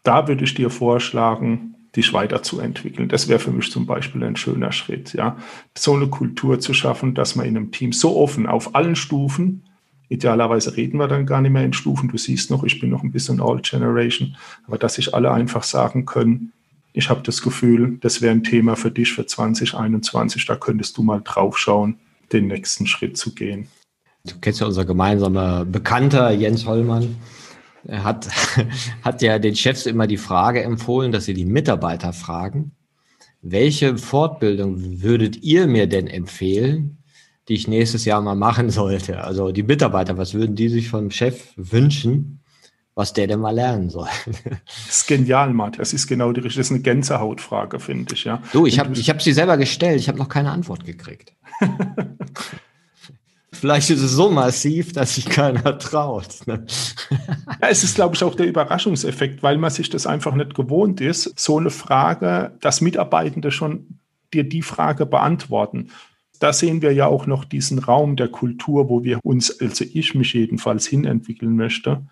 da 0.04 0.28
würde 0.28 0.44
ich 0.44 0.54
dir 0.54 0.70
vorschlagen, 0.70 1.76
dich 1.96 2.14
weiterzuentwickeln. 2.14 3.10
Das 3.10 3.28
wäre 3.30 3.40
für 3.40 3.52
mich 3.52 3.72
zum 3.72 3.86
Beispiel 3.86 4.24
ein 4.24 4.36
schöner 4.36 4.72
Schritt, 4.72 5.14
ja. 5.14 5.38
So 5.76 5.96
eine 5.96 6.08
Kultur 6.08 6.60
zu 6.60 6.74
schaffen, 6.74 7.16
dass 7.16 7.36
man 7.36 7.46
in 7.46 7.58
einem 7.58 7.72
Team 7.72 7.94
so 7.94 8.18
offen 8.18 8.46
auf 8.46 8.76
allen 8.76 8.96
Stufen, 8.96 9.64
idealerweise 10.10 10.76
reden 10.76 10.98
wir 10.98 11.08
dann 11.08 11.26
gar 11.26 11.42
nicht 11.42 11.52
mehr 11.52 11.64
in 11.64 11.74
Stufen, 11.74 12.10
du 12.10 12.18
siehst 12.18 12.52
noch, 12.52 12.64
ich 12.64 12.80
bin 12.80 12.90
noch 12.90 13.04
ein 13.04 13.12
bisschen 13.12 13.42
All 13.42 13.62
Generation, 13.62 14.36
aber 14.68 14.78
dass 14.78 14.96
sich 14.96 15.14
alle 15.14 15.32
einfach 15.32 15.64
sagen 15.64 16.06
können, 16.06 16.52
ich 17.00 17.10
habe 17.10 17.22
das 17.24 17.42
Gefühl, 17.42 17.98
das 18.02 18.22
wäre 18.22 18.34
ein 18.34 18.44
Thema 18.44 18.76
für 18.76 18.92
dich 18.92 19.14
für 19.14 19.26
2021. 19.26 20.46
Da 20.46 20.56
könntest 20.56 20.98
du 20.98 21.02
mal 21.02 21.22
drauf 21.24 21.58
schauen, 21.58 21.98
den 22.34 22.48
nächsten 22.48 22.86
Schritt 22.88 23.18
zu 23.18 23.34
gehen. 23.34 23.70
Du 24.26 24.36
kennst 24.42 24.60
ja 24.60 24.68
unser 24.68 24.84
gemeinsamer 24.84 25.64
Bekannter 25.64 26.30
Jens 26.32 26.66
Hollmann. 26.66 27.16
Er 27.86 28.04
hat, 28.04 28.28
hat 29.02 29.22
ja 29.22 29.40
den 29.40 29.56
Chefs 29.56 29.86
immer 29.86 30.08
die 30.08 30.18
Frage 30.18 30.62
empfohlen, 30.62 31.14
dass 31.14 31.24
sie 31.24 31.34
die 31.34 31.46
Mitarbeiter 31.46 32.12
fragen, 32.12 32.74
welche 33.42 33.98
Fortbildung 33.98 35.02
würdet 35.02 35.38
ihr 35.42 35.68
mir 35.68 35.88
denn 35.88 36.08
empfehlen, 36.08 36.98
die 37.48 37.54
ich 37.54 37.70
nächstes 37.70 38.04
Jahr 38.04 38.22
mal 38.22 38.36
machen 38.36 38.70
sollte? 38.70 39.24
Also 39.24 39.54
die 39.54 39.64
Mitarbeiter, 39.64 40.18
was 40.18 40.34
würden 40.34 40.58
die 40.58 40.68
sich 40.68 40.90
vom 40.90 41.12
Chef 41.12 41.54
wünschen? 41.56 42.39
Was 43.00 43.14
der 43.14 43.28
denn 43.28 43.40
mal 43.40 43.56
lernen 43.56 43.90
soll. 43.90 44.10
Das 44.66 44.90
ist 44.90 45.08
genial, 45.08 45.54
Matt. 45.54 45.80
Das 45.80 45.94
ist 45.94 46.06
genau 46.06 46.34
die 46.34 46.42
richtige, 46.42 46.60
das 46.60 46.68
ist 46.68 46.72
eine 46.72 46.82
Gänsehautfrage, 46.82 47.80
finde 47.80 48.14
ich, 48.14 48.26
ja. 48.26 48.44
Du, 48.52 48.66
ich 48.66 48.78
habe 48.78 48.94
ich 48.94 49.10
hab 49.10 49.22
sie 49.22 49.32
selber 49.32 49.56
gestellt, 49.58 50.02
ich 50.02 50.10
habe 50.10 50.18
noch 50.18 50.28
keine 50.28 50.52
Antwort 50.52 50.84
gekriegt. 50.84 51.34
Vielleicht 53.54 53.90
ist 53.90 54.02
es 54.02 54.12
so 54.12 54.30
massiv, 54.30 54.92
dass 54.94 55.16
sich 55.16 55.26
keiner 55.26 55.78
traut. 55.78 56.46
Ne? 56.46 56.66
ja, 57.62 57.68
es 57.70 57.84
ist, 57.84 57.96
glaube 57.96 58.16
ich, 58.16 58.24
auch 58.24 58.36
der 58.36 58.48
Überraschungseffekt, 58.48 59.44
weil 59.44 59.58
man 59.58 59.72
sich 59.72 59.90
das 59.90 60.06
einfach 60.06 60.36
nicht 60.36 60.54
gewohnt 60.54 61.00
ist, 61.00 61.40
so 61.40 61.58
eine 61.58 61.70
Frage, 61.70 62.52
dass 62.60 62.82
Mitarbeitende 62.82 63.52
schon 63.52 64.00
dir 64.34 64.44
die 64.44 64.62
Frage 64.62 65.06
beantworten. 65.06 65.90
Da 66.40 66.52
sehen 66.54 66.82
wir 66.82 66.92
ja 66.94 67.08
auch 67.08 67.28
noch 67.28 67.46
diesen 67.46 67.80
Raum 67.80 68.18
der 68.18 68.28
Kultur, 68.28 68.90
wo 68.90 69.04
wir 69.04 69.20
uns, 69.24 69.60
also 69.62 69.86
ich 69.92 70.16
mich 70.16 70.34
jedenfalls 70.34 70.86
hinentwickeln 70.86 71.56
möchte 71.56 72.04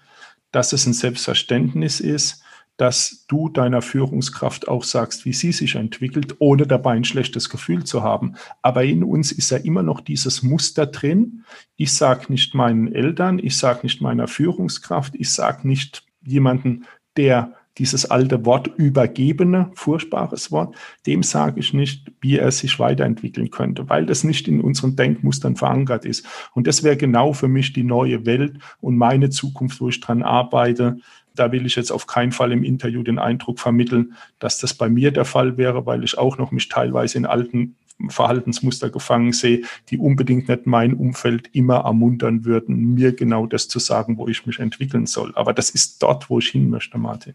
dass 0.51 0.73
es 0.73 0.85
ein 0.85 0.93
Selbstverständnis 0.93 1.99
ist, 1.99 2.43
dass 2.77 3.25
du 3.27 3.49
deiner 3.49 3.81
Führungskraft 3.81 4.67
auch 4.67 4.83
sagst, 4.83 5.25
wie 5.25 5.33
sie 5.33 5.51
sich 5.51 5.75
entwickelt, 5.75 6.35
ohne 6.39 6.67
dabei 6.67 6.91
ein 6.91 7.03
schlechtes 7.03 7.49
Gefühl 7.49 7.83
zu 7.83 8.03
haben. 8.03 8.35
Aber 8.61 8.83
in 8.83 9.03
uns 9.03 9.31
ist 9.31 9.49
ja 9.49 9.57
immer 9.57 9.81
noch 9.81 9.99
dieses 9.99 10.43
Muster 10.43 10.85
drin. 10.85 11.43
Ich 11.75 11.93
sage 11.93 12.25
nicht 12.29 12.53
meinen 12.53 12.93
Eltern, 12.93 13.39
ich 13.39 13.57
sage 13.57 13.79
nicht 13.81 13.99
meiner 13.99 14.27
Führungskraft, 14.27 15.15
ich 15.15 15.31
sage 15.31 15.67
nicht 15.67 16.05
jemanden, 16.23 16.85
der 17.17 17.53
dieses 17.77 18.09
alte 18.09 18.45
Wort 18.45 18.67
übergebene, 18.75 19.71
furchtbares 19.75 20.51
Wort, 20.51 20.75
dem 21.05 21.23
sage 21.23 21.59
ich 21.59 21.73
nicht, 21.73 22.11
wie 22.21 22.37
er 22.37 22.51
sich 22.51 22.79
weiterentwickeln 22.79 23.51
könnte, 23.51 23.89
weil 23.89 24.05
das 24.05 24.23
nicht 24.23 24.47
in 24.47 24.61
unseren 24.61 24.95
Denkmustern 24.95 25.55
verankert 25.55 26.05
ist. 26.05 26.25
Und 26.53 26.67
das 26.67 26.83
wäre 26.83 26.97
genau 26.97 27.33
für 27.33 27.47
mich 27.47 27.73
die 27.73 27.83
neue 27.83 28.25
Welt 28.25 28.57
und 28.81 28.97
meine 28.97 29.29
Zukunft, 29.29 29.79
wo 29.81 29.89
ich 29.89 29.99
dran 29.99 30.23
arbeite. 30.23 30.97
Da 31.35 31.51
will 31.51 31.65
ich 31.65 31.75
jetzt 31.75 31.91
auf 31.91 32.07
keinen 32.07 32.31
Fall 32.31 32.51
im 32.51 32.63
Interview 32.63 33.03
den 33.03 33.19
Eindruck 33.19 33.59
vermitteln, 33.59 34.13
dass 34.39 34.57
das 34.57 34.73
bei 34.73 34.89
mir 34.89 35.11
der 35.11 35.25
Fall 35.25 35.57
wäre, 35.57 35.85
weil 35.85 36.03
ich 36.03 36.17
auch 36.17 36.37
noch 36.37 36.51
mich 36.51 36.67
teilweise 36.69 37.17
in 37.19 37.27
alten 37.27 37.75
Verhaltensmuster 38.09 38.89
gefangen 38.89 39.33
sehe, 39.33 39.63
die 39.89 39.97
unbedingt 39.97 40.47
nicht 40.49 40.67
mein 40.67 40.93
Umfeld 40.93 41.49
immer 41.53 41.77
ermuntern 41.77 42.45
würden, 42.45 42.93
mir 42.93 43.11
genau 43.11 43.47
das 43.47 43.67
zu 43.67 43.79
sagen, 43.79 44.17
wo 44.17 44.27
ich 44.27 44.45
mich 44.45 44.59
entwickeln 44.59 45.07
soll. 45.07 45.31
Aber 45.35 45.53
das 45.53 45.71
ist 45.71 46.01
dort, 46.03 46.29
wo 46.29 46.37
ich 46.39 46.49
hin 46.49 46.69
möchte, 46.69 46.97
Martin 46.97 47.33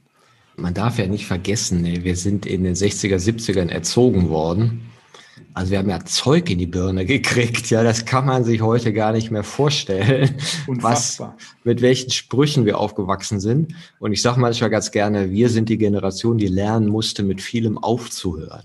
man 0.62 0.74
darf 0.74 0.98
ja 0.98 1.06
nicht 1.06 1.26
vergessen, 1.26 1.84
wir 1.84 2.16
sind 2.16 2.46
in 2.46 2.62
den 2.62 2.74
60er, 2.74 3.16
70ern 3.16 3.68
erzogen 3.68 4.30
worden. 4.30 4.88
Also 5.54 5.72
wir 5.72 5.78
haben 5.78 5.90
ja 5.90 6.02
Zeug 6.04 6.48
in 6.48 6.58
die 6.58 6.66
Birne 6.66 7.04
gekriegt, 7.04 7.68
ja, 7.68 7.82
das 7.82 8.06
kann 8.06 8.24
man 8.24 8.44
sich 8.44 8.62
heute 8.62 8.92
gar 8.92 9.12
nicht 9.12 9.30
mehr 9.30 9.42
vorstellen, 9.42 10.36
Unfassbar. 10.66 11.34
was, 11.36 11.46
mit 11.64 11.82
welchen 11.82 12.10
Sprüchen 12.10 12.64
wir 12.64 12.78
aufgewachsen 12.78 13.40
sind. 13.40 13.74
Und 13.98 14.12
ich 14.12 14.22
sage 14.22 14.40
manchmal 14.40 14.70
ganz 14.70 14.92
gerne, 14.92 15.30
wir 15.30 15.50
sind 15.50 15.68
die 15.68 15.78
Generation, 15.78 16.38
die 16.38 16.46
lernen 16.46 16.88
musste, 16.88 17.22
mit 17.22 17.42
vielem 17.42 17.76
aufzuhören. 17.76 18.62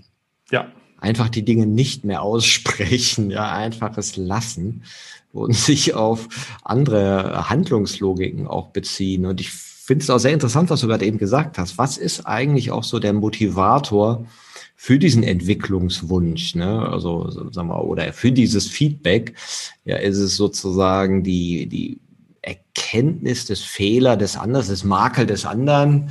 Ja. 0.50 0.72
Einfach 1.00 1.28
die 1.28 1.44
Dinge 1.44 1.66
nicht 1.66 2.04
mehr 2.04 2.22
aussprechen, 2.22 3.30
ja, 3.30 3.52
einfaches 3.52 4.16
lassen 4.16 4.84
und 5.32 5.54
sich 5.54 5.94
auf 5.94 6.28
andere 6.62 7.50
Handlungslogiken 7.50 8.46
auch 8.46 8.68
beziehen. 8.68 9.26
Und 9.26 9.40
ich 9.40 9.50
finde 9.88 10.02
es 10.02 10.10
auch 10.10 10.18
sehr 10.18 10.34
interessant, 10.34 10.68
was 10.68 10.82
du 10.82 10.86
gerade 10.86 11.06
eben 11.06 11.16
gesagt 11.16 11.56
hast. 11.56 11.78
Was 11.78 11.96
ist 11.96 12.26
eigentlich 12.26 12.72
auch 12.72 12.84
so 12.84 12.98
der 12.98 13.14
Motivator 13.14 14.26
für 14.76 14.98
diesen 14.98 15.22
Entwicklungswunsch, 15.22 16.54
ne, 16.56 16.86
also 16.86 17.30
sagen 17.50 17.68
wir, 17.68 17.82
oder 17.82 18.12
für 18.12 18.30
dieses 18.30 18.66
Feedback, 18.66 19.34
ja, 19.86 19.96
ist 19.96 20.18
es 20.18 20.36
sozusagen 20.36 21.24
die, 21.24 21.70
die 21.70 22.00
Erkenntnis 22.42 23.46
des 23.46 23.62
Fehler 23.62 24.18
des 24.18 24.36
anderen, 24.36 24.68
des 24.68 24.84
Makel 24.84 25.24
des 25.24 25.46
anderen, 25.46 26.10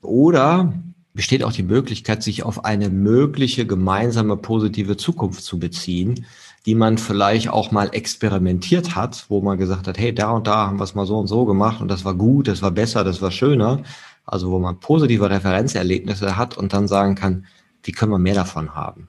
oder 0.00 0.72
besteht 1.12 1.44
auch 1.44 1.52
die 1.52 1.62
Möglichkeit, 1.62 2.22
sich 2.22 2.44
auf 2.44 2.64
eine 2.64 2.88
mögliche 2.88 3.66
gemeinsame 3.66 4.38
positive 4.38 4.96
Zukunft 4.96 5.42
zu 5.42 5.58
beziehen, 5.58 6.24
die 6.68 6.74
man 6.74 6.98
vielleicht 6.98 7.48
auch 7.48 7.70
mal 7.70 7.88
experimentiert 7.92 8.94
hat, 8.94 9.24
wo 9.30 9.40
man 9.40 9.56
gesagt 9.56 9.88
hat, 9.88 9.96
hey, 9.96 10.14
da 10.14 10.32
und 10.32 10.46
da 10.46 10.66
haben 10.66 10.78
wir 10.78 10.84
es 10.84 10.94
mal 10.94 11.06
so 11.06 11.16
und 11.18 11.26
so 11.26 11.46
gemacht 11.46 11.80
und 11.80 11.88
das 11.88 12.04
war 12.04 12.12
gut, 12.12 12.46
das 12.46 12.60
war 12.60 12.70
besser, 12.70 13.04
das 13.04 13.22
war 13.22 13.30
schöner. 13.30 13.80
Also 14.26 14.50
wo 14.50 14.58
man 14.58 14.78
positive 14.78 15.30
Referenzerlebnisse 15.30 16.36
hat 16.36 16.58
und 16.58 16.74
dann 16.74 16.86
sagen 16.86 17.14
kann, 17.14 17.46
wie 17.84 17.92
können 17.92 18.12
wir 18.12 18.18
mehr 18.18 18.34
davon 18.34 18.74
haben? 18.74 19.08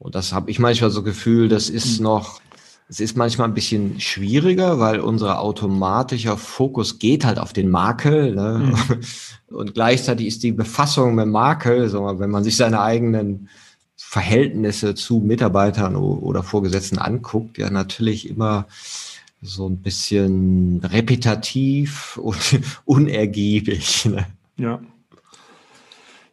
Und 0.00 0.16
das 0.16 0.32
habe 0.32 0.50
ich 0.50 0.58
manchmal 0.58 0.90
so 0.90 1.04
Gefühl, 1.04 1.48
das 1.48 1.70
ist 1.70 2.00
mhm. 2.00 2.02
noch, 2.02 2.40
es 2.88 2.98
ist 2.98 3.16
manchmal 3.16 3.46
ein 3.46 3.54
bisschen 3.54 4.00
schwieriger, 4.00 4.80
weil 4.80 4.98
unser 4.98 5.38
automatischer 5.38 6.36
Fokus 6.36 6.98
geht 6.98 7.24
halt 7.24 7.38
auf 7.38 7.52
den 7.52 7.70
Makel. 7.70 8.34
Ne? 8.34 8.74
Mhm. 8.88 9.00
Und 9.56 9.74
gleichzeitig 9.74 10.26
ist 10.26 10.42
die 10.42 10.50
Befassung 10.50 11.14
mit 11.14 11.28
Makel, 11.28 11.88
so, 11.88 12.18
wenn 12.18 12.30
man 12.30 12.42
sich 12.42 12.56
seine 12.56 12.80
eigenen 12.80 13.48
Verhältnisse 14.12 14.94
zu 14.94 15.20
Mitarbeitern 15.20 15.96
oder 15.96 16.42
Vorgesetzten 16.42 16.98
anguckt, 16.98 17.56
ja 17.56 17.70
natürlich 17.70 18.28
immer 18.28 18.66
so 19.40 19.66
ein 19.66 19.78
bisschen 19.78 20.80
repetitiv 20.84 22.18
und 22.18 22.60
unergiebig. 22.84 24.04
Ne? 24.04 24.26
Ja. 24.58 24.82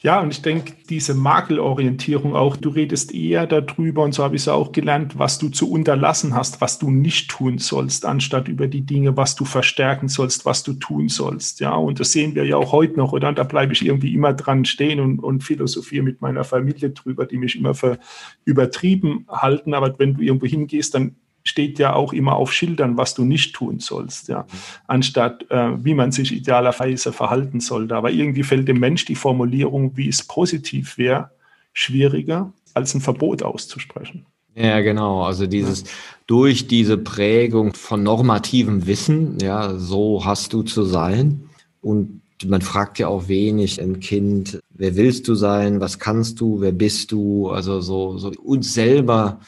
Ja, 0.02 0.22
und 0.22 0.32
ich 0.32 0.42
denke, 0.42 0.76
diese 0.90 1.14
Makelorientierung 1.14 2.34
auch, 2.34 2.56
du 2.56 2.70
redest 2.70 3.14
eher 3.14 3.46
darüber, 3.46 4.04
und 4.04 4.14
so 4.14 4.24
habe 4.24 4.38
ich 4.38 4.44
es 4.44 4.48
auch 4.48 4.72
gelernt, 4.72 5.20
was 5.20 5.40
du 5.40 5.50
zu 5.50 5.70
unterlassen 5.70 6.34
hast, 6.34 6.62
was 6.62 6.80
du 6.80 6.90
nicht 6.90 7.30
tun 7.30 7.58
sollst, 7.58 8.06
anstatt 8.06 8.48
über 8.48 8.68
die 8.68 8.84
Dinge, 8.84 9.18
was 9.18 9.36
du 9.36 9.44
verstärken 9.44 10.08
sollst, 10.08 10.46
was 10.46 10.64
du 10.64 10.72
tun 10.72 11.10
sollst. 11.10 11.60
Ja, 11.60 11.76
und 11.76 12.00
das 12.00 12.14
sehen 12.14 12.34
wir 12.34 12.46
ja 12.46 12.56
auch 12.56 12.72
heute 12.72 12.96
noch, 12.96 13.12
oder? 13.12 13.28
Und 13.28 13.38
da 13.38 13.44
bleibe 13.44 13.74
ich 13.74 13.86
irgendwie 13.86 14.14
immer 14.14 14.32
dran 14.32 14.64
stehen 14.64 15.02
und, 15.02 15.20
und 15.20 15.44
philosophiere 15.44 16.04
mit 16.04 16.22
meiner 16.22 16.46
Familie 16.46 16.92
drüber, 16.92 17.26
die 17.26 17.38
mich 17.38 17.58
immer 17.58 17.74
für 17.74 18.00
übertrieben 18.46 19.26
halten. 19.28 19.74
Aber 19.74 20.00
wenn 20.00 20.14
du 20.14 20.22
irgendwo 20.22 20.46
hingehst, 20.46 20.96
dann 20.96 21.18
steht 21.44 21.80
ja 21.80 21.94
auch 21.94 22.14
immer 22.14 22.36
auf 22.36 22.54
Schildern, 22.54 22.98
was 22.98 23.14
du 23.14 23.24
nicht 23.24 23.56
tun 23.56 23.80
sollst, 23.80 24.28
ja, 24.28 24.46
anstatt 24.88 25.50
äh, 25.50 25.84
wie 25.84 25.94
man 25.94 26.12
sich 26.12 26.32
idealerweise 26.32 27.12
verhalten 27.12 27.60
sollte. 27.60 27.96
Aber 27.96 28.12
irgendwie 28.12 28.44
fällt 28.44 28.68
dem 28.68 28.80
Mensch 28.80 29.06
die 29.06 29.16
Formulierung, 29.16 29.96
wie 29.96 30.10
es 30.10 30.24
positiv 30.24 30.98
wäre, 30.98 31.32
schwieriger, 31.74 32.54
als 32.74 32.94
ein 32.94 33.02
Verbot 33.02 33.44
auszusprechen. 33.44 34.26
Ja, 34.56 34.82
genau. 34.82 35.24
Also 35.24 35.48
dieses 35.48 35.86
durch 36.28 36.68
diese 36.68 36.98
Prägung 36.98 37.74
von 37.74 38.04
normativem 38.04 38.86
Wissen, 38.88 39.38
ja, 39.40 39.78
so 39.78 40.26
hast 40.26 40.54
du 40.54 40.64
zu 40.64 40.84
sein. 40.84 41.50
Und 41.82 42.22
man 42.46 42.62
fragt 42.62 43.00
ja 43.00 43.08
auch 43.08 43.28
wenig 43.28 43.82
ein 43.82 44.00
Kind, 44.00 44.60
wer 44.70 44.96
willst 44.96 45.28
du 45.28 45.36
sein, 45.36 45.80
was 45.82 46.00
kannst 46.00 46.40
du, 46.40 46.62
wer 46.62 46.72
bist 46.72 47.12
du? 47.12 47.50
Also 47.50 47.82
so, 47.82 48.18
so 48.18 48.32
uns 48.44 48.74
selber 48.74 49.40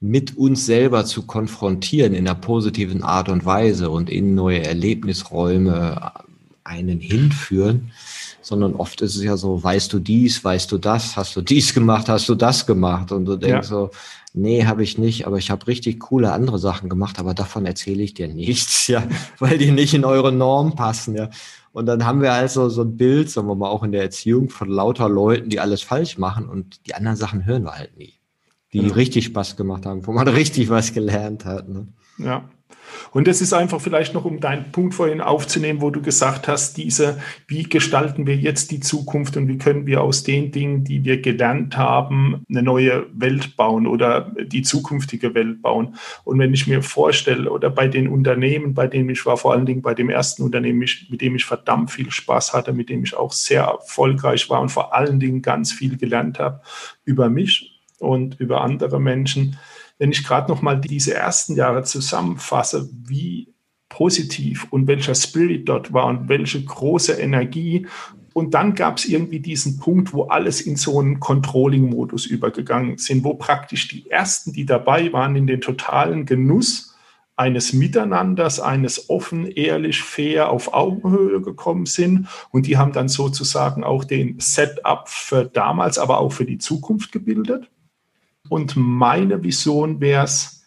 mit 0.00 0.36
uns 0.36 0.66
selber 0.66 1.04
zu 1.04 1.26
konfrontieren 1.26 2.14
in 2.14 2.26
einer 2.28 2.38
positiven 2.38 3.02
Art 3.02 3.28
und 3.28 3.44
Weise 3.44 3.90
und 3.90 4.08
in 4.10 4.34
neue 4.34 4.64
Erlebnisräume 4.64 6.12
einen 6.62 7.00
hinführen, 7.00 7.90
sondern 8.40 8.74
oft 8.74 9.00
ist 9.00 9.16
es 9.16 9.24
ja 9.24 9.36
so, 9.36 9.62
weißt 9.62 9.92
du 9.92 9.98
dies, 9.98 10.44
weißt 10.44 10.70
du 10.70 10.78
das, 10.78 11.16
hast 11.16 11.34
du 11.34 11.40
dies 11.40 11.74
gemacht, 11.74 12.08
hast 12.08 12.28
du 12.28 12.34
das 12.34 12.66
gemacht 12.66 13.10
und 13.10 13.24
du 13.24 13.36
denkst 13.36 13.68
ja. 13.68 13.76
so, 13.76 13.90
nee, 14.34 14.64
habe 14.66 14.84
ich 14.84 14.98
nicht, 14.98 15.26
aber 15.26 15.38
ich 15.38 15.50
habe 15.50 15.66
richtig 15.66 15.98
coole 15.98 16.32
andere 16.32 16.58
Sachen 16.58 16.88
gemacht, 16.88 17.18
aber 17.18 17.34
davon 17.34 17.66
erzähle 17.66 18.02
ich 18.02 18.14
dir 18.14 18.28
nichts, 18.28 18.86
ja, 18.86 19.02
weil 19.38 19.58
die 19.58 19.72
nicht 19.72 19.94
in 19.94 20.04
eure 20.04 20.30
Norm 20.32 20.76
passen, 20.76 21.16
ja. 21.16 21.30
Und 21.72 21.86
dann 21.86 22.04
haben 22.04 22.22
wir 22.22 22.32
also 22.32 22.68
so 22.70 22.82
ein 22.82 22.96
Bild, 22.96 23.30
sagen 23.30 23.46
wir 23.46 23.54
mal 23.54 23.68
auch 23.68 23.82
in 23.82 23.92
der 23.92 24.02
Erziehung 24.02 24.48
von 24.48 24.68
lauter 24.68 25.08
Leuten, 25.08 25.48
die 25.50 25.60
alles 25.60 25.82
falsch 25.82 26.18
machen 26.18 26.48
und 26.48 26.86
die 26.86 26.94
anderen 26.94 27.16
Sachen 27.16 27.44
hören 27.44 27.64
wir 27.64 27.72
halt 27.72 27.96
nie 27.96 28.17
die 28.72 28.80
ja. 28.80 28.92
richtig 28.94 29.26
Spaß 29.26 29.56
gemacht 29.56 29.86
haben, 29.86 30.06
wo 30.06 30.12
man 30.12 30.28
richtig 30.28 30.68
was 30.68 30.92
gelernt 30.92 31.44
hat. 31.44 31.68
Ne? 31.68 31.88
Ja. 32.18 32.48
Und 33.12 33.26
das 33.28 33.40
ist 33.40 33.52
einfach 33.52 33.80
vielleicht 33.80 34.14
noch, 34.14 34.24
um 34.24 34.40
deinen 34.40 34.70
Punkt 34.72 34.94
vorhin 34.94 35.20
aufzunehmen, 35.20 35.80
wo 35.80 35.90
du 35.90 36.02
gesagt 36.02 36.48
hast, 36.48 36.76
diese, 36.76 37.20
wie 37.46 37.62
gestalten 37.62 38.26
wir 38.26 38.36
jetzt 38.36 38.70
die 38.70 38.80
Zukunft 38.80 39.36
und 39.36 39.48
wie 39.48 39.58
können 39.58 39.86
wir 39.86 40.02
aus 40.02 40.22
den 40.22 40.52
Dingen, 40.52 40.84
die 40.84 41.04
wir 41.04 41.20
gelernt 41.20 41.76
haben, 41.76 42.42
eine 42.48 42.62
neue 42.62 43.06
Welt 43.12 43.56
bauen 43.56 43.86
oder 43.86 44.32
die 44.44 44.62
zukünftige 44.62 45.34
Welt 45.34 45.62
bauen. 45.62 45.96
Und 46.24 46.38
wenn 46.38 46.52
ich 46.52 46.66
mir 46.66 46.82
vorstelle, 46.82 47.50
oder 47.50 47.70
bei 47.70 47.88
den 47.88 48.08
Unternehmen, 48.08 48.74
bei 48.74 48.86
denen 48.86 49.10
ich 49.10 49.24
war, 49.24 49.36
vor 49.36 49.52
allen 49.52 49.66
Dingen 49.66 49.82
bei 49.82 49.94
dem 49.94 50.10
ersten 50.10 50.42
Unternehmen, 50.42 50.78
mit 50.78 51.20
dem 51.20 51.36
ich 51.36 51.44
verdammt 51.44 51.90
viel 51.90 52.10
Spaß 52.10 52.52
hatte, 52.52 52.72
mit 52.72 52.88
dem 52.88 53.04
ich 53.04 53.16
auch 53.16 53.32
sehr 53.32 53.62
erfolgreich 53.62 54.50
war 54.50 54.60
und 54.60 54.70
vor 54.70 54.94
allen 54.94 55.20
Dingen 55.20 55.42
ganz 55.42 55.72
viel 55.72 55.96
gelernt 55.96 56.38
habe 56.38 56.60
über 57.04 57.30
mich 57.30 57.77
und 57.98 58.38
über 58.40 58.62
andere 58.62 59.00
Menschen. 59.00 59.58
Wenn 59.98 60.12
ich 60.12 60.24
gerade 60.24 60.50
noch 60.50 60.62
mal 60.62 60.80
diese 60.80 61.14
ersten 61.14 61.56
Jahre 61.56 61.82
zusammenfasse, 61.82 62.88
wie 62.92 63.52
positiv 63.88 64.66
und 64.70 64.86
welcher 64.86 65.14
Spirit 65.14 65.68
dort 65.68 65.92
war 65.92 66.06
und 66.06 66.28
welche 66.28 66.62
große 66.62 67.14
Energie. 67.14 67.86
Und 68.32 68.54
dann 68.54 68.74
gab 68.74 68.98
es 68.98 69.06
irgendwie 69.06 69.40
diesen 69.40 69.78
Punkt, 69.78 70.12
wo 70.12 70.24
alles 70.24 70.60
in 70.60 70.76
so 70.76 71.00
einen 71.00 71.18
Controlling-Modus 71.18 72.26
übergegangen 72.26 72.98
sind, 72.98 73.24
wo 73.24 73.34
praktisch 73.34 73.88
die 73.88 74.08
ersten, 74.10 74.52
die 74.52 74.66
dabei 74.66 75.12
waren, 75.12 75.34
in 75.34 75.46
den 75.46 75.60
totalen 75.60 76.26
Genuss 76.26 76.94
eines 77.34 77.72
Miteinanders, 77.72 78.60
eines 78.60 79.10
offen, 79.10 79.46
ehrlich, 79.46 80.02
fair, 80.02 80.50
auf 80.50 80.74
Augenhöhe 80.74 81.40
gekommen 81.40 81.86
sind. 81.86 82.26
Und 82.50 82.66
die 82.66 82.76
haben 82.76 82.92
dann 82.92 83.08
sozusagen 83.08 83.84
auch 83.84 84.04
den 84.04 84.40
Setup 84.40 85.08
für 85.08 85.44
damals, 85.44 85.98
aber 85.98 86.18
auch 86.18 86.32
für 86.32 86.44
die 86.44 86.58
Zukunft 86.58 87.12
gebildet. 87.12 87.70
Und 88.48 88.76
meine 88.76 89.42
Vision 89.42 90.00
wäre 90.00 90.24
es, 90.24 90.62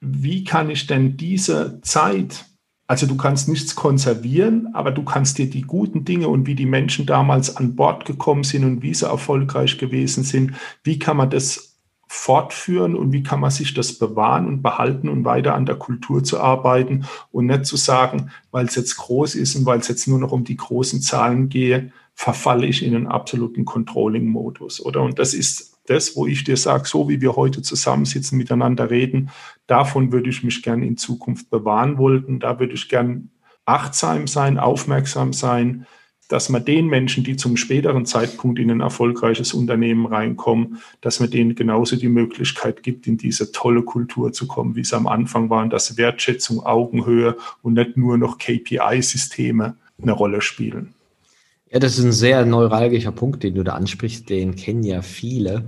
wie 0.00 0.44
kann 0.44 0.70
ich 0.70 0.86
denn 0.86 1.16
diese 1.16 1.80
Zeit, 1.82 2.46
also 2.86 3.06
du 3.06 3.16
kannst 3.16 3.48
nichts 3.48 3.74
konservieren, 3.74 4.70
aber 4.74 4.90
du 4.90 5.04
kannst 5.04 5.38
dir 5.38 5.48
die 5.48 5.62
guten 5.62 6.04
Dinge 6.04 6.28
und 6.28 6.46
wie 6.46 6.54
die 6.54 6.66
Menschen 6.66 7.06
damals 7.06 7.56
an 7.56 7.76
Bord 7.76 8.04
gekommen 8.04 8.42
sind 8.42 8.64
und 8.64 8.82
wie 8.82 8.94
sie 8.94 9.06
erfolgreich 9.06 9.78
gewesen 9.78 10.24
sind, 10.24 10.54
wie 10.82 10.98
kann 10.98 11.16
man 11.16 11.30
das 11.30 11.70
fortführen 12.12 12.96
und 12.96 13.12
wie 13.12 13.22
kann 13.22 13.38
man 13.38 13.52
sich 13.52 13.72
das 13.72 13.92
bewahren 13.92 14.48
und 14.48 14.62
behalten 14.62 15.08
und 15.08 15.24
weiter 15.24 15.54
an 15.54 15.64
der 15.64 15.76
Kultur 15.76 16.24
zu 16.24 16.40
arbeiten 16.40 17.04
und 17.30 17.46
nicht 17.46 17.66
zu 17.66 17.76
sagen, 17.76 18.32
weil 18.50 18.66
es 18.66 18.74
jetzt 18.74 18.96
groß 18.96 19.36
ist 19.36 19.54
und 19.54 19.64
weil 19.64 19.78
es 19.78 19.86
jetzt 19.86 20.08
nur 20.08 20.18
noch 20.18 20.32
um 20.32 20.42
die 20.42 20.56
großen 20.56 21.02
Zahlen 21.02 21.48
gehe, 21.48 21.92
verfalle 22.20 22.66
ich 22.66 22.84
in 22.84 22.94
einen 22.94 23.06
absoluten 23.06 23.64
Controlling-Modus, 23.64 24.84
oder? 24.84 25.00
Und 25.00 25.18
das 25.18 25.32
ist 25.32 25.78
das, 25.86 26.16
wo 26.16 26.26
ich 26.26 26.44
dir 26.44 26.58
sage, 26.58 26.86
so 26.86 27.08
wie 27.08 27.22
wir 27.22 27.34
heute 27.34 27.62
zusammensitzen, 27.62 28.36
miteinander 28.36 28.90
reden, 28.90 29.30
davon 29.66 30.12
würde 30.12 30.28
ich 30.28 30.44
mich 30.44 30.62
gern 30.62 30.82
in 30.82 30.98
Zukunft 30.98 31.48
bewahren 31.48 31.96
wollen. 31.96 32.38
Da 32.38 32.60
würde 32.60 32.74
ich 32.74 32.90
gern 32.90 33.30
achtsam 33.64 34.26
sein, 34.26 34.58
aufmerksam 34.58 35.32
sein, 35.32 35.86
dass 36.28 36.50
man 36.50 36.62
den 36.62 36.88
Menschen, 36.88 37.24
die 37.24 37.36
zum 37.36 37.56
späteren 37.56 38.04
Zeitpunkt 38.04 38.58
in 38.58 38.70
ein 38.70 38.80
erfolgreiches 38.80 39.54
Unternehmen 39.54 40.04
reinkommen, 40.04 40.76
dass 41.00 41.20
man 41.20 41.30
denen 41.30 41.54
genauso 41.54 41.96
die 41.96 42.10
Möglichkeit 42.10 42.82
gibt, 42.82 43.06
in 43.06 43.16
diese 43.16 43.50
tolle 43.50 43.82
Kultur 43.82 44.30
zu 44.34 44.46
kommen, 44.46 44.76
wie 44.76 44.82
es 44.82 44.92
am 44.92 45.06
Anfang 45.06 45.48
war, 45.48 45.66
dass 45.70 45.96
Wertschätzung, 45.96 46.66
Augenhöhe 46.66 47.38
und 47.62 47.72
nicht 47.72 47.96
nur 47.96 48.18
noch 48.18 48.36
KPI-Systeme 48.36 49.78
eine 50.02 50.12
Rolle 50.12 50.42
spielen. 50.42 50.94
Ja, 51.72 51.78
das 51.78 51.98
ist 51.98 52.04
ein 52.04 52.12
sehr 52.12 52.44
neuralgischer 52.44 53.12
Punkt, 53.12 53.44
den 53.44 53.54
du 53.54 53.62
da 53.62 53.74
ansprichst. 53.74 54.28
Den 54.28 54.56
kennen 54.56 54.82
ja 54.82 55.02
viele. 55.02 55.64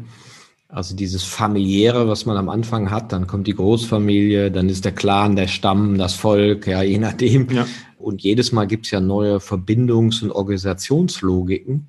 Also 0.69 0.97
dieses 0.97 1.23
familiäre, 1.23 2.09
was 2.09 2.27
man 2.27 2.37
am 2.37 2.49
Anfang 2.49 2.91
hat, 2.91 3.13
dann 3.13 3.29
kommt 3.29 3.47
die 3.47 3.55
Großfamilie, 3.55 4.51
dann 4.51 4.69
ist 4.69 4.85
der 4.85 4.93
Clan, 4.93 5.37
der 5.37 5.47
Stamm, 5.47 5.99
das 5.99 6.15
Volk, 6.15 6.67
ja, 6.67 6.83
je 6.83 6.99
nachdem. 6.99 7.49
Ja. 7.51 7.67
Und 7.99 8.23
jedes 8.23 8.51
Mal 8.51 8.67
gibt's 8.67 8.91
ja 8.91 8.99
neue 8.99 9.37
Verbindungs- 9.39 10.25
und 10.25 10.33
Organisationslogiken. 10.33 11.89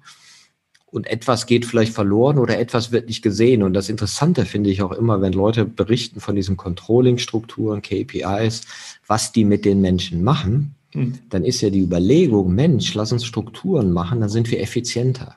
Und 0.85 1.07
etwas 1.07 1.47
geht 1.47 1.65
vielleicht 1.65 1.93
verloren 1.93 2.37
oder 2.37 2.59
etwas 2.59 2.91
wird 2.91 3.07
nicht 3.07 3.23
gesehen. 3.23 3.63
Und 3.63 3.73
das 3.73 3.89
Interessante 3.89 4.45
finde 4.45 4.69
ich 4.69 4.83
auch 4.83 4.91
immer, 4.91 5.21
wenn 5.21 5.33
Leute 5.33 5.65
berichten 5.65 6.19
von 6.19 6.35
diesen 6.35 6.55
Controlling-Strukturen, 6.55 7.81
KPIs, 7.81 8.61
was 9.07 9.31
die 9.31 9.43
mit 9.43 9.65
den 9.65 9.81
Menschen 9.81 10.23
machen 10.23 10.75
hm. 10.93 11.13
dann 11.29 11.43
ist 11.43 11.61
ja 11.61 11.69
die 11.69 11.81
Überlegung, 11.81 12.53
Mensch, 12.53 12.93
lass 12.93 13.11
uns 13.11 13.25
Strukturen 13.25 13.91
machen, 13.91 14.21
dann 14.21 14.29
sind 14.29 14.49
wir 14.49 14.61
effizienter. 14.61 15.35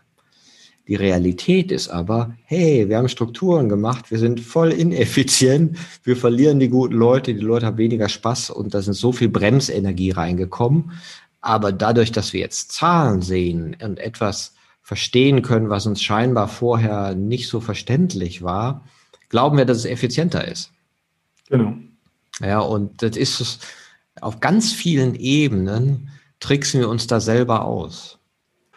Die 0.88 0.94
Realität 0.94 1.72
ist 1.72 1.88
aber, 1.88 2.36
hey, 2.44 2.88
wir 2.88 2.98
haben 2.98 3.08
Strukturen 3.08 3.68
gemacht, 3.68 4.10
wir 4.12 4.18
sind 4.18 4.40
voll 4.40 4.70
ineffizient, 4.70 5.76
wir 6.04 6.16
verlieren 6.16 6.60
die 6.60 6.68
guten 6.68 6.94
Leute, 6.94 7.34
die 7.34 7.40
Leute 7.40 7.66
haben 7.66 7.78
weniger 7.78 8.08
Spaß 8.08 8.50
und 8.50 8.72
da 8.72 8.82
sind 8.82 8.94
so 8.94 9.10
viel 9.10 9.28
Bremsenergie 9.28 10.12
reingekommen. 10.12 10.92
Aber 11.40 11.72
dadurch, 11.72 12.12
dass 12.12 12.32
wir 12.32 12.40
jetzt 12.40 12.70
Zahlen 12.72 13.20
sehen 13.20 13.76
und 13.82 13.98
etwas 13.98 14.54
verstehen 14.82 15.42
können, 15.42 15.70
was 15.70 15.86
uns 15.86 16.00
scheinbar 16.00 16.46
vorher 16.46 17.16
nicht 17.16 17.48
so 17.48 17.60
verständlich 17.60 18.42
war, 18.42 18.84
glauben 19.28 19.56
wir, 19.56 19.64
dass 19.64 19.78
es 19.78 19.84
effizienter 19.86 20.46
ist. 20.46 20.70
Genau. 21.48 21.74
Ja, 22.40 22.60
und 22.60 23.02
das 23.02 23.16
ist 23.16 23.40
es 23.40 23.58
auf 24.20 24.40
ganz 24.40 24.72
vielen 24.72 25.14
Ebenen 25.14 26.08
tricksen 26.40 26.80
wir 26.80 26.88
uns 26.88 27.06
da 27.06 27.20
selber 27.20 27.64
aus. 27.64 28.18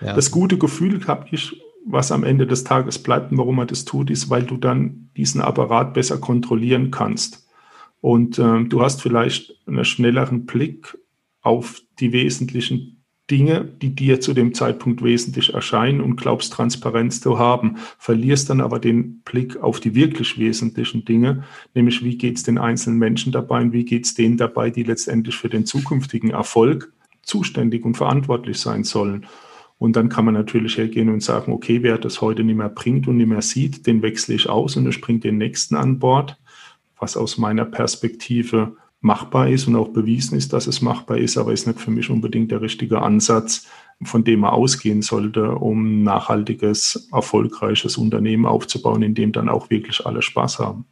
Ja. 0.02 0.14
Das 0.14 0.32
gute 0.32 0.58
Gefühl 0.58 1.06
habe 1.08 1.28
ich, 1.32 1.62
was 1.86 2.12
am 2.12 2.24
Ende 2.24 2.48
des 2.48 2.64
Tages 2.64 3.00
bleibt 3.00 3.32
und 3.32 3.38
warum 3.38 3.56
man 3.56 3.68
das 3.68 3.86
tut, 3.86 4.10
ist, 4.10 4.30
weil 4.30 4.44
du 4.44 4.58
dann 4.58 5.10
diesen 5.18 5.42
Apparat 5.42 5.94
besser 5.94 6.18
kontrollieren 6.18 6.92
kannst. 6.92 7.48
Und 8.02 8.40
äh, 8.40 8.64
du 8.64 8.82
hast 8.82 9.02
vielleicht 9.02 9.56
einen 9.68 9.84
schnelleren 9.86 10.46
Blick 10.46 10.98
auf 11.42 11.82
die 12.00 12.12
wesentlichen 12.14 12.99
Dinge, 13.30 13.66
die 13.82 13.96
dir 13.96 14.20
zu 14.20 14.34
dem 14.34 14.54
Zeitpunkt 14.54 15.04
wesentlich 15.04 15.54
erscheinen 15.54 16.02
und 16.02 16.16
glaubst, 16.16 16.54
Transparenz 16.54 17.22
zu 17.22 17.40
haben, 17.40 17.78
verlierst 17.98 18.50
dann 18.50 18.62
aber 18.62 18.80
den 18.80 19.20
Blick 19.22 19.58
auf 19.58 19.80
die 19.80 19.96
wirklich 19.96 20.40
wesentlichen 20.40 21.06
Dinge, 21.06 21.44
nämlich 21.76 22.04
wie 22.04 22.18
geht 22.18 22.38
es 22.38 22.44
den 22.44 22.58
einzelnen 22.58 23.00
Menschen 23.00 23.32
dabei 23.32 23.62
und 23.62 23.74
wie 23.74 23.86
geht 23.86 24.06
es 24.06 24.16
denen 24.16 24.38
dabei, 24.38 24.70
die 24.70 24.84
letztendlich 24.84 25.36
für 25.36 25.50
den 25.50 25.66
zukünftigen 25.66 26.32
Erfolg 26.32 26.92
zuständig 27.22 27.86
und 27.86 27.96
verantwortlich 27.96 28.58
sein 28.58 28.84
sollen. 28.84 29.28
Und 29.78 29.96
dann 29.96 30.10
kann 30.10 30.26
man 30.26 30.34
natürlich 30.34 30.78
hergehen 30.78 31.10
und 31.10 31.24
sagen, 31.24 31.54
okay, 31.54 31.84
wer 31.84 31.98
das 31.98 32.20
heute 32.20 32.44
nicht 32.44 32.58
mehr 32.58 32.70
bringt 32.70 33.08
und 33.08 33.18
nicht 33.18 33.30
mehr 33.30 33.42
sieht, 33.42 33.88
den 33.88 34.02
wechsle 34.02 34.36
ich 34.36 34.50
aus 34.50 34.76
und 34.76 34.88
ich 34.88 35.00
bringe 35.00 35.20
den 35.20 35.38
nächsten 35.38 35.76
an 35.76 36.00
Bord, 36.00 36.38
was 37.00 37.16
aus 37.16 37.38
meiner 37.38 37.64
Perspektive 37.64 38.76
machbar 39.02 39.50
ist 39.50 39.68
und 39.68 39.76
auch 39.76 39.90
bewiesen 39.90 40.38
ist, 40.38 40.52
dass 40.54 40.68
es 40.68 40.82
machbar 40.82 41.18
ist, 41.18 41.38
aber 41.38 41.54
ist 41.54 41.68
nicht 41.68 41.80
für 41.80 41.92
mich 41.92 42.10
unbedingt 42.10 42.52
der 42.52 42.62
richtige 42.62 43.02
Ansatz, 43.02 43.66
von 44.04 44.24
dem 44.24 44.42
man 44.42 44.52
ausgehen 44.52 45.02
sollte, 45.02 45.52
um 45.52 46.04
nachhaltiges, 46.04 47.08
erfolgreiches 47.12 47.98
Unternehmen 47.98 48.46
aufzubauen, 48.46 49.04
in 49.04 49.16
dem 49.16 49.32
dann 49.32 49.50
auch 49.50 49.70
wirklich 49.70 50.06
alle 50.06 50.22
Spaß 50.22 50.60
haben. 50.60 50.86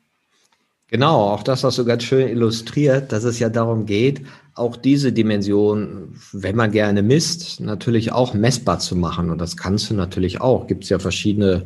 Genau, 0.90 1.34
auch 1.34 1.44
das 1.44 1.66
hast 1.66 1.78
du 1.78 1.84
ganz 1.84 2.04
schön 2.04 2.30
illustriert, 2.30 3.12
dass 3.12 3.26
es 3.26 3.40
ja 3.40 3.50
darum 3.50 3.86
geht, 3.86 4.22
auch 4.56 4.78
diese 4.78 5.12
Dimension, 5.12 6.16
wenn 6.32 6.56
man 6.56 6.72
gerne 6.72 7.04
misst, 7.04 7.60
natürlich 7.60 8.14
auch 8.14 8.34
messbar 8.34 8.80
zu 8.80 8.96
machen. 8.96 9.30
Und 9.30 9.40
das 9.40 9.58
kannst 9.58 9.90
du 9.90 9.94
natürlich 9.94 10.40
auch. 10.40 10.66
Gibt 10.66 10.86
es 10.86 10.90
ja 10.90 10.98
verschiedene 10.98 11.66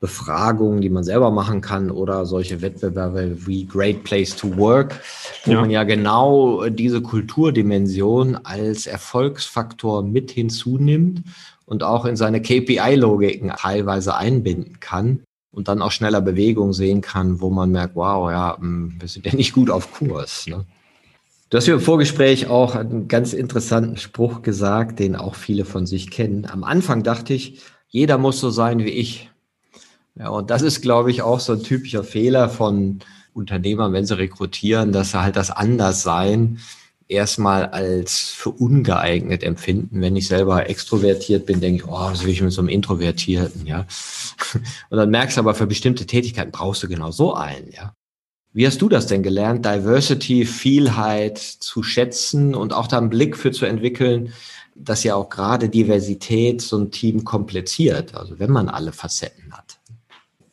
Befragungen, 0.00 0.80
die 0.80 0.90
man 0.90 1.02
selber 1.02 1.30
machen 1.30 1.60
kann 1.60 1.90
oder 1.90 2.24
solche 2.24 2.62
Wettbewerbe 2.62 3.46
wie 3.46 3.66
Great 3.66 4.04
Place 4.04 4.36
to 4.36 4.56
Work, 4.56 5.00
wo 5.44 5.52
ja. 5.52 5.60
man 5.60 5.70
ja 5.70 5.82
genau 5.82 6.68
diese 6.68 7.02
Kulturdimension 7.02 8.36
als 8.36 8.86
Erfolgsfaktor 8.86 10.04
mit 10.04 10.30
hinzunimmt 10.30 11.22
und 11.66 11.82
auch 11.82 12.04
in 12.04 12.16
seine 12.16 12.40
KPI-Logiken 12.40 13.52
teilweise 13.58 14.16
einbinden 14.16 14.78
kann 14.78 15.20
und 15.50 15.66
dann 15.66 15.82
auch 15.82 15.90
schneller 15.90 16.20
Bewegung 16.20 16.72
sehen 16.72 17.00
kann, 17.00 17.40
wo 17.40 17.50
man 17.50 17.72
merkt, 17.72 17.96
wow, 17.96 18.30
ja, 18.30 18.56
hm, 18.56 18.96
wir 19.00 19.08
sind 19.08 19.26
ja 19.26 19.34
nicht 19.34 19.52
gut 19.52 19.68
auf 19.68 19.92
Kurs. 19.92 20.46
Ne? 20.46 20.64
Du 21.50 21.56
hast 21.56 21.66
mir 21.66 21.74
im 21.74 21.80
Vorgespräch 21.80 22.48
auch 22.48 22.74
einen 22.76 23.08
ganz 23.08 23.32
interessanten 23.32 23.96
Spruch 23.96 24.42
gesagt, 24.42 25.00
den 25.00 25.16
auch 25.16 25.34
viele 25.34 25.64
von 25.64 25.86
sich 25.86 26.10
kennen. 26.10 26.46
Am 26.46 26.62
Anfang 26.62 27.02
dachte 27.02 27.34
ich, 27.34 27.60
jeder 27.88 28.18
muss 28.18 28.38
so 28.38 28.50
sein 28.50 28.80
wie 28.80 28.90
ich. 28.90 29.27
Ja, 30.18 30.30
und 30.30 30.50
das 30.50 30.62
ist, 30.62 30.82
glaube 30.82 31.10
ich, 31.10 31.22
auch 31.22 31.40
so 31.40 31.52
ein 31.52 31.62
typischer 31.62 32.02
Fehler 32.02 32.48
von 32.48 32.98
Unternehmern, 33.34 33.92
wenn 33.92 34.04
sie 34.04 34.18
rekrutieren, 34.18 34.92
dass 34.92 35.12
sie 35.12 35.22
halt 35.22 35.36
das 35.36 35.50
Anderssein 35.50 36.58
erstmal 37.06 37.66
als 37.66 38.18
für 38.18 38.50
ungeeignet 38.50 39.42
empfinden. 39.42 40.00
Wenn 40.00 40.16
ich 40.16 40.28
selber 40.28 40.68
extrovertiert 40.68 41.46
bin, 41.46 41.60
denke 41.60 41.84
ich, 41.84 41.88
oh, 41.88 41.92
was 41.92 42.24
will 42.24 42.32
ich 42.32 42.42
mit 42.42 42.52
so 42.52 42.60
einem 42.60 42.68
Introvertierten, 42.68 43.66
ja. 43.66 43.86
Und 44.90 44.98
dann 44.98 45.10
merkst 45.10 45.36
du 45.36 45.40
aber, 45.40 45.54
für 45.54 45.66
bestimmte 45.66 46.04
Tätigkeiten 46.04 46.50
brauchst 46.50 46.82
du 46.82 46.88
genau 46.88 47.10
so 47.10 47.34
einen, 47.34 47.70
ja. 47.70 47.94
Wie 48.52 48.66
hast 48.66 48.82
du 48.82 48.88
das 48.88 49.06
denn 49.06 49.22
gelernt, 49.22 49.64
Diversity, 49.64 50.44
Vielheit 50.44 51.38
zu 51.38 51.82
schätzen 51.82 52.54
und 52.54 52.72
auch 52.72 52.88
da 52.88 52.98
einen 52.98 53.10
Blick 53.10 53.36
für 53.36 53.52
zu 53.52 53.66
entwickeln, 53.66 54.32
dass 54.74 55.04
ja 55.04 55.14
auch 55.14 55.28
gerade 55.28 55.68
Diversität 55.68 56.60
so 56.60 56.78
ein 56.78 56.90
Team 56.90 57.24
kompliziert, 57.24 58.14
also 58.14 58.38
wenn 58.38 58.50
man 58.50 58.68
alle 58.68 58.92
Facetten 58.92 59.52
hat? 59.52 59.78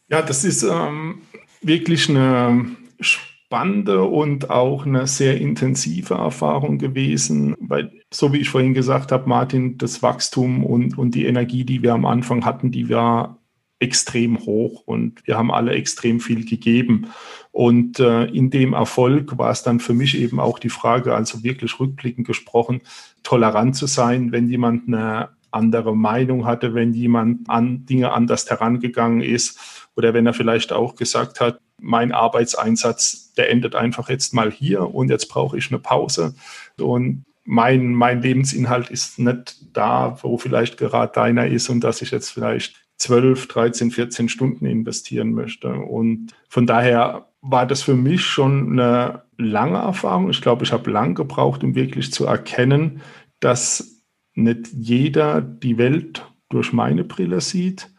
Ja, 0.07 0.21
das 0.21 0.43
ist 0.43 0.63
ähm, 0.63 1.21
wirklich 1.61 2.09
eine 2.09 2.75
spannende 2.99 4.03
und 4.03 4.49
auch 4.49 4.85
eine 4.85 5.07
sehr 5.07 5.39
intensive 5.39 6.13
Erfahrung 6.13 6.77
gewesen, 6.77 7.55
weil, 7.59 7.91
so 8.11 8.31
wie 8.31 8.37
ich 8.37 8.49
vorhin 8.49 8.73
gesagt 8.73 9.11
habe, 9.11 9.27
Martin, 9.27 9.77
das 9.77 10.03
Wachstum 10.03 10.63
und, 10.63 10.97
und 10.97 11.15
die 11.15 11.25
Energie, 11.25 11.63
die 11.63 11.81
wir 11.81 11.93
am 11.93 12.05
Anfang 12.05 12.45
hatten, 12.45 12.71
die 12.71 12.89
war 12.89 13.39
extrem 13.79 14.39
hoch 14.39 14.83
und 14.85 15.25
wir 15.27 15.37
haben 15.37 15.51
alle 15.51 15.73
extrem 15.73 16.19
viel 16.19 16.45
gegeben. 16.45 17.07
Und 17.51 17.99
äh, 17.99 18.25
in 18.25 18.49
dem 18.49 18.73
Erfolg 18.73 19.37
war 19.37 19.51
es 19.51 19.63
dann 19.63 19.79
für 19.79 19.93
mich 19.93 20.17
eben 20.17 20.39
auch 20.39 20.59
die 20.59 20.69
Frage, 20.69 21.15
also 21.15 21.43
wirklich 21.43 21.79
rückblickend 21.79 22.27
gesprochen, 22.27 22.81
tolerant 23.23 23.75
zu 23.75 23.87
sein, 23.87 24.31
wenn 24.31 24.49
jemand 24.49 24.87
eine 24.87 25.29
andere 25.51 25.95
Meinung 25.95 26.45
hatte, 26.45 26.73
wenn 26.73 26.93
jemand 26.93 27.49
an 27.49 27.85
Dinge 27.85 28.11
anders 28.11 28.49
herangegangen 28.49 29.21
ist 29.21 29.84
oder 29.95 30.13
wenn 30.13 30.25
er 30.25 30.33
vielleicht 30.33 30.73
auch 30.73 30.95
gesagt 30.95 31.39
hat, 31.39 31.59
mein 31.79 32.11
Arbeitseinsatz, 32.11 33.33
der 33.33 33.49
endet 33.49 33.75
einfach 33.75 34.09
jetzt 34.09 34.33
mal 34.33 34.51
hier 34.51 34.93
und 34.93 35.09
jetzt 35.09 35.27
brauche 35.27 35.57
ich 35.57 35.69
eine 35.69 35.79
Pause. 35.79 36.35
Und 36.79 37.25
mein, 37.43 37.93
mein 37.93 38.21
Lebensinhalt 38.21 38.89
ist 38.89 39.19
nicht 39.19 39.57
da, 39.73 40.17
wo 40.21 40.37
vielleicht 40.37 40.77
gerade 40.77 41.13
deiner 41.13 41.47
ist 41.47 41.69
und 41.69 41.83
dass 41.83 42.01
ich 42.01 42.11
jetzt 42.11 42.31
vielleicht 42.31 42.75
12, 42.97 43.47
13, 43.47 43.91
14 43.91 44.29
Stunden 44.29 44.65
investieren 44.65 45.33
möchte. 45.33 45.73
Und 45.73 46.33
von 46.49 46.65
daher 46.65 47.27
war 47.41 47.67
das 47.67 47.83
für 47.83 47.95
mich 47.95 48.25
schon 48.25 48.71
eine 48.71 49.23
lange 49.37 49.77
Erfahrung. 49.77 50.29
Ich 50.29 50.41
glaube, 50.41 50.63
ich 50.63 50.71
habe 50.71 50.89
lang 50.89 51.13
gebraucht, 51.13 51.63
um 51.63 51.75
wirklich 51.75 52.11
zu 52.11 52.25
erkennen, 52.25 53.01
dass 53.39 54.01
nicht 54.33 54.69
jeder 54.73 55.41
die 55.41 55.77
Welt 55.77 56.25
durch 56.49 56.73
meine 56.73 57.03
Brille 57.03 57.41
sieht 57.41 57.89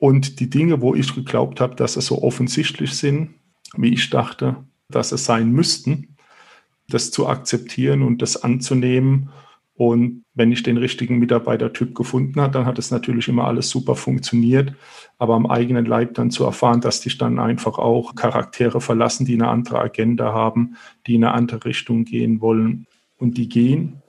und 0.00 0.40
die 0.40 0.48
Dinge, 0.48 0.80
wo 0.80 0.94
ich 0.94 1.14
geglaubt 1.14 1.60
habe, 1.60 1.76
dass 1.76 1.96
es 1.96 2.06
so 2.06 2.22
offensichtlich 2.22 2.94
sind, 2.94 3.34
wie 3.76 3.92
ich 3.92 4.08
dachte, 4.08 4.56
dass 4.88 5.12
es 5.12 5.26
sein 5.26 5.52
müssten, 5.52 6.16
das 6.88 7.10
zu 7.10 7.28
akzeptieren 7.28 8.02
und 8.02 8.22
das 8.22 8.42
anzunehmen. 8.42 9.28
Und 9.74 10.24
wenn 10.32 10.52
ich 10.52 10.62
den 10.62 10.78
richtigen 10.78 11.18
Mitarbeitertyp 11.18 11.94
gefunden 11.94 12.40
habe, 12.40 12.52
dann 12.52 12.64
hat 12.64 12.78
es 12.78 12.90
natürlich 12.90 13.28
immer 13.28 13.44
alles 13.44 13.68
super 13.68 13.94
funktioniert. 13.94 14.74
Aber 15.18 15.34
am 15.34 15.46
eigenen 15.46 15.84
Leib 15.84 16.14
dann 16.14 16.30
zu 16.30 16.44
erfahren, 16.44 16.80
dass 16.80 17.02
dich 17.02 17.18
dann 17.18 17.38
einfach 17.38 17.78
auch 17.78 18.14
Charaktere 18.14 18.80
verlassen, 18.80 19.26
die 19.26 19.34
eine 19.34 19.48
andere 19.48 19.80
Agenda 19.80 20.32
haben, 20.32 20.76
die 21.06 21.16
in 21.16 21.24
eine 21.24 21.34
andere 21.34 21.66
Richtung 21.66 22.06
gehen 22.06 22.40
wollen 22.40 22.86
und 23.18 23.36
die 23.36 23.50
gehen 23.50 23.99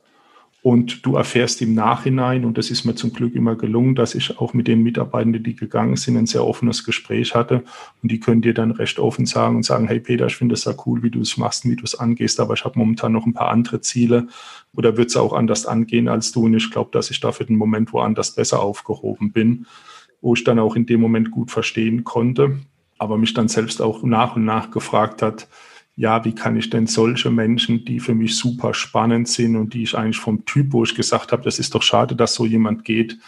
und 0.64 1.07
du 1.07 1.16
erfährst 1.16 1.59
im 1.64 1.74
Nachhinein, 1.74 2.45
und 2.45 2.55
das 2.55 2.70
ist 2.70 2.86
mir 2.86 2.93
zum 2.93 3.12
Glück 3.14 3.34
immer 3.34 3.55
gelungen, 3.55 3.95
dass 3.95 4.14
ich 4.14 4.38
auch 4.39 4.53
mit 4.53 4.68
den 4.68 4.84
Mitarbeitenden, 4.84 5.43
die 5.43 5.55
gegangen 5.55 5.95
sind, 5.95 6.18
ein 6.18 6.28
sehr 6.28 6.45
offenes 6.45 6.84
Gespräch 6.84 7.34
hatte. 7.34 7.64
Und 8.03 8.12
die 8.12 8.20
können 8.20 8.43
dir 8.43 8.53
dann 8.53 8.70
recht 8.70 8.99
offen 8.99 9.26
sagen 9.26 9.55
und 9.55 9.64
sagen, 9.64 9.88
hey 9.88 9.99
Peter, 9.99 10.28
ich 10.28 10.36
finde 10.36 10.53
es 10.53 10.66
ja 10.66 10.74
cool, 10.86 11.01
wie 11.01 11.09
du 11.09 11.20
es 11.20 11.36
machst 11.38 11.66
wie 11.66 11.76
du 11.76 11.84
es 11.84 11.95
angehst, 11.95 12.39
aber 12.39 12.53
ich 12.53 12.64
habe 12.64 12.78
momentan 12.78 13.12
noch 13.12 13.26
ein 13.26 13.34
paar 13.34 13.49
andere 13.49 13.82
Ziele 13.82 14.28
oder 14.76 14.97
wird 14.97 15.09
es 15.09 15.18
auch 15.18 15.34
anders 15.34 15.66
angehen 15.66 16.07
als 16.07 16.32
du. 16.32 16.45
Und 16.45 16.53
ich 16.53 16.70
glaube, 16.70 16.91
dass 16.91 17.09
ich 17.09 17.20
da 17.20 17.32
für 17.32 17.45
den 17.45 17.55
Moment 17.55 17.91
woanders 17.91 18.36
besser 18.36 18.62
aufgehoben 18.62 19.32
bin, 19.32 19.66
wo 20.22 20.36
ich 20.36 20.43
dann 20.43 20.59
auch 20.59 20.76
in 20.76 20.86
dem 20.86 21.01
Moment 21.01 21.32
gut 21.32 21.49
verstehen 21.49 22.03
konnte, 22.03 22.59
aber 22.99 23.18
mich 23.18 23.34
dann 23.34 23.47
selbst 23.47 23.82
auch 23.82 24.03
nach 24.03 24.36
und 24.36 24.45
nach 24.45 24.70
gefragt 24.70 25.24
hat, 25.24 25.47
ja, 26.01 26.25
wie 26.25 26.33
kann 26.33 26.57
ich 26.57 26.71
denn 26.71 26.87
solche 26.87 27.29
Menschen, 27.29 27.85
die 27.85 27.99
für 27.99 28.15
mich 28.15 28.35
super 28.35 28.73
spannend 28.73 29.27
sind 29.27 29.55
und 29.55 29.75
die 29.75 29.83
ich 29.83 29.95
eigentlich 29.95 30.17
vom 30.17 30.45
Typ, 30.45 30.73
wo 30.73 30.83
ich 30.83 30.95
gesagt 30.95 31.31
habe, 31.31 31.43
das 31.43 31.59
ist 31.59 31.75
doch 31.75 31.83
schade, 31.83 32.15
dass 32.15 32.33
so 32.33 32.47
jemand 32.47 32.85
geht, 32.85 33.19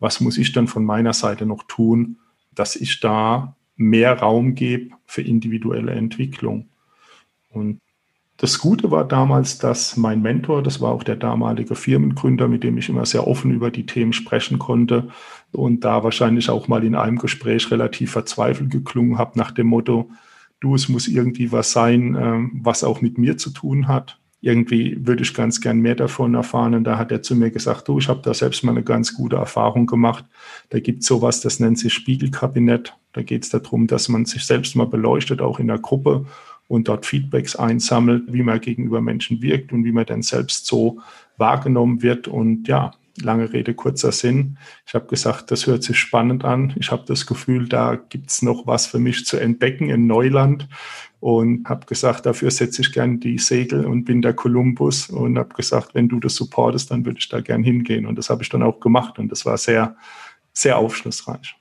was 0.00 0.20
muss 0.20 0.36
ich 0.36 0.50
dann 0.50 0.66
von 0.66 0.84
meiner 0.84 1.12
Seite 1.12 1.46
noch 1.46 1.62
tun, 1.68 2.18
dass 2.52 2.74
ich 2.74 2.98
da 2.98 3.54
mehr 3.76 4.18
Raum 4.18 4.56
gebe 4.56 4.96
für 5.04 5.22
individuelle 5.22 5.92
Entwicklung. 5.92 6.68
Und 7.48 7.78
das 8.38 8.58
Gute 8.58 8.90
war 8.90 9.06
damals, 9.06 9.58
dass 9.58 9.96
mein 9.96 10.20
Mentor, 10.20 10.64
das 10.64 10.80
war 10.80 10.90
auch 10.90 11.04
der 11.04 11.14
damalige 11.14 11.76
Firmengründer, 11.76 12.48
mit 12.48 12.64
dem 12.64 12.76
ich 12.76 12.88
immer 12.88 13.06
sehr 13.06 13.28
offen 13.28 13.52
über 13.52 13.70
die 13.70 13.86
Themen 13.86 14.12
sprechen 14.12 14.58
konnte 14.58 15.10
und 15.52 15.84
da 15.84 16.02
wahrscheinlich 16.02 16.50
auch 16.50 16.66
mal 16.66 16.82
in 16.82 16.96
einem 16.96 17.18
Gespräch 17.18 17.70
relativ 17.70 18.10
verzweifelt 18.10 18.72
geklungen 18.72 19.16
habe 19.16 19.38
nach 19.38 19.52
dem 19.52 19.68
Motto, 19.68 20.10
du, 20.60 20.74
es 20.74 20.88
muss 20.88 21.08
irgendwie 21.08 21.52
was 21.52 21.72
sein, 21.72 22.16
ähm, 22.18 22.60
was 22.62 22.84
auch 22.84 23.00
mit 23.00 23.18
mir 23.18 23.36
zu 23.36 23.50
tun 23.50 23.88
hat. 23.88 24.18
Irgendwie 24.40 24.96
würde 25.06 25.22
ich 25.22 25.34
ganz 25.34 25.60
gern 25.60 25.80
mehr 25.80 25.94
davon 25.94 26.34
erfahren. 26.34 26.74
Und 26.74 26.84
da 26.84 26.98
hat 26.98 27.10
er 27.10 27.22
zu 27.22 27.34
mir 27.34 27.50
gesagt, 27.50 27.88
du, 27.88 27.98
ich 27.98 28.08
habe 28.08 28.20
da 28.22 28.32
selbst 28.34 28.62
mal 28.64 28.72
eine 28.72 28.84
ganz 28.84 29.14
gute 29.14 29.36
Erfahrung 29.36 29.86
gemacht. 29.86 30.24
Da 30.70 30.78
gibt 30.78 31.02
es 31.02 31.08
sowas, 31.08 31.40
das 31.40 31.58
nennt 31.58 31.78
sich 31.78 31.92
Spiegelkabinett. 31.92 32.94
Da 33.12 33.22
geht 33.22 33.44
es 33.44 33.50
darum, 33.50 33.86
dass 33.86 34.08
man 34.08 34.24
sich 34.24 34.44
selbst 34.44 34.76
mal 34.76 34.86
beleuchtet, 34.86 35.40
auch 35.40 35.58
in 35.58 35.68
der 35.68 35.78
Gruppe 35.78 36.26
und 36.68 36.88
dort 36.88 37.06
Feedbacks 37.06 37.56
einsammelt, 37.56 38.32
wie 38.32 38.42
man 38.42 38.60
gegenüber 38.60 39.00
Menschen 39.00 39.40
wirkt 39.42 39.72
und 39.72 39.84
wie 39.84 39.92
man 39.92 40.06
dann 40.06 40.22
selbst 40.22 40.66
so 40.66 41.00
wahrgenommen 41.38 42.02
wird. 42.02 42.28
Und 42.28 42.68
ja, 42.68 42.92
lange 43.22 43.52
Rede, 43.52 43.74
kurzer 43.74 44.12
Sinn. 44.12 44.58
Ich 44.86 44.94
habe 44.94 45.06
gesagt, 45.06 45.50
das 45.50 45.66
hört 45.66 45.82
sich 45.82 45.98
spannend 45.98 46.44
an. 46.44 46.74
Ich 46.78 46.90
habe 46.90 47.04
das 47.06 47.26
Gefühl, 47.26 47.68
da 47.68 47.96
gibt 47.96 48.30
es 48.30 48.42
noch 48.42 48.66
was 48.66 48.86
für 48.86 48.98
mich 48.98 49.24
zu 49.24 49.36
entdecken 49.36 49.90
in 49.90 50.06
Neuland 50.06 50.68
und 51.20 51.68
habe 51.68 51.86
gesagt, 51.86 52.26
dafür 52.26 52.50
setze 52.50 52.82
ich 52.82 52.92
gern 52.92 53.20
die 53.20 53.38
Segel 53.38 53.86
und 53.86 54.04
bin 54.04 54.22
der 54.22 54.34
Kolumbus 54.34 55.08
und 55.08 55.38
habe 55.38 55.54
gesagt, 55.54 55.94
wenn 55.94 56.08
du 56.08 56.20
das 56.20 56.34
supportest, 56.34 56.90
dann 56.90 57.04
würde 57.04 57.18
ich 57.18 57.28
da 57.28 57.40
gern 57.40 57.64
hingehen. 57.64 58.06
Und 58.06 58.16
das 58.16 58.30
habe 58.30 58.42
ich 58.42 58.48
dann 58.48 58.62
auch 58.62 58.80
gemacht 58.80 59.18
und 59.18 59.30
das 59.30 59.44
war 59.46 59.56
sehr, 59.58 59.96
sehr 60.52 60.78
aufschlussreich. 60.78 61.56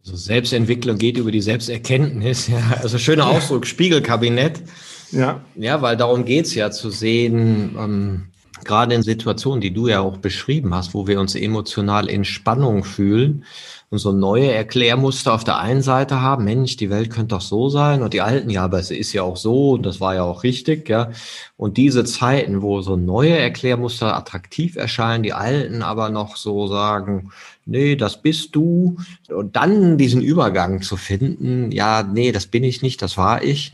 Also 0.00 0.16
Selbstentwicklung 0.16 0.98
geht 0.98 1.18
über 1.18 1.32
die 1.32 1.40
Selbsterkenntnis. 1.40 2.48
Ja. 2.56 2.78
Also 2.80 2.98
schöner 2.98 3.26
Ausdruck, 3.26 3.66
Spiegelkabinett. 3.66 4.62
Ja. 5.10 5.40
Ja, 5.56 5.82
weil 5.82 5.96
darum 5.96 6.24
geht 6.24 6.46
es 6.46 6.54
ja 6.54 6.70
zu 6.70 6.90
sehen, 6.90 7.76
ähm, 7.78 8.28
gerade 8.64 8.94
in 8.94 9.02
Situationen, 9.02 9.60
die 9.60 9.72
du 9.72 9.88
ja 9.88 10.00
auch 10.00 10.18
beschrieben 10.18 10.74
hast, 10.74 10.94
wo 10.94 11.06
wir 11.06 11.20
uns 11.20 11.34
emotional 11.34 12.08
in 12.08 12.24
Spannung 12.24 12.84
fühlen 12.84 13.44
und 13.88 13.98
so 13.98 14.12
neue 14.12 14.50
Erklärmuster 14.50 15.32
auf 15.32 15.44
der 15.44 15.58
einen 15.58 15.82
Seite 15.82 16.20
haben, 16.20 16.44
Mensch, 16.44 16.76
die 16.76 16.90
Welt 16.90 17.10
könnte 17.10 17.36
doch 17.36 17.40
so 17.40 17.68
sein 17.68 18.02
und 18.02 18.14
die 18.14 18.20
alten, 18.20 18.50
ja, 18.50 18.64
aber 18.64 18.80
es 18.80 18.90
ist 18.90 19.12
ja 19.12 19.22
auch 19.22 19.36
so 19.36 19.72
und 19.72 19.86
das 19.86 20.00
war 20.00 20.14
ja 20.14 20.24
auch 20.24 20.42
richtig, 20.42 20.88
ja. 20.88 21.10
Und 21.56 21.76
diese 21.76 22.04
Zeiten, 22.04 22.62
wo 22.62 22.82
so 22.82 22.96
neue 22.96 23.38
Erklärmuster 23.38 24.16
attraktiv 24.16 24.76
erscheinen, 24.76 25.22
die 25.22 25.32
alten 25.32 25.82
aber 25.82 26.10
noch 26.10 26.36
so 26.36 26.66
sagen, 26.66 27.30
nee, 27.64 27.94
das 27.94 28.22
bist 28.22 28.56
du 28.56 28.96
und 29.28 29.54
dann 29.54 29.98
diesen 29.98 30.20
Übergang 30.20 30.82
zu 30.82 30.96
finden, 30.96 31.70
ja, 31.70 32.02
nee, 32.02 32.32
das 32.32 32.46
bin 32.46 32.64
ich 32.64 32.82
nicht, 32.82 33.02
das 33.02 33.16
war 33.16 33.42
ich. 33.44 33.72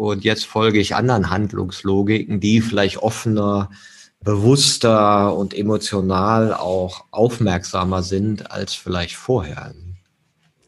Und 0.00 0.24
jetzt 0.24 0.46
folge 0.46 0.80
ich 0.80 0.94
anderen 0.94 1.28
Handlungslogiken, 1.28 2.40
die 2.40 2.62
vielleicht 2.62 3.02
offener, 3.02 3.68
bewusster 4.24 5.36
und 5.36 5.52
emotional 5.52 6.54
auch 6.54 7.04
aufmerksamer 7.10 8.02
sind 8.02 8.50
als 8.50 8.72
vielleicht 8.72 9.14
vorher. 9.14 9.74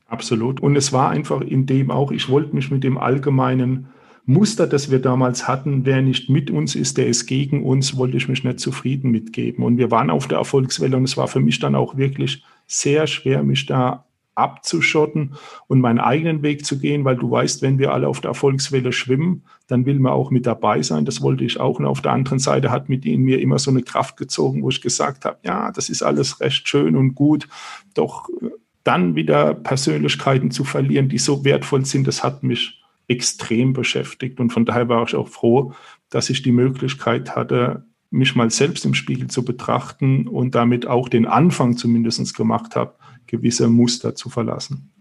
Absolut. 0.06 0.60
Und 0.60 0.76
es 0.76 0.92
war 0.92 1.08
einfach 1.08 1.40
in 1.40 1.64
dem 1.64 1.90
auch, 1.90 2.12
ich 2.12 2.28
wollte 2.28 2.54
mich 2.54 2.70
mit 2.70 2.84
dem 2.84 2.98
allgemeinen 2.98 3.88
Muster, 4.26 4.66
das 4.66 4.90
wir 4.90 4.98
damals 4.98 5.48
hatten, 5.48 5.86
wer 5.86 6.02
nicht 6.02 6.28
mit 6.28 6.50
uns 6.50 6.74
ist, 6.74 6.98
der 6.98 7.06
ist 7.06 7.24
gegen 7.24 7.64
uns, 7.64 7.96
wollte 7.96 8.18
ich 8.18 8.28
mich 8.28 8.44
nicht 8.44 8.60
zufrieden 8.60 9.10
mitgeben. 9.10 9.64
Und 9.64 9.78
wir 9.78 9.90
waren 9.90 10.10
auf 10.10 10.28
der 10.28 10.36
Erfolgswelle 10.36 10.98
und 10.98 11.04
es 11.04 11.16
war 11.16 11.26
für 11.26 11.40
mich 11.40 11.58
dann 11.58 11.74
auch 11.74 11.96
wirklich 11.96 12.44
sehr 12.66 13.06
schwer, 13.06 13.42
mich 13.42 13.64
da 13.64 14.04
abzuschotten 14.34 15.34
und 15.66 15.80
meinen 15.80 15.98
eigenen 15.98 16.42
Weg 16.42 16.64
zu 16.64 16.78
gehen, 16.78 17.04
weil 17.04 17.16
du 17.16 17.30
weißt, 17.30 17.62
wenn 17.62 17.78
wir 17.78 17.92
alle 17.92 18.08
auf 18.08 18.20
der 18.20 18.30
Erfolgswelle 18.30 18.92
schwimmen, 18.92 19.44
dann 19.68 19.86
will 19.86 19.98
man 19.98 20.12
auch 20.12 20.30
mit 20.30 20.46
dabei 20.46 20.82
sein. 20.82 21.04
Das 21.04 21.20
wollte 21.20 21.44
ich 21.44 21.60
auch. 21.60 21.78
Und 21.78 21.86
auf 21.86 22.00
der 22.00 22.12
anderen 22.12 22.38
Seite 22.38 22.70
hat 22.70 22.88
mit 22.88 23.04
ihnen 23.04 23.24
mir 23.24 23.40
immer 23.40 23.58
so 23.58 23.70
eine 23.70 23.82
Kraft 23.82 24.16
gezogen, 24.16 24.62
wo 24.62 24.70
ich 24.70 24.80
gesagt 24.80 25.24
habe, 25.24 25.38
ja, 25.42 25.70
das 25.72 25.88
ist 25.88 26.02
alles 26.02 26.40
recht 26.40 26.68
schön 26.68 26.96
und 26.96 27.14
gut, 27.14 27.48
doch 27.94 28.28
äh, 28.40 28.50
dann 28.84 29.14
wieder 29.14 29.54
Persönlichkeiten 29.54 30.50
zu 30.50 30.64
verlieren, 30.64 31.08
die 31.08 31.18
so 31.18 31.44
wertvoll 31.44 31.84
sind, 31.84 32.06
das 32.06 32.24
hat 32.24 32.42
mich 32.42 32.82
extrem 33.08 33.72
beschäftigt. 33.72 34.40
Und 34.40 34.52
von 34.52 34.64
daher 34.64 34.88
war 34.88 35.04
ich 35.04 35.14
auch 35.14 35.28
froh, 35.28 35.72
dass 36.10 36.30
ich 36.30 36.42
die 36.42 36.52
Möglichkeit 36.52 37.36
hatte, 37.36 37.84
mich 38.10 38.34
mal 38.34 38.50
selbst 38.50 38.84
im 38.84 38.94
Spiegel 38.94 39.28
zu 39.28 39.44
betrachten 39.44 40.28
und 40.28 40.54
damit 40.54 40.86
auch 40.86 41.08
den 41.08 41.26
Anfang 41.26 41.76
zumindest 41.76 42.36
gemacht 42.36 42.76
habe, 42.76 42.94
gewisse 43.32 43.68
Muster 43.68 44.14
zu 44.14 44.28
verlassen. 44.28 44.92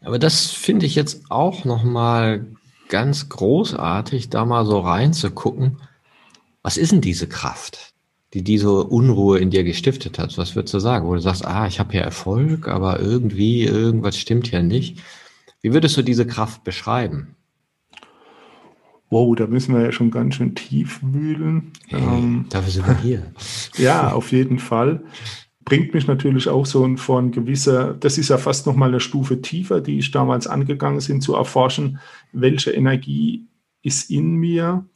Aber 0.00 0.18
das 0.18 0.50
finde 0.50 0.86
ich 0.86 0.96
jetzt 0.96 1.30
auch 1.30 1.64
nochmal 1.64 2.46
ganz 2.88 3.28
großartig, 3.28 4.30
da 4.30 4.44
mal 4.44 4.64
so 4.66 4.80
reinzugucken. 4.80 5.78
Was 6.62 6.78
ist 6.78 6.92
denn 6.92 7.00
diese 7.00 7.28
Kraft, 7.28 7.92
die 8.34 8.42
diese 8.42 8.84
Unruhe 8.84 9.38
in 9.38 9.50
dir 9.50 9.62
gestiftet 9.62 10.18
hat? 10.18 10.36
Was 10.38 10.56
würdest 10.56 10.74
du 10.74 10.80
sagen? 10.80 11.06
Wo 11.06 11.14
du 11.14 11.20
sagst, 11.20 11.44
ah, 11.44 11.66
ich 11.66 11.78
habe 11.78 11.94
ja 11.94 12.00
Erfolg, 12.00 12.66
aber 12.66 12.98
irgendwie, 12.98 13.64
irgendwas 13.64 14.16
stimmt 14.16 14.50
ja 14.50 14.62
nicht. 14.62 15.00
Wie 15.60 15.72
würdest 15.72 15.96
du 15.96 16.02
diese 16.02 16.26
Kraft 16.26 16.64
beschreiben? 16.64 17.36
Wow, 19.10 19.36
da 19.36 19.46
müssen 19.46 19.74
wir 19.74 19.82
ja 19.82 19.92
schon 19.92 20.10
ganz 20.10 20.34
schön 20.34 20.54
tief 20.54 21.00
wühlen. 21.02 21.72
Hey, 21.86 22.00
ähm, 22.00 22.46
dafür 22.48 22.72
sind 22.72 22.86
wir 22.88 22.98
hier. 23.02 23.32
ja, 23.76 24.12
auf 24.12 24.32
jeden 24.32 24.58
Fall 24.58 25.04
bringt 25.66 25.92
mich 25.92 26.06
natürlich 26.06 26.48
auch 26.48 26.64
so 26.64 26.96
von 26.96 27.32
gewisser, 27.32 27.92
das 27.92 28.18
ist 28.18 28.30
ja 28.30 28.38
fast 28.38 28.66
noch 28.66 28.76
mal 28.76 28.88
eine 28.88 29.00
Stufe 29.00 29.42
tiefer, 29.42 29.80
die 29.80 29.98
ich 29.98 30.12
damals 30.12 30.46
angegangen 30.46 31.04
bin, 31.04 31.20
zu 31.20 31.34
erforschen, 31.34 31.98
welche 32.32 32.70
Energie 32.70 33.46
ist 33.82 34.08
in 34.08 34.36
mir. 34.36 34.86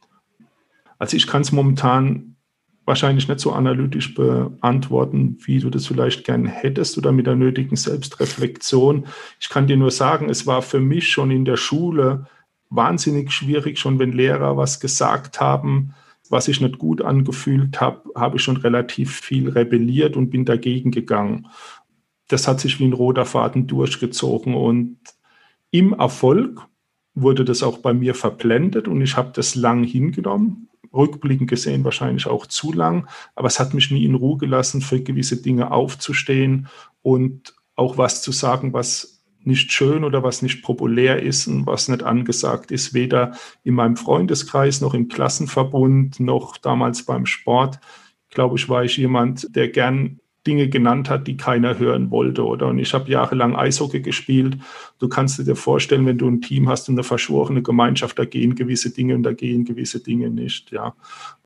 Also 0.99 1.17
ich 1.17 1.27
kann 1.27 1.43
es 1.43 1.51
momentan 1.51 2.37
wahrscheinlich 2.85 3.27
nicht 3.27 3.41
so 3.41 3.53
analytisch 3.53 4.15
beantworten, 4.15 5.39
wie 5.45 5.59
du 5.59 5.71
das 5.71 5.89
vielleicht 5.89 6.25
gern 6.25 6.47
hättest 6.47 6.97
oder 6.97 7.11
mit 7.11 7.27
der 7.27 7.37
nötigen 7.37 7.77
Selbstreflexion. 7.77 9.07
Ich 9.41 9.49
kann 9.49 9.67
dir 9.67 9.77
nur 9.77 9.91
sagen, 9.91 10.31
es 10.31 10.47
war 10.47 10.63
für 10.63 10.81
mich 10.81 11.09
schon 11.11 11.33
in 11.33 11.45
der 11.45 11.57
Schule 11.57 12.27
wahnsinnig 12.69 13.33
schwierig, 13.33 13.79
schon 13.81 13.99
wenn 13.99 14.13
Lehrer 14.13 14.57
was 14.57 14.79
gesagt 14.79 15.41
haben, 15.41 15.95
was 16.31 16.49
ich 16.49 16.61
nicht 16.61 16.79
gut 16.79 17.03
angefühlt 17.03 17.81
habe, 17.81 18.09
habe 18.15 18.37
ich 18.37 18.43
schon 18.43 18.57
relativ 18.57 19.21
viel 19.21 19.51
rebelliert 19.51 20.17
und 20.17 20.31
bin 20.31 20.45
dagegen 20.45 20.93
gegangen. 20.93 21.49
Das 22.29 22.47
hat 22.47 22.61
sich 22.61 22.79
wie 22.79 22.85
ein 22.85 22.93
roter 22.93 23.27
Faden 23.27 23.67
durchgezogen 23.67 24.55
und 24.55 24.99
im 25.73 25.93
Erfolg 25.93 26.67
wurde 27.15 27.45
das 27.45 27.63
auch 27.63 27.79
bei 27.79 27.93
mir 27.93 28.15
verblendet 28.15 28.87
und 28.87 29.03
ich 29.03 29.17
habe 29.17 29.33
das 29.35 29.57
lang 29.57 29.83
hingenommen. 29.83 30.69
Rückblickend 30.93 31.51
gesehen 31.51 31.85
wahrscheinlich 31.85 32.27
auch 32.27 32.47
zu 32.47 32.73
lang, 32.73 33.09
aber 33.35 33.49
es 33.49 33.61
hat 33.61 33.75
mich 33.75 33.91
nie 33.91 34.05
in 34.05 34.15
Ruhe 34.15 34.39
gelassen, 34.39 34.81
für 34.81 35.01
gewisse 35.01 35.43
Dinge 35.43 35.73
aufzustehen 35.73 36.69
und 37.03 37.55
auch 37.75 37.99
was 37.99 38.23
zu 38.23 38.33
sagen, 38.33 38.73
was 38.73 39.20
nicht 39.45 39.73
schön 39.73 40.05
oder 40.05 40.23
was 40.23 40.43
nicht 40.43 40.63
populär 40.63 41.23
ist 41.23 41.47
und 41.47 41.67
was 41.67 41.89
nicht 41.89 42.03
angesagt 42.03 42.71
ist, 42.71 42.95
weder 42.95 43.33
in 43.65 43.75
meinem 43.75 43.97
Freundeskreis 43.97 44.81
noch 44.81 44.95
im 44.95 45.09
Klassenverbund 45.09 46.21
noch 46.21 46.57
damals 46.57 47.05
beim 47.05 47.27
Sport. 47.27 47.81
Glaube 48.31 48.57
ich, 48.57 48.69
war 48.69 48.85
ich 48.85 48.97
jemand, 48.97 49.55
der 49.57 49.69
gern 49.69 50.21
Dinge 50.47 50.69
genannt 50.69 51.11
hat, 51.11 51.27
die 51.27 51.37
keiner 51.37 51.79
hören 51.79 52.11
wollte, 52.11 52.45
oder? 52.45 52.69
Und 52.69 52.79
ich 52.79 52.95
habe 52.95 53.11
jahrelang 53.11 53.57
Eishockey 53.57 54.01
gespielt. 54.01 54.57
Du 54.99 55.09
kannst 55.09 55.39
dir 55.39 55.57
vorstellen, 55.57 56.07
wenn 56.07 56.19
du 56.19 56.29
ein 56.29 56.41
Team 56.41 56.69
hast 56.69 56.89
und 56.89 56.95
eine 56.95 57.05
verschworene 57.05 57.63
Gemeinschaft, 57.63 58.19
da 58.19 58.25
gehen 58.25 58.55
gewisse 58.55 58.91
Dinge 58.91 59.15
und 59.15 59.23
da 59.23 59.33
gehen 59.33 59.65
gewisse 59.65 60.03
Dinge 60.03 60.31
nicht, 60.31 60.71
ja. 60.73 60.95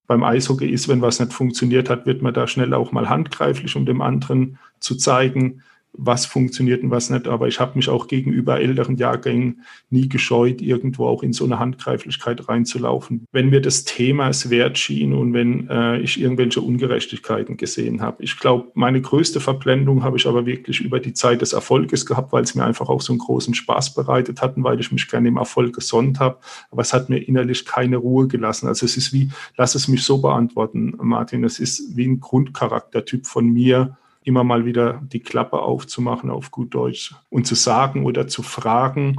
Beim 0.07 0.23
Eishockey 0.23 0.69
ist, 0.69 0.87
wenn 0.87 1.01
was 1.01 1.19
nicht 1.19 1.33
funktioniert 1.33 1.89
hat, 1.89 2.05
wird 2.05 2.21
man 2.21 2.35
da 2.35 2.47
schnell 2.47 2.75
auch 2.75 2.93
mal 2.93 3.09
handgreiflich, 3.09 3.75
um 3.75 3.87
dem 3.87 4.03
anderen 4.03 4.59
zu 4.79 4.97
zeigen, 4.97 5.63
was 5.97 6.27
funktioniert 6.27 6.83
und 6.83 6.91
was 6.91 7.11
nicht. 7.11 7.29
Aber 7.29 7.49
ich 7.49 7.61
habe 7.61 7.77
mich 7.77 7.89
auch 7.89 8.09
gegenüber 8.09 8.61
älteren 8.61 8.97
Jahrgängen 8.97 9.63
nie 9.91 10.09
gescheut, 10.09 10.61
irgendwo 10.61 11.07
auch 11.07 11.23
in 11.23 11.33
so 11.33 11.45
eine 11.45 11.59
Handgreiflichkeit 11.59 12.49
reinzulaufen. 12.49 13.27
Wenn 13.33 13.51
mir 13.51 13.61
das 13.61 13.85
Thema 13.85 14.29
es 14.29 14.51
wert 14.51 14.77
schien 14.79 15.13
und 15.13 15.33
wenn 15.33 15.69
äh, 15.69 15.99
ich 16.01 16.21
irgendwelche 16.21 16.61
Ungerechtigkeiten 16.61 17.57
gesehen 17.57 18.01
habe. 18.01 18.23
Ich 18.23 18.39
glaube, 18.39 18.71
meine 18.75 19.01
größte 19.01 19.41
Verblendung 19.41 20.03
habe 20.03 20.17
ich 20.17 20.27
aber 20.27 20.47
wirklich 20.47 20.81
über 20.81 21.01
die 21.01 21.13
Zeit 21.13 21.41
des 21.41 21.53
Erfolges 21.53 22.07
gehabt, 22.07 22.33
weil 22.33 22.43
es 22.43 22.55
mir 22.55 22.65
einfach 22.65 22.89
auch 22.89 23.01
so 23.01 23.13
einen 23.13 23.21
großen 23.21 23.55
Spaß 23.55 23.95
bereitet 23.95 24.43
hat 24.43 24.57
und 24.57 24.65
weil 24.65 24.81
ich 24.81 24.91
mich 24.91 25.09
gerne 25.09 25.29
im 25.29 25.37
Erfolg 25.37 25.75
gesonnt 25.75 26.19
habe. 26.21 26.39
Aber 26.71 26.83
es 26.83 26.93
hat 26.93 27.09
mir 27.09 27.19
innerlich 27.19 27.65
keine 27.65 27.97
Ruhe 27.97 28.27
gelassen. 28.27 28.67
Also 28.67 28.85
es 28.87 28.97
ist 28.97 29.13
wie, 29.13 29.31
lass 29.57 29.75
es 29.75 29.89
mich 29.89 30.03
so 30.03 30.19
beantworten, 30.19 30.95
Martin, 31.01 31.45
es 31.45 31.61
ist 31.61 31.97
wie 31.97 32.07
ein 32.07 32.21
Grundcharaktertyp 32.21 33.27
von 33.27 33.49
mir, 33.49 33.97
immer 34.25 34.43
mal 34.43 34.65
wieder 34.65 35.03
die 35.13 35.21
Klappe 35.21 35.61
aufzumachen 35.61 36.31
auf 36.31 36.51
gut 36.51 36.75
Deutsch 36.75 37.15
und 37.31 37.47
zu 37.47 37.55
sagen 37.55 38.05
oder 38.05 38.27
zu 38.27 38.43
fragen 38.43 39.19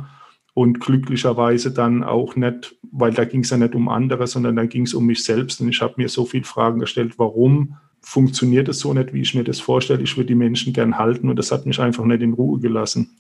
und 0.53 0.79
glücklicherweise 0.79 1.71
dann 1.71 2.03
auch 2.03 2.35
nicht, 2.35 2.75
weil 2.91 3.13
da 3.13 3.25
ging 3.25 3.41
es 3.41 3.49
ja 3.49 3.57
nicht 3.57 3.75
um 3.75 3.87
andere, 3.87 4.27
sondern 4.27 4.55
da 4.55 4.65
ging 4.65 4.83
es 4.83 4.93
um 4.93 5.05
mich 5.05 5.23
selbst 5.23 5.61
und 5.61 5.69
ich 5.69 5.81
habe 5.81 5.93
mir 5.97 6.09
so 6.09 6.25
viele 6.25 6.45
Fragen 6.45 6.79
gestellt, 6.79 7.17
warum 7.17 7.77
funktioniert 8.01 8.67
es 8.69 8.79
so 8.79 8.93
nicht, 8.93 9.13
wie 9.13 9.21
ich 9.21 9.33
mir 9.33 9.43
das 9.43 9.59
vorstelle. 9.59 10.03
Ich 10.03 10.15
würde 10.15 10.27
die 10.27 10.35
Menschen 10.35 10.73
gern 10.73 10.97
halten 10.97 11.27
und 11.27 11.37
das 11.37 11.51
hat 11.51 11.65
mich 11.65 11.79
einfach 11.79 12.05
nicht 12.05 12.21
in 12.21 12.33
Ruhe 12.33 12.59
gelassen. 12.59 13.17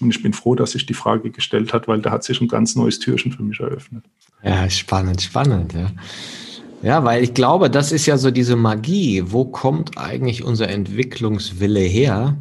Und 0.00 0.10
ich 0.10 0.22
bin 0.22 0.32
froh, 0.32 0.54
dass 0.54 0.70
sich 0.70 0.86
die 0.86 0.94
Frage 0.94 1.30
gestellt 1.30 1.74
hat, 1.74 1.88
weil 1.88 2.00
da 2.00 2.10
hat 2.10 2.24
sich 2.24 2.40
ein 2.40 2.48
ganz 2.48 2.74
neues 2.76 3.00
Türchen 3.00 3.32
für 3.32 3.42
mich 3.42 3.60
eröffnet. 3.60 4.04
Ja, 4.42 4.70
spannend, 4.70 5.20
spannend. 5.20 5.74
Ja. 5.74 5.90
Ja, 6.82 7.04
weil 7.04 7.22
ich 7.22 7.34
glaube, 7.34 7.68
das 7.68 7.92
ist 7.92 8.06
ja 8.06 8.16
so 8.16 8.30
diese 8.30 8.56
Magie. 8.56 9.22
Wo 9.26 9.44
kommt 9.44 9.98
eigentlich 9.98 10.44
unser 10.44 10.68
Entwicklungswille 10.68 11.80
her? 11.80 12.38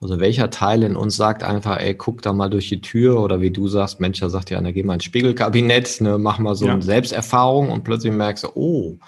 Also 0.00 0.20
welcher 0.20 0.50
Teil 0.50 0.82
in 0.82 0.96
uns 0.96 1.16
sagt 1.16 1.42
einfach, 1.42 1.78
ey, 1.78 1.94
guck 1.94 2.22
da 2.22 2.32
mal 2.32 2.48
durch 2.48 2.68
die 2.68 2.80
Tür 2.80 3.20
oder 3.20 3.40
wie 3.40 3.50
du 3.50 3.68
sagst, 3.68 4.00
Mensch, 4.00 4.20
da 4.20 4.28
sagt 4.28 4.50
ja, 4.50 4.60
na, 4.60 4.72
geh 4.72 4.82
mal 4.82 4.94
ins 4.94 5.04
Spiegelkabinett, 5.04 6.00
ne, 6.00 6.18
mach 6.18 6.38
mal 6.38 6.54
so 6.54 6.66
ja. 6.66 6.72
eine 6.72 6.82
Selbsterfahrung 6.82 7.70
und 7.70 7.84
plötzlich 7.84 8.12
merkst 8.12 8.44
du, 8.44 8.48
oh, 8.54 8.98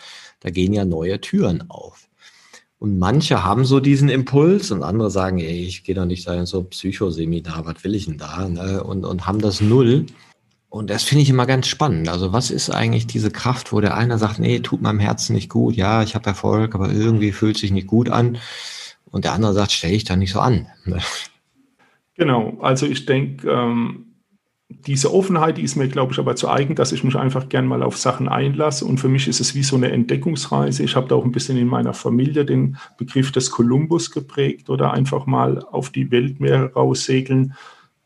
da 0.41 0.51
gehen 0.51 0.73
ja 0.73 0.85
neue 0.85 1.21
Türen 1.21 1.69
auf. 1.69 2.09
Und 2.79 2.99
manche 2.99 3.43
haben 3.45 3.65
so 3.65 3.81
diesen 3.81 4.09
Impuls 4.09 4.71
und 4.71 4.83
andere 4.83 5.11
sagen, 5.11 5.39
ey, 5.39 5.65
ich 5.65 5.85
gehe 5.85 5.95
doch 5.95 6.05
nicht 6.05 6.29
da 6.29 6.35
in 6.35 6.47
so 6.47 6.61
ein 6.61 6.69
Psychoseminar, 6.69 7.65
was 7.65 7.83
will 7.83 7.95
ich 7.95 8.07
denn 8.07 8.19
da? 8.19 8.49
Ne? 8.49 8.83
Und, 8.85 9.05
und 9.05 9.27
haben 9.27 9.41
das 9.41 9.61
null. 9.61 10.07
Und 10.75 10.91
das 10.91 11.05
finde 11.05 11.23
ich 11.23 11.31
immer 11.31 11.47
ganz 11.47 11.69
spannend. 11.69 12.09
Also 12.09 12.33
was 12.33 12.51
ist 12.51 12.69
eigentlich 12.69 13.07
diese 13.07 13.31
Kraft, 13.31 13.73
wo 13.73 13.81
der 13.81 13.97
eine 13.97 14.19
sagt, 14.19 14.41
nee, 14.41 14.59
tut 14.59 14.83
meinem 14.83 14.99
Herzen 14.99 15.33
nicht 15.33 15.49
gut, 15.49 15.77
ja, 15.77 16.03
ich 16.03 16.17
habe 16.17 16.27
Erfolg, 16.27 16.75
aber 16.75 16.91
irgendwie 16.91 17.31
fühlt 17.31 17.57
sich 17.57 17.71
nicht 17.71 17.87
gut 17.87 18.11
an. 18.11 18.39
Und 19.09 19.25
der 19.25 19.35
andere 19.35 19.53
sagt, 19.55 19.71
stell 19.71 19.93
ich 19.93 20.03
da 20.03 20.17
nicht 20.17 20.33
so 20.33 20.41
an. 20.41 20.67
Genau, 22.17 22.59
also 22.61 22.87
ich 22.87 23.07
denke, 23.07 23.51
ähm, 23.51 24.07
diese 24.69 25.13
Offenheit, 25.13 25.59
die 25.59 25.63
ist 25.63 25.75
mir, 25.75 25.89
glaube 25.89 26.13
ich, 26.13 26.21
aber 26.21 26.37
zu 26.37 26.49
eigen, 26.49 26.77
dass 26.77 26.93
ich 26.93 27.03
mich 27.03 27.17
einfach 27.17 27.49
gern 27.49 27.67
mal 27.67 27.83
auf 27.83 27.97
Sachen 27.97 28.29
einlasse. 28.29 28.85
Und 28.85 28.99
für 28.99 29.09
mich 29.09 29.27
ist 29.27 29.41
es 29.41 29.57
wie 29.57 29.65
so 29.65 29.75
eine 29.75 29.91
Entdeckungsreise. 29.91 30.85
Ich 30.85 30.95
habe 30.95 31.09
da 31.09 31.17
auch 31.17 31.25
ein 31.25 31.33
bisschen 31.33 31.59
in 31.59 31.67
meiner 31.67 31.93
Familie 31.93 32.45
den 32.45 32.77
Begriff 32.99 33.33
des 33.33 33.51
Kolumbus 33.51 34.13
geprägt 34.13 34.71
oder 34.71 34.93
einfach 34.93 35.27
mal 35.27 35.59
auf 35.59 35.91
die 35.91 36.13
Weltmeere 36.13 36.73
raussegeln 36.75 37.55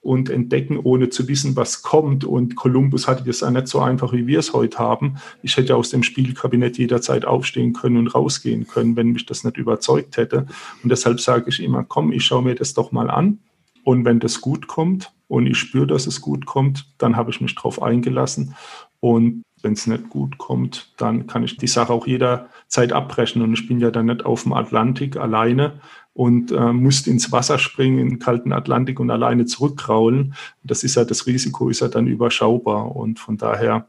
und 0.08 0.30
entdecken, 0.30 0.78
ohne 0.78 1.10
zu 1.10 1.28
wissen, 1.28 1.54
was 1.54 1.82
kommt. 1.82 2.24
Und 2.24 2.56
Kolumbus 2.56 3.06
hatte 3.06 3.24
das 3.24 3.42
auch 3.42 3.50
nicht 3.50 3.68
so 3.68 3.80
einfach, 3.80 4.14
wie 4.14 4.26
wir 4.26 4.38
es 4.38 4.54
heute 4.54 4.78
haben. 4.78 5.16
Ich 5.42 5.58
hätte 5.58 5.76
aus 5.76 5.90
dem 5.90 6.02
Spielkabinett 6.02 6.78
jederzeit 6.78 7.26
aufstehen 7.26 7.74
können 7.74 7.98
und 7.98 8.14
rausgehen 8.14 8.66
können, 8.66 8.96
wenn 8.96 9.08
mich 9.08 9.26
das 9.26 9.44
nicht 9.44 9.58
überzeugt 9.58 10.16
hätte. 10.16 10.46
Und 10.82 10.90
deshalb 10.90 11.20
sage 11.20 11.50
ich 11.50 11.62
immer, 11.62 11.84
komm, 11.84 12.10
ich 12.10 12.24
schaue 12.24 12.42
mir 12.42 12.54
das 12.54 12.72
doch 12.72 12.90
mal 12.90 13.10
an. 13.10 13.40
Und 13.84 14.06
wenn 14.06 14.18
das 14.18 14.40
gut 14.40 14.66
kommt 14.66 15.12
und 15.28 15.46
ich 15.46 15.58
spüre, 15.58 15.86
dass 15.86 16.06
es 16.06 16.22
gut 16.22 16.46
kommt, 16.46 16.86
dann 16.96 17.16
habe 17.16 17.30
ich 17.30 17.42
mich 17.42 17.54
darauf 17.54 17.82
eingelassen. 17.82 18.54
Und 19.00 19.42
wenn 19.60 19.74
es 19.74 19.86
nicht 19.86 20.08
gut 20.08 20.38
kommt, 20.38 20.94
dann 20.96 21.26
kann 21.26 21.42
ich 21.42 21.58
die 21.58 21.66
Sache 21.66 21.92
auch 21.92 22.06
jederzeit 22.06 22.94
abbrechen. 22.94 23.42
Und 23.42 23.52
ich 23.52 23.68
bin 23.68 23.78
ja 23.78 23.90
dann 23.90 24.06
nicht 24.06 24.24
auf 24.24 24.44
dem 24.44 24.54
Atlantik 24.54 25.18
alleine, 25.18 25.80
und 26.18 26.50
äh, 26.50 26.72
musst 26.72 27.06
ins 27.06 27.30
Wasser 27.30 27.60
springen, 27.60 28.00
in 28.00 28.08
den 28.08 28.18
kalten 28.18 28.52
Atlantik 28.52 28.98
und 28.98 29.08
alleine 29.08 29.44
zurückkraulen. 29.44 30.34
Das 30.64 30.82
ist 30.82 30.96
ja 30.96 31.04
das 31.04 31.28
Risiko, 31.28 31.68
ist 31.68 31.78
ja 31.78 31.86
dann 31.86 32.08
überschaubar. 32.08 32.96
Und 32.96 33.20
von 33.20 33.36
daher 33.36 33.86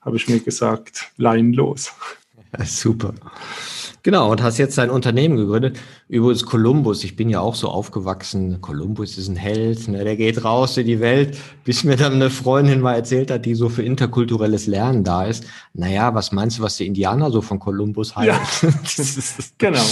habe 0.00 0.16
ich 0.16 0.26
mir 0.26 0.40
gesagt, 0.40 1.12
Leinen 1.18 1.52
los. 1.52 1.92
Super. 2.64 3.12
Genau, 4.02 4.30
und 4.32 4.42
hast 4.42 4.56
jetzt 4.56 4.78
dein 4.78 4.88
Unternehmen 4.88 5.36
gegründet. 5.36 5.78
Übrigens 6.08 6.46
Kolumbus, 6.46 7.02
ich 7.02 7.16
bin 7.16 7.28
ja 7.28 7.40
auch 7.40 7.56
so 7.56 7.68
aufgewachsen. 7.68 8.60
Kolumbus 8.60 9.18
ist 9.18 9.26
ein 9.26 9.34
Held, 9.34 9.88
ne, 9.88 10.04
der 10.04 10.14
geht 10.14 10.44
raus 10.44 10.76
in 10.76 10.86
die 10.86 11.00
Welt, 11.00 11.36
bis 11.64 11.82
mir 11.82 11.96
dann 11.96 12.12
eine 12.12 12.30
Freundin 12.30 12.80
mal 12.80 12.94
erzählt 12.94 13.28
hat, 13.28 13.44
die 13.44 13.56
so 13.56 13.68
für 13.68 13.82
interkulturelles 13.82 14.68
Lernen 14.68 15.02
da 15.02 15.24
ist. 15.24 15.46
Naja, 15.74 16.14
was 16.14 16.30
meinst 16.30 16.58
du, 16.58 16.62
was 16.62 16.76
die 16.76 16.86
Indianer 16.86 17.32
so 17.32 17.42
von 17.42 17.58
Kolumbus 17.58 18.14
halten? 18.14 18.36
Ja, 18.36 19.02
genau. 19.58 19.82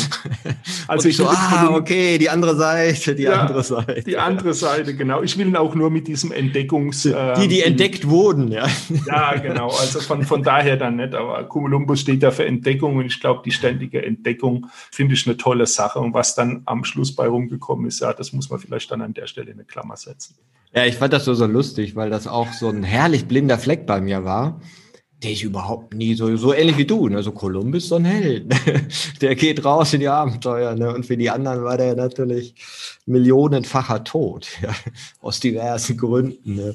Also 0.87 1.09
ich 1.09 1.17
so, 1.17 1.27
ah, 1.27 1.71
okay, 1.75 2.17
die 2.17 2.31
andere 2.31 2.55
Seite, 2.55 3.17
die 3.17 3.25
ja, 3.25 3.41
andere 3.41 3.65
Seite. 3.65 4.03
Die 4.05 4.17
andere 4.17 4.55
Seite, 4.55 4.95
genau. 4.95 5.21
Ich 5.23 5.37
will 5.37 5.57
auch 5.57 5.75
nur 5.75 5.91
mit 5.91 6.07
diesem 6.07 6.31
Entdeckungs... 6.31 7.03
Die, 7.03 7.49
die 7.49 7.59
ähm, 7.59 7.73
entdeckt 7.73 8.09
wurden, 8.09 8.53
ja. 8.53 8.69
Ja, 9.09 9.35
genau. 9.35 9.67
Also 9.67 9.99
von, 9.99 10.23
von 10.23 10.45
daher 10.45 10.77
dann 10.77 10.95
nicht. 10.95 11.13
Aber 11.13 11.43
Kolumbus 11.43 12.03
steht 12.03 12.23
da 12.23 12.31
für 12.31 12.45
Entdeckung 12.45 12.99
und 12.99 13.07
ich 13.07 13.21
glaube, 13.21 13.43
die 13.45 13.51
ständige 13.51 14.01
Entdeckung 14.05 14.69
finde 14.93 15.15
ich 15.15 15.27
eine 15.27 15.37
tolle 15.37 15.67
Sache. 15.67 16.04
Und 16.05 16.15
was 16.15 16.35
dann 16.35 16.63
am 16.67 16.85
Schluss 16.85 17.15
bei 17.15 17.27
rumgekommen 17.27 17.87
ist, 17.87 18.01
ja, 18.01 18.13
das 18.13 18.33
muss 18.33 18.51
man 18.51 18.61
vielleicht 18.61 18.91
dann 18.91 19.01
an 19.01 19.15
der 19.15 19.27
Stelle 19.27 19.51
in 19.51 19.55
eine 19.55 19.65
Klammer 19.65 19.97
setzen. 19.97 20.37
Ja, 20.75 20.85
ich 20.85 20.97
fand 20.97 21.13
das 21.13 21.25
so, 21.25 21.35
so 21.35 21.47
lustig, 21.47 21.97
weil 21.97 22.11
das 22.11 22.27
auch 22.27 22.53
so 22.53 22.69
ein 22.69 22.83
herrlich 22.83 23.27
blinder 23.27 23.59
Fleck 23.59 23.87
bei 23.87 24.01
mir 24.01 24.25
war, 24.25 24.61
der 25.23 25.31
ich 25.31 25.43
überhaupt 25.43 25.95
nie 25.95 26.15
so, 26.15 26.37
so 26.37 26.53
ähnlich 26.53 26.77
wie 26.77 26.85
du, 26.85 27.09
ne? 27.09 27.23
so 27.23 27.33
Kolumbus, 27.33 27.89
so 27.89 27.97
ein 27.97 28.05
Held. 28.05 28.55
der 29.23 29.35
geht 29.35 29.65
raus 29.65 29.95
in 29.95 30.01
die 30.01 30.09
Abenteuer, 30.09 30.75
ne? 30.75 30.93
Und 30.95 31.07
für 31.07 31.17
die 31.17 31.31
anderen 31.31 31.65
war 31.65 31.79
der 31.79 31.97
natürlich 31.97 32.55
millionenfacher 33.07 34.05
Tod, 34.05 34.49
ja? 34.63 34.75
aus 35.21 35.41
diversen 35.41 35.97
Gründen, 35.97 36.57
ne? 36.57 36.75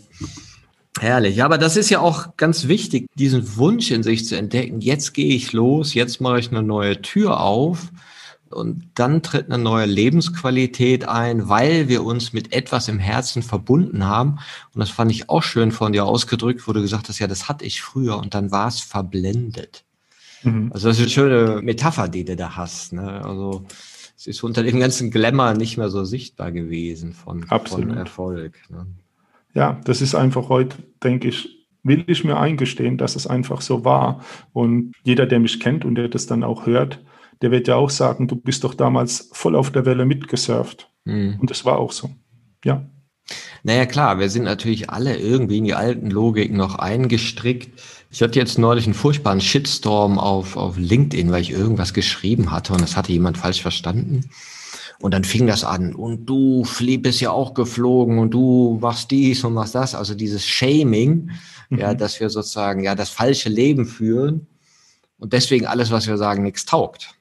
Herrlich. 1.00 1.36
Ja, 1.36 1.46
aber 1.46 1.58
das 1.58 1.78
ist 1.78 1.92
ja 1.92 2.00
auch 2.00 2.36
ganz 2.36 2.68
wichtig, 2.68 3.08
diesen 3.16 3.58
Wunsch 3.58 3.92
in 3.92 4.02
sich 4.02 4.26
zu 4.26 4.36
entdecken. 4.36 4.82
Jetzt 4.82 5.14
gehe 5.14 5.36
ich 5.36 5.54
los, 5.54 5.94
jetzt 5.94 6.20
mache 6.20 6.40
ich 6.40 6.50
eine 6.50 6.64
neue 6.64 7.02
Tür 7.02 7.40
auf 7.42 7.92
und 8.52 8.90
dann 8.96 9.22
tritt 9.22 9.52
eine 9.52 9.62
neue 9.62 9.86
Lebensqualität 9.86 11.08
ein, 11.08 11.50
weil 11.50 11.88
wir 11.88 12.04
uns 12.04 12.34
mit 12.34 12.54
etwas 12.54 12.88
im 12.88 13.00
Herzen 13.00 13.44
verbunden 13.44 14.06
haben. 14.06 14.40
Und 14.74 14.80
das 14.80 14.90
fand 14.90 15.12
ich 15.12 15.30
auch 15.30 15.44
schön 15.44 15.72
von 15.72 15.94
dir 15.94 16.06
ausgedrückt, 16.06 16.68
wo 16.68 16.74
du 16.74 16.82
gesagt 16.82 17.10
hast, 17.10 17.20
ja, 17.20 17.28
das 17.28 17.50
hatte 17.50 17.66
ich 17.66 17.82
früher 17.82 18.18
und 18.18 18.34
dann 18.34 18.52
war 18.52 18.68
es 18.68 18.80
verblendet. 18.80 19.84
Mhm. 20.44 20.72
Also 20.74 20.88
das 20.88 20.98
ist 20.98 21.04
eine 21.04 21.12
schöne 21.12 21.62
Metapher, 21.62 22.08
die 22.08 22.26
du 22.26 22.36
da 22.36 22.56
hast. 22.56 22.94
Ne? 22.94 23.24
Also 23.24 23.66
es 24.18 24.28
ist 24.28 24.44
unter 24.44 24.64
dem 24.64 24.80
ganzen 24.80 25.12
Glamour 25.12 25.54
nicht 25.54 25.78
mehr 25.78 25.90
so 25.90 26.04
sichtbar 26.04 26.52
gewesen 26.52 27.14
von, 27.14 27.44
von 27.44 27.92
Erfolg. 27.92 28.60
Ne? 28.70 28.86
ja, 29.54 29.80
das 29.84 30.02
ist 30.02 30.16
einfach 30.16 30.50
heute, 30.50 30.78
denke 31.04 31.28
ich, 31.28 31.68
will 31.84 32.04
ich 32.08 32.24
mir 32.24 32.38
eingestehen, 32.38 32.98
dass 32.98 33.16
es 33.16 33.28
einfach 33.28 33.62
so 33.62 33.86
war. 33.86 34.24
Und 34.54 34.94
jeder, 35.04 35.26
der 35.26 35.40
mich 35.40 35.60
kennt 35.60 35.86
und 35.86 35.96
der 35.96 36.10
das 36.10 36.28
dann 36.28 36.44
auch 36.44 36.66
hört, 36.66 37.00
der 37.42 37.52
wird 37.52 37.68
ja 37.68 37.76
auch 37.76 37.90
sagen, 37.90 38.28
du 38.28 38.36
bist 38.36 38.64
doch 38.64 38.74
damals 38.74 39.30
voll 39.32 39.56
auf 39.56 39.72
der 39.72 39.86
Welle 39.86 40.06
mitgesurft. 40.06 40.90
Mhm. 41.06 41.38
Und 41.40 41.50
das 41.50 41.66
war 41.66 41.80
auch 41.80 41.92
so. 41.92 42.10
Ja. 42.64 42.86
Naja, 43.64 43.86
klar, 43.86 44.20
wir 44.20 44.30
sind 44.30 44.44
natürlich 44.44 44.90
alle 44.90 45.18
irgendwie 45.18 45.60
in 45.60 45.66
die 45.66 45.76
alten 45.76 46.10
Logiken 46.10 46.58
noch 46.58 46.76
eingestrickt. 46.76 47.80
Ich 48.10 48.22
hatte 48.22 48.40
jetzt 48.40 48.58
neulich 48.58 48.86
einen 48.86 48.94
furchtbaren 48.94 49.42
Shitstorm 49.42 50.18
auf, 50.18 50.58
auf 50.58 50.78
LinkedIn, 50.78 51.32
weil 51.32 51.42
ich 51.42 51.52
irgendwas 51.52 51.94
geschrieben 51.94 52.52
hatte 52.52 52.74
und 52.74 52.82
das 52.82 52.98
hatte 52.98 53.12
jemand 53.12 53.38
falsch 53.38 53.62
verstanden. 53.62 54.30
Und 55.00 55.14
dann 55.14 55.24
fing 55.24 55.48
das 55.48 55.64
an. 55.64 55.94
Und 55.96 56.26
du 56.26 56.66
bist 57.02 57.22
ja 57.22 57.32
auch 57.32 57.54
geflogen 57.54 58.20
und 58.20 58.32
du 58.32 58.80
machst 58.82 59.12
dies 59.12 59.44
und 59.44 59.54
machst 59.54 59.76
das. 59.76 59.96
Also 59.96 60.16
dieses 60.16 60.46
Shaming, 60.46 61.32
mhm. 61.70 61.78
ja, 61.78 61.94
dass 61.94 62.20
wir 62.20 62.30
sozusagen 62.30 62.84
ja 62.84 62.96
das 62.96 63.10
falsche 63.10 63.50
Leben 63.50 63.86
führen 63.86 64.48
und 65.18 65.34
deswegen 65.34 65.68
alles, 65.68 65.92
was 65.92 66.08
wir 66.08 66.18
sagen, 66.18 66.44
nichts 66.44 66.66
taugt. 66.66 67.14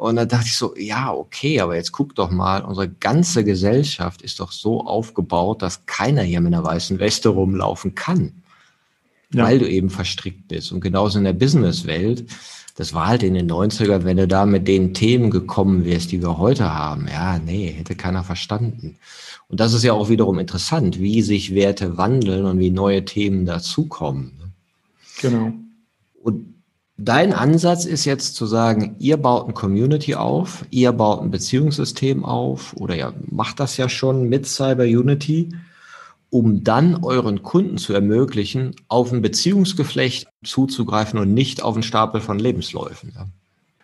Und 0.00 0.16
dann 0.16 0.28
dachte 0.28 0.46
ich 0.46 0.56
so, 0.56 0.74
ja, 0.76 1.12
okay, 1.12 1.60
aber 1.60 1.76
jetzt 1.76 1.92
guck 1.92 2.14
doch 2.14 2.30
mal, 2.30 2.62
unsere 2.62 2.88
ganze 2.88 3.44
Gesellschaft 3.44 4.22
ist 4.22 4.40
doch 4.40 4.50
so 4.50 4.80
aufgebaut, 4.86 5.60
dass 5.60 5.84
keiner 5.84 6.22
hier 6.22 6.40
mit 6.40 6.54
einer 6.54 6.64
weißen 6.64 6.98
Weste 6.98 7.28
rumlaufen 7.28 7.94
kann. 7.94 8.32
Ja. 9.32 9.44
Weil 9.44 9.58
du 9.58 9.68
eben 9.68 9.90
verstrickt 9.90 10.48
bist. 10.48 10.72
Und 10.72 10.80
genauso 10.80 11.18
in 11.18 11.24
der 11.24 11.34
Businesswelt 11.34 12.24
das 12.76 12.94
war 12.94 13.08
halt 13.08 13.22
in 13.22 13.34
den 13.34 13.50
90ern, 13.50 14.04
wenn 14.04 14.16
du 14.16 14.26
da 14.26 14.46
mit 14.46 14.66
den 14.66 14.94
Themen 14.94 15.30
gekommen 15.30 15.84
wärst, 15.84 16.12
die 16.12 16.22
wir 16.22 16.38
heute 16.38 16.72
haben. 16.72 17.08
Ja, 17.08 17.38
nee, 17.38 17.66
hätte 17.68 17.94
keiner 17.94 18.24
verstanden. 18.24 18.96
Und 19.48 19.60
das 19.60 19.74
ist 19.74 19.82
ja 19.82 19.92
auch 19.92 20.08
wiederum 20.08 20.38
interessant, 20.38 20.98
wie 20.98 21.20
sich 21.20 21.54
Werte 21.54 21.98
wandeln 21.98 22.46
und 22.46 22.58
wie 22.58 22.70
neue 22.70 23.04
Themen 23.04 23.44
dazukommen. 23.44 24.32
Genau. 25.20 25.52
Und 26.22 26.54
dein 27.00 27.32
Ansatz 27.32 27.84
ist 27.84 28.04
jetzt 28.04 28.34
zu 28.34 28.46
sagen, 28.46 28.96
ihr 28.98 29.16
baut 29.16 29.48
ein 29.48 29.54
Community 29.54 30.14
auf, 30.14 30.64
ihr 30.70 30.92
baut 30.92 31.22
ein 31.22 31.30
Beziehungssystem 31.30 32.24
auf 32.24 32.74
oder 32.76 32.94
ja, 32.94 33.12
macht 33.30 33.60
das 33.60 33.76
ja 33.76 33.88
schon 33.88 34.28
mit 34.28 34.46
Cyber 34.46 34.84
Unity 34.84 35.50
um 36.30 36.62
dann 36.62 37.02
euren 37.04 37.42
Kunden 37.42 37.76
zu 37.76 37.92
ermöglichen, 37.92 38.76
auf 38.88 39.12
ein 39.12 39.20
Beziehungsgeflecht 39.20 40.28
zuzugreifen 40.44 41.18
und 41.18 41.34
nicht 41.34 41.62
auf 41.62 41.74
einen 41.74 41.82
Stapel 41.82 42.20
von 42.20 42.38
Lebensläufen. 42.38 43.12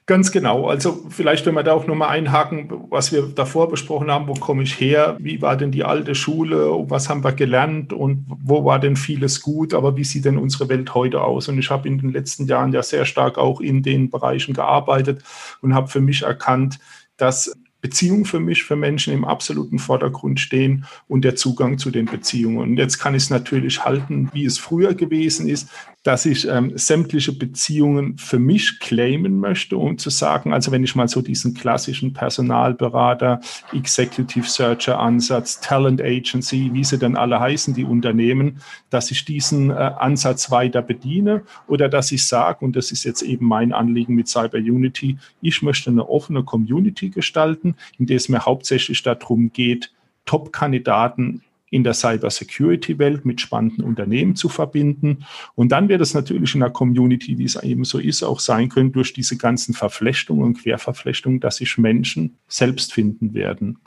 Ganz 0.09 0.31
genau. 0.31 0.69
Also 0.69 1.05
vielleicht, 1.09 1.47
wenn 1.47 1.55
wir 1.55 1.65
da 1.65 1.73
auch 1.73 1.89
nochmal 1.89 2.11
einhaken, 2.11 2.71
was 2.91 3.11
wir 3.11 3.23
davor 3.23 3.69
besprochen 3.69 4.09
haben, 4.09 4.29
wo 4.29 4.35
komme 4.35 4.63
ich 4.63 4.79
her, 4.79 5.17
wie 5.19 5.43
war 5.43 5.57
denn 5.57 5.73
die 5.73 5.83
alte 5.83 6.15
Schule, 6.15 6.71
was 6.89 7.09
haben 7.09 7.25
wir 7.25 7.33
gelernt 7.33 7.93
und 7.93 8.25
wo 8.29 8.65
war 8.65 8.79
denn 8.79 8.95
vieles 8.95 9.43
gut, 9.43 9.75
aber 9.75 9.97
wie 9.97 10.05
sieht 10.05 10.25
denn 10.25 10.39
unsere 10.39 10.69
Welt 10.69 10.95
heute 10.95 11.23
aus? 11.23 11.49
Und 11.49 11.59
ich 11.59 11.71
habe 11.71 11.89
in 11.89 11.99
den 11.99 12.13
letzten 12.13 12.47
Jahren 12.47 12.73
ja 12.73 12.85
sehr 12.85 13.05
stark 13.05 13.37
auch 13.37 13.61
in 13.61 13.83
den 13.83 14.09
Bereichen 14.09 14.55
gearbeitet 14.55 15.25
und 15.61 15.75
habe 15.75 15.89
für 15.89 16.01
mich 16.01 16.23
erkannt, 16.23 16.79
dass 17.17 17.53
Beziehungen 17.81 18.25
für 18.25 18.41
mich, 18.41 18.63
für 18.63 18.77
Menschen 18.77 19.13
im 19.13 19.25
absoluten 19.25 19.79
Vordergrund 19.79 20.41
stehen 20.41 20.87
und 21.09 21.25
der 21.25 21.37
Zugang 21.37 21.79
zu 21.79 21.91
den 21.91 22.07
Beziehungen. 22.07 22.59
Und 22.59 22.77
jetzt 22.79 22.99
kann 22.99 23.15
ich 23.15 23.25
es 23.25 23.31
natürlich 23.31 23.85
halten, 23.85 24.31
wie 24.33 24.45
es 24.45 24.59
früher 24.59 24.95
gewesen 24.95 25.49
ist, 25.49 25.69
dass 26.07 26.25
ich 26.25 26.47
ähm, 26.47 26.71
sämtliche 26.77 27.33
Beziehungen 27.33 28.17
für 28.17 28.39
mich 28.39 28.79
claimen 28.79 29.41
möchte, 29.41 29.77
um 29.77 29.99
zu 29.99 30.09
sagen, 30.09 30.53
also 30.53 30.71
wenn 30.71 30.85
ich 30.85 30.95
mal 30.95 31.09
so 31.09 31.21
diesen 31.21 31.53
klassischen 31.53 32.13
Personalberater, 32.13 33.41
Executive 33.73 34.47
Searcher 34.47 35.01
Ansatz, 35.01 35.59
Talent 35.59 36.01
Agency, 36.01 36.71
wie 36.73 36.85
sie 36.85 36.99
denn 36.99 37.17
alle 37.17 37.41
heißen, 37.41 37.75
die 37.75 37.83
Unternehmen, 37.83 38.61
dass 38.89 39.11
ich 39.11 39.25
diesen 39.25 39.71
äh, 39.71 39.75
Ansatz 39.75 40.53
weiter 40.53 40.81
bediene 40.81 41.43
oder 41.67 41.89
dass 41.89 42.13
ich 42.13 42.25
sage, 42.25 42.65
und 42.65 42.77
das 42.77 42.93
ist 42.93 43.03
jetzt 43.03 43.23
eben 43.23 43.47
mein 43.47 43.73
Anliegen 43.73 44.15
mit 44.15 44.29
Cyber 44.29 44.59
Unity, 44.59 45.19
ich 45.43 45.61
möchte 45.63 45.91
eine 45.91 46.09
offene 46.09 46.45
Community 46.45 47.11
gestalten, 47.11 47.75
in 47.99 48.07
der 48.07 48.19
es 48.19 48.29
mir 48.29 48.47
hauptsächlich 48.47 49.03
darum 49.03 49.53
geht, 49.53 49.91
Top-Kandidaten 50.25 51.43
in 51.77 51.85
der 51.85 51.93
Cybersecurity-Welt 51.93 53.27
mit 53.27 53.41
spannenden 53.41 53.85
Unternehmen 53.85 54.35
zu 54.35 54.49
verbinden. 54.49 55.27
Und 55.55 55.71
dann 55.71 55.89
wird 55.91 56.01
es 56.01 56.15
natürlich 56.15 56.55
in 56.55 56.61
der 56.61 56.71
Community, 56.71 57.37
wie 57.39 57.45
es 57.45 57.63
eben 57.63 57.85
so 57.85 57.99
ist, 57.99 58.23
auch 58.23 58.41
sein 58.41 58.71
können, 58.71 58.93
durch 58.93 59.13
diese 59.13 59.37
ganzen 59.37 59.75
Verflechtungen 59.75 60.43
und 60.43 60.59
Querverflechtungen, 60.63 61.39
dass 61.39 61.57
sich 61.57 61.77
Menschen 61.77 62.39
selbst 62.49 62.95
finden 62.95 63.35
werden. 63.35 63.79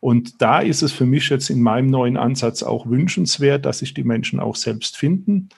Und 0.00 0.42
da 0.42 0.60
ist 0.60 0.82
es 0.82 0.92
für 0.92 1.06
mich 1.06 1.28
jetzt 1.28 1.48
in 1.48 1.62
meinem 1.62 1.90
neuen 1.90 2.16
Ansatz 2.16 2.62
auch 2.62 2.86
wünschenswert, 2.86 3.64
dass 3.64 3.78
sich 3.78 3.94
die 3.94 4.04
Menschen 4.04 4.40
auch 4.40 4.56
selbst 4.56 4.96
finden 4.96 5.48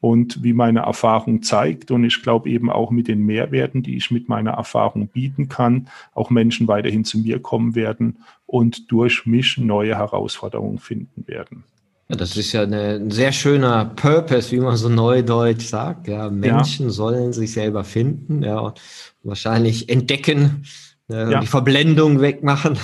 und 0.00 0.42
wie 0.42 0.52
meine 0.52 0.80
Erfahrung 0.80 1.42
zeigt. 1.42 1.90
Und 1.90 2.04
ich 2.04 2.22
glaube 2.22 2.50
eben 2.50 2.70
auch 2.70 2.90
mit 2.90 3.08
den 3.08 3.24
Mehrwerten, 3.24 3.82
die 3.82 3.96
ich 3.96 4.10
mit 4.10 4.28
meiner 4.28 4.52
Erfahrung 4.52 5.08
bieten 5.08 5.48
kann, 5.48 5.88
auch 6.12 6.30
Menschen 6.30 6.68
weiterhin 6.68 7.04
zu 7.04 7.18
mir 7.18 7.40
kommen 7.40 7.74
werden 7.74 8.18
und 8.54 8.92
durch 8.92 9.26
mich 9.26 9.58
neue 9.58 9.96
Herausforderungen 9.96 10.78
finden 10.78 11.26
werden. 11.26 11.64
Ja, 12.08 12.14
das 12.14 12.36
ist 12.36 12.52
ja 12.52 12.62
eine, 12.62 13.00
ein 13.00 13.10
sehr 13.10 13.32
schöner 13.32 13.84
Purpose, 13.84 14.52
wie 14.52 14.60
man 14.60 14.76
so 14.76 14.88
neudeutsch 14.88 15.66
sagt. 15.66 16.06
Ja, 16.06 16.30
Menschen 16.30 16.86
ja. 16.86 16.92
sollen 16.92 17.32
sich 17.32 17.52
selber 17.52 17.82
finden, 17.82 18.44
ja, 18.44 18.60
und 18.60 18.80
wahrscheinlich 19.24 19.88
entdecken, 19.88 20.66
äh, 21.10 21.32
ja. 21.32 21.40
die 21.40 21.48
Verblendung 21.48 22.20
wegmachen, 22.20 22.78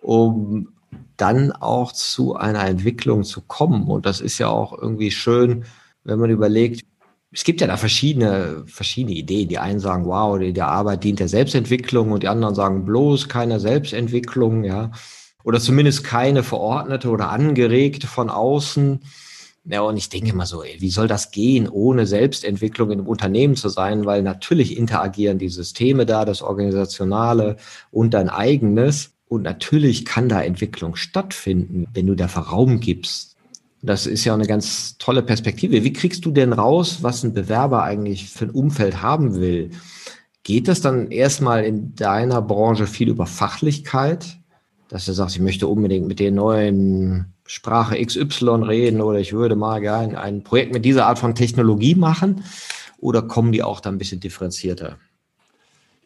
um 0.00 0.68
dann 1.16 1.50
auch 1.50 1.90
zu 1.90 2.36
einer 2.36 2.64
Entwicklung 2.64 3.24
zu 3.24 3.40
kommen. 3.40 3.88
Und 3.88 4.06
das 4.06 4.20
ist 4.20 4.38
ja 4.38 4.46
auch 4.46 4.80
irgendwie 4.80 5.10
schön, 5.10 5.64
wenn 6.04 6.20
man 6.20 6.30
überlegt, 6.30 6.86
es 7.32 7.44
gibt 7.44 7.60
ja 7.60 7.66
da 7.68 7.76
verschiedene, 7.76 8.64
verschiedene 8.66 9.14
Ideen. 9.14 9.48
Die 9.48 9.58
einen 9.58 9.78
sagen, 9.78 10.04
wow, 10.04 10.38
die, 10.38 10.60
Arbeit 10.60 11.04
dient 11.04 11.20
der 11.20 11.28
Selbstentwicklung 11.28 12.10
und 12.10 12.22
die 12.22 12.28
anderen 12.28 12.54
sagen 12.54 12.84
bloß 12.84 13.28
keine 13.28 13.60
Selbstentwicklung, 13.60 14.64
ja. 14.64 14.90
Oder 15.44 15.60
zumindest 15.60 16.04
keine 16.04 16.42
verordnete 16.42 17.08
oder 17.08 17.30
angeregte 17.30 18.06
von 18.06 18.28
außen. 18.30 19.00
Ja, 19.64 19.82
und 19.82 19.96
ich 19.96 20.08
denke 20.08 20.30
immer 20.30 20.46
so, 20.46 20.62
ey, 20.62 20.80
wie 20.80 20.90
soll 20.90 21.06
das 21.06 21.30
gehen, 21.30 21.68
ohne 21.68 22.06
Selbstentwicklung 22.06 22.90
in 22.90 22.98
einem 22.98 23.08
Unternehmen 23.08 23.56
zu 23.56 23.68
sein? 23.68 24.04
Weil 24.04 24.22
natürlich 24.22 24.76
interagieren 24.76 25.38
die 25.38 25.48
Systeme 25.48 26.06
da, 26.06 26.24
das 26.24 26.42
Organisationale 26.42 27.56
und 27.90 28.12
dein 28.12 28.28
eigenes. 28.28 29.12
Und 29.28 29.42
natürlich 29.42 30.04
kann 30.04 30.28
da 30.28 30.42
Entwicklung 30.42 30.96
stattfinden, 30.96 31.86
wenn 31.94 32.06
du 32.06 32.16
dafür 32.16 32.42
Raum 32.42 32.80
gibst. 32.80 33.29
Das 33.82 34.06
ist 34.06 34.24
ja 34.24 34.34
eine 34.34 34.46
ganz 34.46 34.98
tolle 34.98 35.22
Perspektive. 35.22 35.84
Wie 35.84 35.92
kriegst 35.92 36.24
du 36.24 36.30
denn 36.30 36.52
raus, 36.52 36.98
was 37.02 37.24
ein 37.24 37.32
Bewerber 37.32 37.82
eigentlich 37.82 38.28
für 38.28 38.46
ein 38.46 38.50
Umfeld 38.50 39.02
haben 39.02 39.36
will? 39.36 39.70
Geht 40.42 40.68
das 40.68 40.80
dann 40.80 41.10
erstmal 41.10 41.64
in 41.64 41.94
deiner 41.94 42.42
Branche 42.42 42.86
viel 42.86 43.08
über 43.08 43.26
Fachlichkeit? 43.26 44.38
Dass 44.88 45.06
du 45.06 45.12
sagst, 45.12 45.36
ich 45.36 45.42
möchte 45.42 45.66
unbedingt 45.66 46.06
mit 46.06 46.18
der 46.18 46.30
neuen 46.30 47.32
Sprache 47.46 48.04
XY 48.04 48.64
reden 48.64 49.00
oder 49.00 49.18
ich 49.18 49.32
würde 49.32 49.56
mal 49.56 49.80
gerne 49.80 50.20
ein 50.20 50.42
Projekt 50.42 50.72
mit 50.72 50.84
dieser 50.84 51.06
Art 51.06 51.18
von 51.18 51.34
Technologie 51.34 51.94
machen? 51.94 52.44
Oder 52.98 53.22
kommen 53.22 53.52
die 53.52 53.62
auch 53.62 53.80
da 53.80 53.90
ein 53.90 53.98
bisschen 53.98 54.20
differenzierter? 54.20 54.98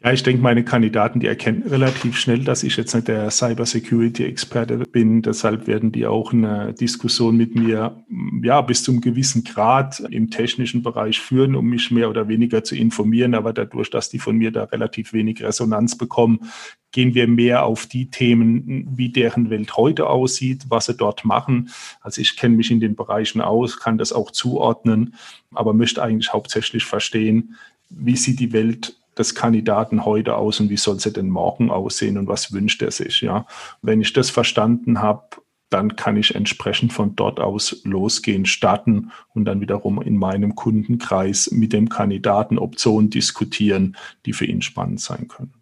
Ja, 0.04 0.12
ich 0.12 0.22
denke, 0.22 0.42
meine 0.42 0.64
Kandidaten, 0.64 1.18
die 1.18 1.26
erkennen 1.26 1.62
relativ 1.62 2.18
schnell, 2.18 2.44
dass 2.44 2.62
ich 2.62 2.76
jetzt 2.76 2.94
nicht 2.94 3.08
der 3.08 3.30
Cybersecurity-Experte 3.30 4.76
bin. 4.76 5.22
Deshalb 5.22 5.66
werden 5.66 5.92
die 5.92 6.04
auch 6.04 6.34
eine 6.34 6.74
Diskussion 6.74 7.38
mit 7.38 7.54
mir, 7.54 8.04
ja, 8.42 8.60
bis 8.60 8.82
zum 8.82 9.00
gewissen 9.00 9.44
Grad 9.44 10.00
im 10.00 10.28
technischen 10.28 10.82
Bereich 10.82 11.20
führen, 11.20 11.54
um 11.54 11.70
mich 11.70 11.90
mehr 11.90 12.10
oder 12.10 12.28
weniger 12.28 12.62
zu 12.62 12.76
informieren. 12.76 13.34
Aber 13.34 13.54
dadurch, 13.54 13.88
dass 13.88 14.10
die 14.10 14.18
von 14.18 14.36
mir 14.36 14.50
da 14.50 14.64
relativ 14.64 15.14
wenig 15.14 15.42
Resonanz 15.42 15.96
bekommen, 15.96 16.50
gehen 16.92 17.14
wir 17.14 17.26
mehr 17.26 17.64
auf 17.64 17.86
die 17.86 18.10
Themen, 18.10 18.86
wie 18.98 19.08
deren 19.08 19.48
Welt 19.48 19.74
heute 19.78 20.10
aussieht, 20.10 20.66
was 20.68 20.84
sie 20.84 20.98
dort 20.98 21.24
machen. 21.24 21.70
Also 22.02 22.20
ich 22.20 22.36
kenne 22.36 22.56
mich 22.56 22.70
in 22.70 22.78
den 22.78 22.94
Bereichen 22.94 23.40
aus, 23.40 23.80
kann 23.80 23.96
das 23.96 24.12
auch 24.12 24.32
zuordnen, 24.32 25.14
aber 25.54 25.72
möchte 25.72 26.02
eigentlich 26.02 26.34
hauptsächlich 26.34 26.84
verstehen, 26.84 27.54
wie 27.88 28.16
sieht 28.16 28.38
die 28.38 28.52
Welt 28.52 28.98
des 29.18 29.34
Kandidaten 29.34 30.04
heute 30.04 30.36
aus 30.36 30.60
und 30.60 30.70
wie 30.70 30.76
soll 30.76 31.00
sie 31.00 31.12
denn 31.12 31.28
morgen 31.28 31.70
aussehen 31.70 32.18
und 32.18 32.28
was 32.28 32.52
wünscht 32.52 32.82
er 32.82 32.90
sich. 32.90 33.20
Ja, 33.20 33.46
wenn 33.82 34.00
ich 34.00 34.12
das 34.12 34.30
verstanden 34.30 35.00
habe, 35.00 35.24
dann 35.70 35.96
kann 35.96 36.16
ich 36.16 36.34
entsprechend 36.34 36.92
von 36.92 37.16
dort 37.16 37.40
aus 37.40 37.80
losgehen, 37.84 38.46
starten 38.46 39.10
und 39.34 39.44
dann 39.44 39.60
wiederum 39.60 40.00
in 40.00 40.16
meinem 40.16 40.54
Kundenkreis 40.54 41.50
mit 41.50 41.72
dem 41.72 41.88
Kandidaten 41.88 42.58
Optionen 42.58 43.10
diskutieren, 43.10 43.96
die 44.24 44.32
für 44.32 44.44
ihn 44.44 44.62
spannend 44.62 45.00
sein 45.00 45.26
können. 45.26 45.52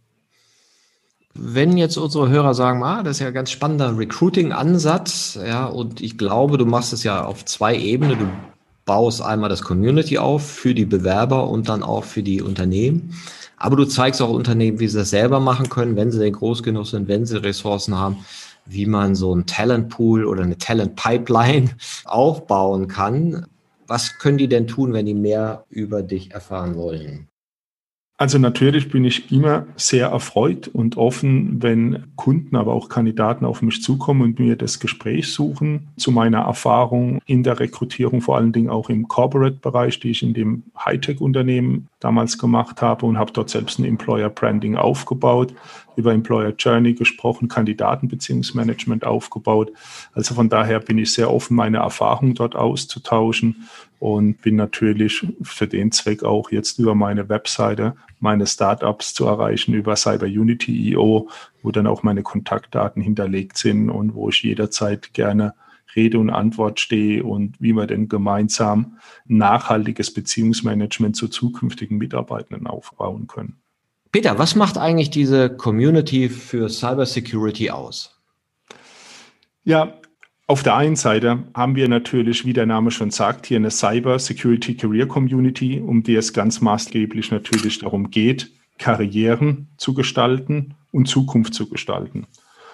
Wenn 1.34 1.78
jetzt 1.78 1.96
unsere 1.96 2.28
Hörer 2.28 2.53
sagen, 2.53 2.82
ah, 2.82 3.03
das 3.03 3.16
ist 3.16 3.20
ja 3.20 3.28
ein 3.28 3.34
ganz 3.34 3.50
spannender 3.50 3.96
Recruiting-Ansatz, 3.96 5.38
ja, 5.42 5.64
und 5.64 6.03
ich 6.03 6.18
glaube, 6.18 6.59
du 6.59 6.66
machst 6.66 6.92
es 6.92 7.05
ja 7.05 7.24
auf 7.24 7.46
zwei 7.46 7.74
Ebenen. 7.74 8.18
Du 8.18 8.28
baust 8.84 9.22
einmal 9.22 9.48
das 9.48 9.62
Community 9.62 10.18
auf 10.18 10.46
für 10.46 10.74
die 10.74 10.84
Bewerber 10.84 11.48
und 11.48 11.68
dann 11.68 11.82
auch 11.82 12.04
für 12.04 12.22
die 12.22 12.42
Unternehmen. 12.42 13.14
Aber 13.56 13.76
du 13.76 13.84
zeigst 13.84 14.20
auch 14.20 14.30
Unternehmen, 14.30 14.80
wie 14.80 14.88
sie 14.88 14.98
das 14.98 15.10
selber 15.10 15.38
machen 15.38 15.68
können, 15.68 15.94
wenn 15.94 16.10
sie 16.10 16.18
denn 16.18 16.32
groß 16.32 16.62
genug 16.62 16.86
sind, 16.86 17.06
wenn 17.06 17.26
sie 17.26 17.42
Ressourcen 17.42 17.96
haben, 17.96 18.24
wie 18.66 18.86
man 18.86 19.14
so 19.14 19.32
einen 19.32 19.46
Talentpool 19.46 20.24
oder 20.24 20.42
eine 20.42 20.58
Talent 20.58 20.96
Pipeline 20.96 21.70
aufbauen 22.04 22.88
kann. 22.88 23.46
Was 23.86 24.18
können 24.18 24.38
die 24.38 24.48
denn 24.48 24.66
tun, 24.66 24.92
wenn 24.92 25.06
die 25.06 25.14
mehr 25.14 25.64
über 25.68 26.02
dich 26.02 26.32
erfahren 26.32 26.76
wollen? 26.76 27.28
Also 28.22 28.38
natürlich 28.38 28.88
bin 28.88 29.04
ich 29.04 29.32
immer 29.32 29.66
sehr 29.74 30.06
erfreut 30.06 30.68
und 30.68 30.96
offen, 30.96 31.60
wenn 31.60 32.04
Kunden, 32.14 32.54
aber 32.54 32.72
auch 32.72 32.88
Kandidaten 32.88 33.44
auf 33.44 33.62
mich 33.62 33.82
zukommen 33.82 34.22
und 34.22 34.38
mir 34.38 34.54
das 34.54 34.78
Gespräch 34.78 35.32
suchen 35.32 35.88
zu 35.96 36.12
meiner 36.12 36.42
Erfahrung 36.42 37.18
in 37.26 37.42
der 37.42 37.58
Rekrutierung, 37.58 38.20
vor 38.20 38.36
allen 38.36 38.52
Dingen 38.52 38.70
auch 38.70 38.90
im 38.90 39.08
Corporate-Bereich, 39.08 39.98
die 39.98 40.12
ich 40.12 40.22
in 40.22 40.34
dem 40.34 40.62
Hightech-Unternehmen 40.78 41.88
damals 41.98 42.38
gemacht 42.38 42.80
habe 42.80 43.06
und 43.06 43.18
habe 43.18 43.32
dort 43.32 43.50
selbst 43.50 43.80
ein 43.80 43.84
Employer 43.84 44.30
Branding 44.30 44.76
aufgebaut, 44.76 45.52
über 45.96 46.12
Employer 46.12 46.54
Journey 46.56 46.94
gesprochen, 46.94 47.48
Kandidatenbeziehungsmanagement 47.48 49.04
aufgebaut. 49.04 49.72
Also 50.14 50.36
von 50.36 50.48
daher 50.48 50.78
bin 50.78 50.96
ich 50.98 51.12
sehr 51.12 51.28
offen, 51.28 51.56
meine 51.56 51.78
Erfahrungen 51.78 52.36
dort 52.36 52.54
auszutauschen 52.54 53.68
und 54.03 54.42
bin 54.42 54.57
natürlich 54.57 55.24
für 55.42 55.68
den 55.68 55.92
Zweck 55.92 56.24
auch 56.24 56.50
jetzt 56.50 56.80
über 56.80 56.96
meine 56.96 57.28
Webseite 57.28 57.94
meine 58.18 58.48
Startups 58.48 59.14
zu 59.14 59.26
erreichen 59.26 59.74
über 59.74 59.94
CyberUnity.io, 59.94 61.28
wo 61.62 61.70
dann 61.70 61.86
auch 61.86 62.03
meine 62.03 62.24
Kontaktdaten 62.24 63.00
hinterlegt 63.00 63.59
sind 63.59 63.90
und 63.90 64.16
wo 64.16 64.28
ich 64.28 64.42
jederzeit 64.42 65.14
gerne 65.14 65.55
Rede 65.94 66.18
und 66.18 66.30
Antwort 66.30 66.80
stehe 66.80 67.22
und 67.22 67.61
wie 67.61 67.74
wir 67.74 67.86
denn 67.86 68.09
gemeinsam 68.09 68.98
nachhaltiges 69.26 70.12
Beziehungsmanagement 70.12 71.14
zu 71.14 71.28
zukünftigen 71.28 71.98
Mitarbeitenden 71.98 72.66
aufbauen 72.66 73.28
können. 73.28 73.61
Peter, 74.11 74.36
was 74.36 74.57
macht 74.57 74.78
eigentlich 74.78 75.11
diese 75.11 75.48
Community 75.48 76.28
für 76.28 76.68
Cybersecurity 76.68 77.70
aus? 77.70 78.20
Ja, 79.62 79.94
auf 80.47 80.62
der 80.62 80.76
einen 80.76 80.97
Seite 80.97 81.45
haben 81.55 81.76
wir 81.76 81.88
natürlich, 81.88 82.45
wie 82.45 82.53
der 82.53 82.66
Name 82.66 82.90
schon 82.90 83.11
sagt, 83.11 83.47
hier 83.47 83.59
eine 83.59 83.70
Cyber 83.70 84.18
Security 84.18 84.74
Career 84.74 85.07
Community, 85.07 85.80
um 85.80 86.03
die 86.03 86.16
es 86.16 86.32
ganz 86.32 86.61
maßgeblich 86.61 87.30
natürlich 87.30 87.78
darum 87.78 88.11
geht, 88.11 88.51
Karrieren 88.78 89.68
zu 89.76 89.95
gestalten 89.95 90.74
und 90.90 91.07
Zukunft 91.07 91.55
zu 91.55 91.68
gestalten. 91.68 92.26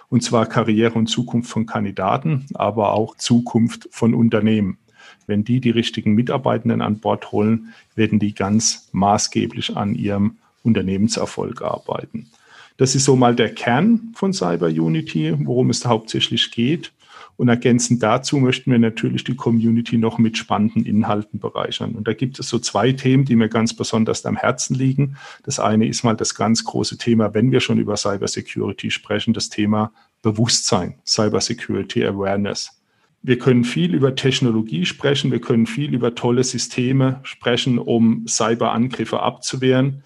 Und 0.09 0.23
zwar 0.23 0.47
Karriere 0.47 0.95
und 0.95 1.09
Zukunft 1.09 1.51
von 1.51 1.67
Kandidaten, 1.67 2.47
aber 2.55 2.95
auch 2.95 3.17
Zukunft 3.17 3.89
von 3.91 4.15
Unternehmen. 4.15 4.79
Wenn 5.27 5.45
die 5.45 5.61
die 5.61 5.71
richtigen 5.71 6.15
Mitarbeitenden 6.15 6.81
an 6.81 7.01
Bord 7.01 7.31
holen, 7.33 7.75
werden 7.95 8.19
die 8.19 8.35
ganz 8.35 8.89
maßgeblich 8.93 9.77
an 9.77 9.95
ihrem 9.95 10.39
Unternehmenserfolg 10.63 11.61
arbeiten. 11.61 12.31
Das 12.79 12.95
ist 12.95 13.05
so 13.05 13.17
mal 13.17 13.37
der 13.37 13.53
Kern 13.55 14.13
von 14.15 14.33
Cyber 14.33 14.69
Unity, 14.69 15.35
worum 15.41 15.69
es 15.69 15.85
hauptsächlich 15.85 16.51
geht. 16.51 16.93
Und 17.39 17.49
ergänzend 17.49 18.03
dazu 18.03 18.39
möchten 18.39 18.73
wir 18.73 18.81
natürlich 18.81 19.23
die 19.23 19.37
Community 19.37 19.97
noch 19.97 20.19
mit 20.19 20.37
spannenden 20.37 20.85
Inhalten 20.85 21.39
bereichern. 21.39 21.93
Und 21.93 22.09
da 22.09 22.13
gibt 22.13 22.41
es 22.41 22.49
so 22.49 22.59
zwei 22.59 22.91
Themen, 22.91 23.25
die 23.25 23.37
mir 23.37 23.49
ganz 23.49 23.75
besonders 23.75 24.27
am 24.27 24.37
Herzen 24.37 24.75
liegen. 24.75 25.17
Das 25.45 25.61
eine 25.61 25.87
ist 25.87 26.03
mal 26.03 26.17
das 26.17 26.35
ganz 26.35 26.65
große 26.65 26.99
Thema, 26.99 27.35
wenn 27.35 27.53
wir 27.53 27.61
schon 27.61 27.79
über 27.79 27.97
Cybersecurity 27.97 28.91
sprechen, 28.91 29.35
das 29.35 29.51
Thema 29.51 29.93
Bewusstsein, 30.21 30.97
Cybersecurity 31.07 32.05
Awareness. 32.05 32.83
Wir 33.23 33.39
können 33.39 33.63
viel 33.63 33.95
über 33.95 34.17
Technologie 34.17 34.85
sprechen, 34.85 35.31
wir 35.31 35.41
können 35.41 35.67
viel 35.67 35.95
über 35.95 36.17
tolle 36.17 36.43
Systeme 36.43 37.21
sprechen, 37.23 37.79
um 37.79 38.27
Cyberangriffe 38.27 39.21
abzuwehren. 39.21 40.03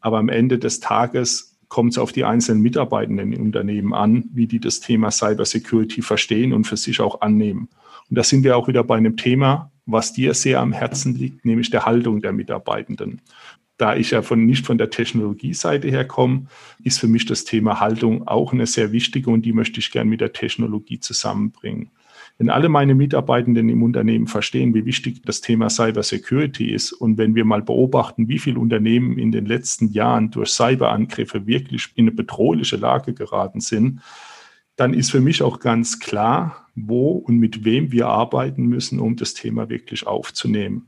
Aber 0.00 0.18
am 0.18 0.28
Ende 0.28 0.60
des 0.60 0.78
Tages 0.78 1.55
kommt 1.68 1.92
es 1.92 1.98
auf 1.98 2.12
die 2.12 2.24
einzelnen 2.24 2.62
Mitarbeitenden 2.62 3.32
im 3.32 3.42
Unternehmen 3.42 3.92
an, 3.92 4.24
wie 4.32 4.46
die 4.46 4.60
das 4.60 4.80
Thema 4.80 5.10
Cybersecurity 5.10 6.02
verstehen 6.02 6.52
und 6.52 6.64
für 6.64 6.76
sich 6.76 7.00
auch 7.00 7.20
annehmen. 7.20 7.68
Und 8.08 8.18
da 8.18 8.22
sind 8.22 8.44
wir 8.44 8.56
auch 8.56 8.68
wieder 8.68 8.84
bei 8.84 8.96
einem 8.96 9.16
Thema, 9.16 9.70
was 9.84 10.12
dir 10.12 10.34
sehr 10.34 10.60
am 10.60 10.72
Herzen 10.72 11.14
liegt, 11.14 11.44
nämlich 11.44 11.70
der 11.70 11.86
Haltung 11.86 12.20
der 12.20 12.32
Mitarbeitenden. 12.32 13.20
Da 13.78 13.94
ich 13.94 14.12
ja 14.12 14.22
von, 14.22 14.46
nicht 14.46 14.64
von 14.64 14.78
der 14.78 14.90
Technologieseite 14.90 15.88
her 15.88 16.06
komme, 16.06 16.46
ist 16.82 16.98
für 16.98 17.08
mich 17.08 17.26
das 17.26 17.44
Thema 17.44 17.80
Haltung 17.80 18.26
auch 18.26 18.52
eine 18.52 18.66
sehr 18.66 18.90
wichtige 18.92 19.30
und 19.30 19.42
die 19.42 19.52
möchte 19.52 19.80
ich 19.80 19.90
gerne 19.90 20.08
mit 20.08 20.20
der 20.20 20.32
Technologie 20.32 20.98
zusammenbringen. 20.98 21.90
Wenn 22.38 22.50
alle 22.50 22.68
meine 22.68 22.94
Mitarbeitenden 22.94 23.70
im 23.70 23.82
Unternehmen 23.82 24.26
verstehen, 24.26 24.74
wie 24.74 24.84
wichtig 24.84 25.22
das 25.24 25.40
Thema 25.40 25.70
Cybersecurity 25.70 26.70
ist 26.70 26.92
und 26.92 27.16
wenn 27.16 27.34
wir 27.34 27.46
mal 27.46 27.62
beobachten, 27.62 28.28
wie 28.28 28.38
viele 28.38 28.60
Unternehmen 28.60 29.18
in 29.18 29.32
den 29.32 29.46
letzten 29.46 29.88
Jahren 29.88 30.30
durch 30.30 30.50
Cyberangriffe 30.50 31.46
wirklich 31.46 31.88
in 31.94 32.04
eine 32.04 32.12
bedrohliche 32.12 32.76
Lage 32.76 33.14
geraten 33.14 33.60
sind, 33.60 34.00
dann 34.76 34.92
ist 34.92 35.10
für 35.10 35.20
mich 35.20 35.42
auch 35.42 35.60
ganz 35.60 35.98
klar, 35.98 36.68
wo 36.74 37.12
und 37.12 37.38
mit 37.38 37.64
wem 37.64 37.90
wir 37.90 38.08
arbeiten 38.08 38.66
müssen, 38.66 39.00
um 39.00 39.16
das 39.16 39.32
Thema 39.32 39.70
wirklich 39.70 40.06
aufzunehmen. 40.06 40.84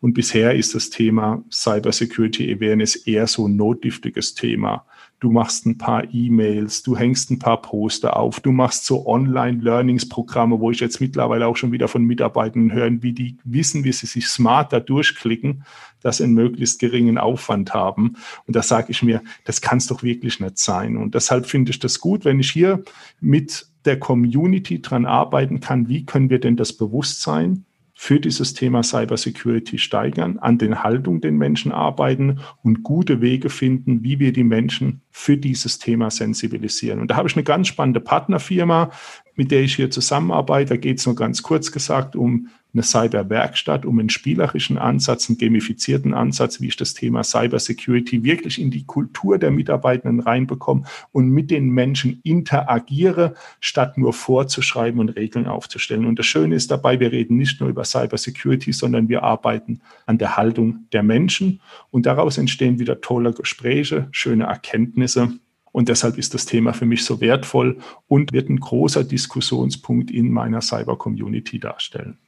Und 0.00 0.14
bisher 0.14 0.56
ist 0.56 0.74
das 0.74 0.90
Thema 0.90 1.44
Cybersecurity 1.52 2.52
Awareness 2.52 2.96
eher 2.96 3.28
so 3.28 3.46
ein 3.46 3.54
notdürftiges 3.54 4.34
Thema. 4.34 4.84
Du 5.20 5.30
machst 5.30 5.66
ein 5.66 5.76
paar 5.76 6.04
E-Mails, 6.12 6.82
du 6.82 6.96
hängst 6.96 7.30
ein 7.30 7.38
paar 7.38 7.60
Poster 7.60 8.16
auf, 8.16 8.40
du 8.40 8.52
machst 8.52 8.86
so 8.86 9.06
Online-Learnings-Programme, 9.06 10.60
wo 10.60 10.70
ich 10.70 10.80
jetzt 10.80 10.98
mittlerweile 10.98 11.46
auch 11.46 11.56
schon 11.56 11.72
wieder 11.72 11.88
von 11.88 12.04
Mitarbeitern 12.04 12.72
hören, 12.72 13.02
wie 13.02 13.12
die 13.12 13.36
wissen, 13.44 13.84
wie 13.84 13.92
sie 13.92 14.06
sich 14.06 14.28
smarter 14.28 14.80
durchklicken, 14.80 15.64
dass 16.00 16.16
sie 16.16 16.24
einen 16.24 16.32
möglichst 16.32 16.80
geringen 16.80 17.18
Aufwand 17.18 17.74
haben. 17.74 18.16
Und 18.46 18.56
da 18.56 18.62
sage 18.62 18.92
ich 18.92 19.02
mir, 19.02 19.22
das 19.44 19.60
kann 19.60 19.76
es 19.76 19.86
doch 19.86 20.02
wirklich 20.02 20.40
nicht 20.40 20.56
sein. 20.56 20.96
Und 20.96 21.14
deshalb 21.14 21.44
finde 21.44 21.70
ich 21.70 21.78
das 21.78 22.00
gut, 22.00 22.24
wenn 22.24 22.40
ich 22.40 22.50
hier 22.50 22.82
mit 23.20 23.66
der 23.84 23.98
Community 23.98 24.80
dran 24.80 25.04
arbeiten 25.04 25.60
kann, 25.60 25.88
wie 25.88 26.06
können 26.06 26.30
wir 26.30 26.40
denn 26.40 26.56
das 26.56 26.72
Bewusstsein 26.72 27.66
für 28.02 28.18
dieses 28.18 28.54
Thema 28.54 28.82
Cybersecurity 28.82 29.76
steigern, 29.76 30.38
an 30.38 30.56
den 30.56 30.82
Haltungen 30.82 31.20
den 31.20 31.36
Menschen 31.36 31.70
arbeiten 31.70 32.40
und 32.62 32.82
gute 32.82 33.20
Wege 33.20 33.50
finden, 33.50 34.02
wie 34.02 34.18
wir 34.18 34.32
die 34.32 34.42
Menschen 34.42 35.02
für 35.10 35.36
dieses 35.36 35.78
Thema 35.78 36.10
sensibilisieren. 36.10 37.00
Und 37.00 37.10
da 37.10 37.16
habe 37.16 37.28
ich 37.28 37.36
eine 37.36 37.44
ganz 37.44 37.68
spannende 37.68 38.00
Partnerfirma, 38.00 38.90
mit 39.36 39.50
der 39.50 39.62
ich 39.62 39.76
hier 39.76 39.90
zusammenarbeite. 39.90 40.70
Da 40.70 40.76
geht 40.76 40.98
es 40.98 41.06
nur 41.06 41.14
ganz 41.14 41.42
kurz 41.42 41.72
gesagt 41.72 42.16
um 42.16 42.48
eine 42.72 42.82
Cyberwerkstatt, 42.82 43.84
um 43.84 43.98
einen 43.98 44.10
spielerischen 44.10 44.78
Ansatz, 44.78 45.28
einen 45.28 45.38
gamifizierten 45.38 46.14
Ansatz, 46.14 46.60
wie 46.60 46.68
ich 46.68 46.76
das 46.76 46.94
Thema 46.94 47.24
Cybersecurity 47.24 48.22
wirklich 48.22 48.60
in 48.60 48.70
die 48.70 48.84
Kultur 48.84 49.38
der 49.38 49.50
Mitarbeitenden 49.50 50.20
reinbekomme 50.20 50.84
und 51.12 51.30
mit 51.30 51.50
den 51.50 51.70
Menschen 51.70 52.20
interagiere, 52.22 53.34
statt 53.60 53.98
nur 53.98 54.12
vorzuschreiben 54.12 55.00
und 55.00 55.10
Regeln 55.10 55.46
aufzustellen. 55.46 56.06
Und 56.06 56.18
das 56.18 56.26
Schöne 56.26 56.54
ist 56.54 56.70
dabei, 56.70 57.00
wir 57.00 57.12
reden 57.12 57.36
nicht 57.36 57.60
nur 57.60 57.68
über 57.68 57.84
Cybersecurity, 57.84 58.72
sondern 58.72 59.08
wir 59.08 59.22
arbeiten 59.22 59.80
an 60.06 60.18
der 60.18 60.36
Haltung 60.36 60.86
der 60.92 61.02
Menschen 61.02 61.60
und 61.90 62.06
daraus 62.06 62.38
entstehen 62.38 62.78
wieder 62.78 63.00
tolle 63.00 63.32
Gespräche, 63.32 64.08
schöne 64.12 64.44
Erkenntnisse. 64.44 65.32
Und 65.72 65.88
deshalb 65.88 66.18
ist 66.18 66.34
das 66.34 66.46
Thema 66.46 66.72
für 66.72 66.86
mich 66.86 67.04
so 67.04 67.20
wertvoll 67.20 67.78
und 68.08 68.32
wird 68.32 68.48
ein 68.48 68.58
großer 68.58 69.04
Diskussionspunkt 69.04 70.10
in 70.10 70.30
meiner 70.32 70.60
Cyber-Community 70.60 71.60
darstellen. 71.60 72.18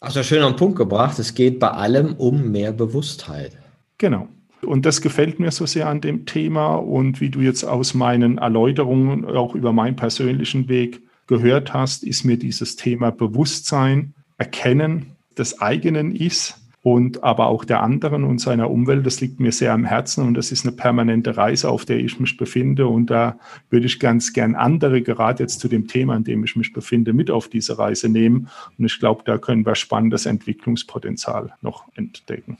Also 0.00 0.22
schön 0.22 0.42
am 0.42 0.56
Punkt 0.56 0.76
gebracht. 0.76 1.18
Es 1.18 1.34
geht 1.34 1.58
bei 1.58 1.70
allem 1.70 2.14
um 2.14 2.50
mehr 2.50 2.72
Bewusstheit. 2.72 3.58
Genau. 3.98 4.28
Und 4.62 4.86
das 4.86 5.00
gefällt 5.00 5.40
mir 5.40 5.50
so 5.50 5.66
sehr 5.66 5.88
an 5.88 6.00
dem 6.00 6.26
Thema. 6.26 6.76
Und 6.76 7.20
wie 7.20 7.30
du 7.30 7.40
jetzt 7.40 7.64
aus 7.64 7.94
meinen 7.94 8.38
Erläuterungen 8.38 9.24
auch 9.24 9.54
über 9.54 9.72
meinen 9.72 9.96
persönlichen 9.96 10.68
Weg 10.68 11.02
gehört 11.26 11.74
hast, 11.74 12.02
ist 12.04 12.24
mir 12.24 12.38
dieses 12.38 12.76
Thema 12.76 13.10
Bewusstsein, 13.10 14.14
Erkennen 14.38 15.16
des 15.36 15.60
eigenen 15.60 16.14
Ist 16.14 16.59
und 16.82 17.22
aber 17.22 17.48
auch 17.48 17.64
der 17.64 17.82
anderen 17.82 18.24
und 18.24 18.40
seiner 18.40 18.70
Umwelt. 18.70 19.04
Das 19.04 19.20
liegt 19.20 19.38
mir 19.38 19.52
sehr 19.52 19.72
am 19.72 19.84
Herzen 19.84 20.26
und 20.26 20.34
das 20.34 20.50
ist 20.50 20.64
eine 20.64 20.74
permanente 20.74 21.36
Reise, 21.36 21.68
auf 21.68 21.84
der 21.84 21.98
ich 21.98 22.18
mich 22.18 22.36
befinde. 22.36 22.86
Und 22.86 23.10
da 23.10 23.38
würde 23.68 23.86
ich 23.86 24.00
ganz 24.00 24.32
gern 24.32 24.54
andere, 24.54 25.02
gerade 25.02 25.42
jetzt 25.42 25.60
zu 25.60 25.68
dem 25.68 25.88
Thema, 25.88 26.14
an 26.14 26.24
dem 26.24 26.42
ich 26.44 26.56
mich 26.56 26.72
befinde, 26.72 27.12
mit 27.12 27.30
auf 27.30 27.48
diese 27.48 27.78
Reise 27.78 28.08
nehmen. 28.08 28.48
Und 28.78 28.84
ich 28.86 28.98
glaube, 28.98 29.22
da 29.24 29.36
können 29.36 29.66
wir 29.66 29.74
spannendes 29.74 30.26
Entwicklungspotenzial 30.26 31.52
noch 31.60 31.84
entdecken. 31.96 32.56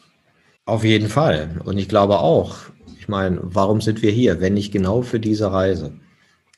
Auf 0.66 0.84
jeden 0.84 1.08
Fall. 1.08 1.60
Und 1.64 1.78
ich 1.78 1.88
glaube 1.88 2.18
auch, 2.18 2.56
ich 2.98 3.08
meine, 3.08 3.40
warum 3.42 3.80
sind 3.80 4.02
wir 4.02 4.10
hier, 4.12 4.40
wenn 4.40 4.54
nicht 4.54 4.70
genau 4.70 5.00
für 5.02 5.18
diese 5.18 5.50
Reise? 5.50 5.92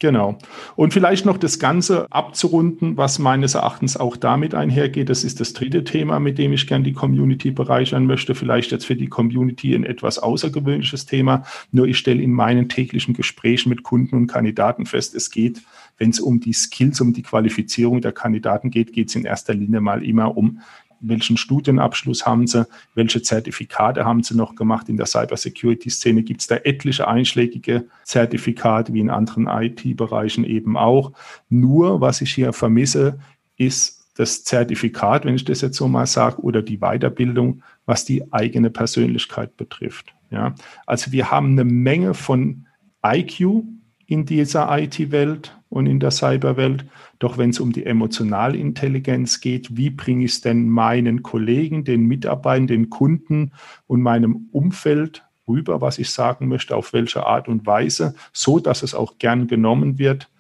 Genau. 0.03 0.37
Und 0.75 0.93
vielleicht 0.93 1.27
noch 1.27 1.39
das 1.39 1.61
Ganze 1.61 2.09
abzurunden, 2.11 2.97
was 2.97 3.21
meines 3.21 3.55
Erachtens 3.55 3.97
auch 3.97 4.17
damit 4.17 4.53
einhergeht. 4.53 5.09
Das 5.09 5.23
ist 5.23 5.39
das 5.39 5.53
dritte 5.53 5.85
Thema, 5.85 6.19
mit 6.19 6.39
dem 6.39 6.53
ich 6.53 6.67
gern 6.67 6.83
die 6.83 6.93
Community 6.93 7.53
bereichern 7.53 8.07
möchte. 8.07 8.35
Vielleicht 8.35 8.73
jetzt 8.73 8.85
für 8.85 8.97
die 8.97 9.07
Community 9.07 9.77
ein 9.77 9.85
etwas 9.85 10.19
außergewöhnliches 10.19 11.07
Thema. 11.07 11.45
Nur 11.71 11.87
ich 11.87 11.99
stelle 11.99 12.21
in 12.21 12.33
meinen 12.33 12.69
täglichen 12.69 13.15
Gesprächen 13.15 13.69
mit 13.69 13.85
Kunden 13.85 14.17
und 14.17 14.27
Kandidaten 14.27 14.87
fest, 14.87 15.15
es 15.15 15.31
geht, 15.31 15.63
wenn 15.99 16.11
es 16.11 16.19
um 16.19 16.41
die 16.41 16.53
Skills, 16.53 17.01
um 17.01 17.13
die 17.13 17.23
Qualifizierung 17.23 18.01
der 18.01 18.11
Kandidaten 18.11 18.73
geht, 18.73 18.93
geht 18.93 19.09
es 19.09 19.15
in 19.15 19.25
erster 19.25 19.55
Linie 19.55 19.81
mal 19.81 20.05
immer 20.05 20.37
um 20.37 20.59
welchen 21.03 21.37
Studienabschluss 21.37 22.25
haben 22.25 22.47
sie, 22.47 22.67
welche 22.95 23.23
Zertifikate 23.23 24.05
haben 24.05 24.23
sie 24.23 24.37
noch 24.37 24.55
gemacht. 24.55 24.89
In 24.89 24.97
der 24.97 25.07
Cybersecurity-Szene 25.07 26.23
gibt 26.23 26.41
es 26.41 26.47
da 26.47 26.57
etliche 26.57 27.09
einschlägige 27.09 27.87
Zertifikate, 28.05 28.95
wie 28.95 29.01
in 29.01 29.11
anderen 29.11 29.49
IT-Bereichen 29.49 30.45
eben 30.45 30.77
auch. 30.77 31.13
Nur, 31.49 32.01
was 32.01 32.21
ich 32.21 32.33
hier 32.33 32.53
vermisse, 32.53 33.19
ist 33.57 34.03
das 34.15 34.45
Zertifikat, 34.45 35.25
wenn 35.25 35.35
ich 35.35 35.45
das 35.45 35.61
jetzt 35.61 35.77
so 35.77 35.89
mal 35.89 36.07
sage, 36.07 36.41
oder 36.43 36.63
die 36.63 36.79
Weiterbildung, 36.79 37.63
was 37.87 38.05
die 38.05 38.33
eigene 38.33 38.71
Persönlichkeit 38.71 39.57
betrifft. 39.57 40.15
Ja, 40.31 40.55
also 40.87 41.13
wir 41.13 41.31
haben 41.31 41.53
eine 41.53 41.65
Menge 41.65 42.15
von 42.15 42.67
IQ 43.05 43.65
in 44.07 44.25
dieser 44.27 44.79
IT-Welt 44.79 45.59
und 45.69 45.87
in 45.87 46.01
der 46.01 46.11
Cyberwelt. 46.11 46.85
Doch 47.23 47.39
wenn 47.39 47.51
es 47.51 47.61
um 47.61 47.71
die 47.71 47.87
emotionale 47.87 48.59
Intelligenz 48.59 49.41
geht, 49.41 49.77
wie 49.77 49.91
bringe 49.91 50.25
ich 50.25 50.33
es 50.33 50.41
denn 50.41 50.69
meinen 50.69 51.23
Kollegen, 51.23 51.85
den 51.85 52.07
Mitarbeitern, 52.07 52.67
den 52.67 52.91
Kunden 52.91 53.53
und 53.87 54.03
meinem 54.03 54.49
Umfeld 54.51 55.25
rüber, 55.47 55.81
was 55.81 56.01
ich 56.01 56.11
sagen 56.11 56.49
möchte, 56.49 56.75
auf 56.75 56.93
welche 56.93 57.25
Art 57.25 57.47
und 57.47 57.65
Weise, 57.65 58.17
so 58.33 58.59
dass 58.59 58.83
es 58.83 58.93
auch 58.93 59.19
gern 59.19 59.47
genommen 59.47 59.99
wird. 59.99 60.31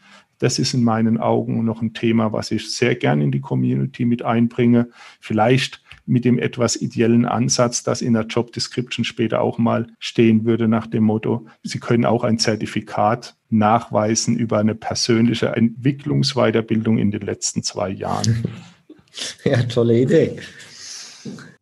Das 0.42 0.58
ist 0.58 0.74
in 0.74 0.82
meinen 0.82 1.18
Augen 1.18 1.64
noch 1.64 1.82
ein 1.82 1.94
Thema, 1.94 2.32
was 2.32 2.50
ich 2.50 2.74
sehr 2.74 2.96
gern 2.96 3.20
in 3.20 3.30
die 3.30 3.40
Community 3.40 4.04
mit 4.04 4.22
einbringe. 4.24 4.88
Vielleicht 5.20 5.80
mit 6.04 6.24
dem 6.24 6.36
etwas 6.36 6.74
ideellen 6.74 7.26
Ansatz, 7.26 7.84
das 7.84 8.02
in 8.02 8.14
der 8.14 8.24
Job 8.24 8.52
Description 8.52 9.04
später 9.04 9.40
auch 9.40 9.58
mal 9.58 9.86
stehen 10.00 10.44
würde 10.44 10.66
nach 10.66 10.88
dem 10.88 11.04
Motto, 11.04 11.46
Sie 11.62 11.78
können 11.78 12.04
auch 12.04 12.24
ein 12.24 12.40
Zertifikat 12.40 13.36
nachweisen 13.50 14.36
über 14.36 14.58
eine 14.58 14.74
persönliche 14.74 15.50
Entwicklungsweiterbildung 15.50 16.98
in 16.98 17.12
den 17.12 17.22
letzten 17.22 17.62
zwei 17.62 17.90
Jahren. 17.90 18.42
Ja, 19.44 19.62
tolle 19.64 20.00
Idee. 20.00 20.38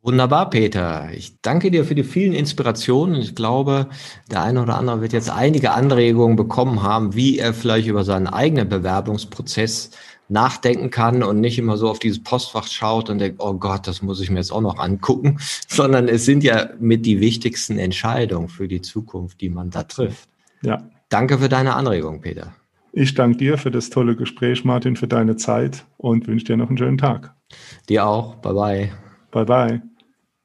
Wunderbar, 0.02 0.48
Peter. 0.48 1.10
Ich 1.12 1.40
danke 1.42 1.70
dir 1.70 1.84
für 1.84 1.94
die 1.94 2.04
vielen 2.04 2.32
Inspirationen. 2.32 3.20
Ich 3.20 3.34
glaube, 3.34 3.88
der 4.30 4.42
eine 4.42 4.62
oder 4.62 4.78
andere 4.78 5.02
wird 5.02 5.12
jetzt 5.12 5.30
einige 5.30 5.72
Anregungen 5.72 6.36
bekommen 6.36 6.82
haben, 6.82 7.14
wie 7.14 7.38
er 7.38 7.52
vielleicht 7.52 7.86
über 7.86 8.02
seinen 8.02 8.26
eigenen 8.26 8.68
Bewerbungsprozess 8.68 9.90
nachdenken 10.30 10.90
kann 10.90 11.22
und 11.22 11.40
nicht 11.40 11.58
immer 11.58 11.76
so 11.76 11.90
auf 11.90 11.98
dieses 11.98 12.22
Postfach 12.22 12.66
schaut 12.66 13.10
und 13.10 13.18
denkt, 13.18 13.42
oh 13.42 13.54
Gott, 13.54 13.86
das 13.86 14.00
muss 14.00 14.20
ich 14.20 14.30
mir 14.30 14.38
jetzt 14.38 14.52
auch 14.52 14.60
noch 14.60 14.78
angucken, 14.78 15.38
sondern 15.68 16.08
es 16.08 16.24
sind 16.24 16.44
ja 16.44 16.70
mit 16.78 17.04
die 17.04 17.20
wichtigsten 17.20 17.78
Entscheidungen 17.78 18.48
für 18.48 18.68
die 18.68 18.80
Zukunft, 18.80 19.40
die 19.40 19.50
man 19.50 19.70
da 19.70 19.82
trifft. 19.82 20.28
Ja. 20.62 20.88
Danke 21.10 21.38
für 21.38 21.48
deine 21.48 21.74
Anregung, 21.74 22.20
Peter. 22.20 22.54
Ich 22.92 23.14
danke 23.14 23.38
dir 23.38 23.58
für 23.58 23.70
das 23.70 23.90
tolle 23.90 24.16
Gespräch, 24.16 24.64
Martin, 24.64 24.96
für 24.96 25.08
deine 25.08 25.36
Zeit 25.36 25.84
und 25.96 26.26
wünsche 26.26 26.46
dir 26.46 26.56
noch 26.56 26.68
einen 26.68 26.78
schönen 26.78 26.98
Tag. 26.98 27.34
Dir 27.88 28.06
auch. 28.06 28.36
Bye 28.36 28.54
bye. 28.54 28.92
Bye 29.32 29.44
bye. 29.44 29.89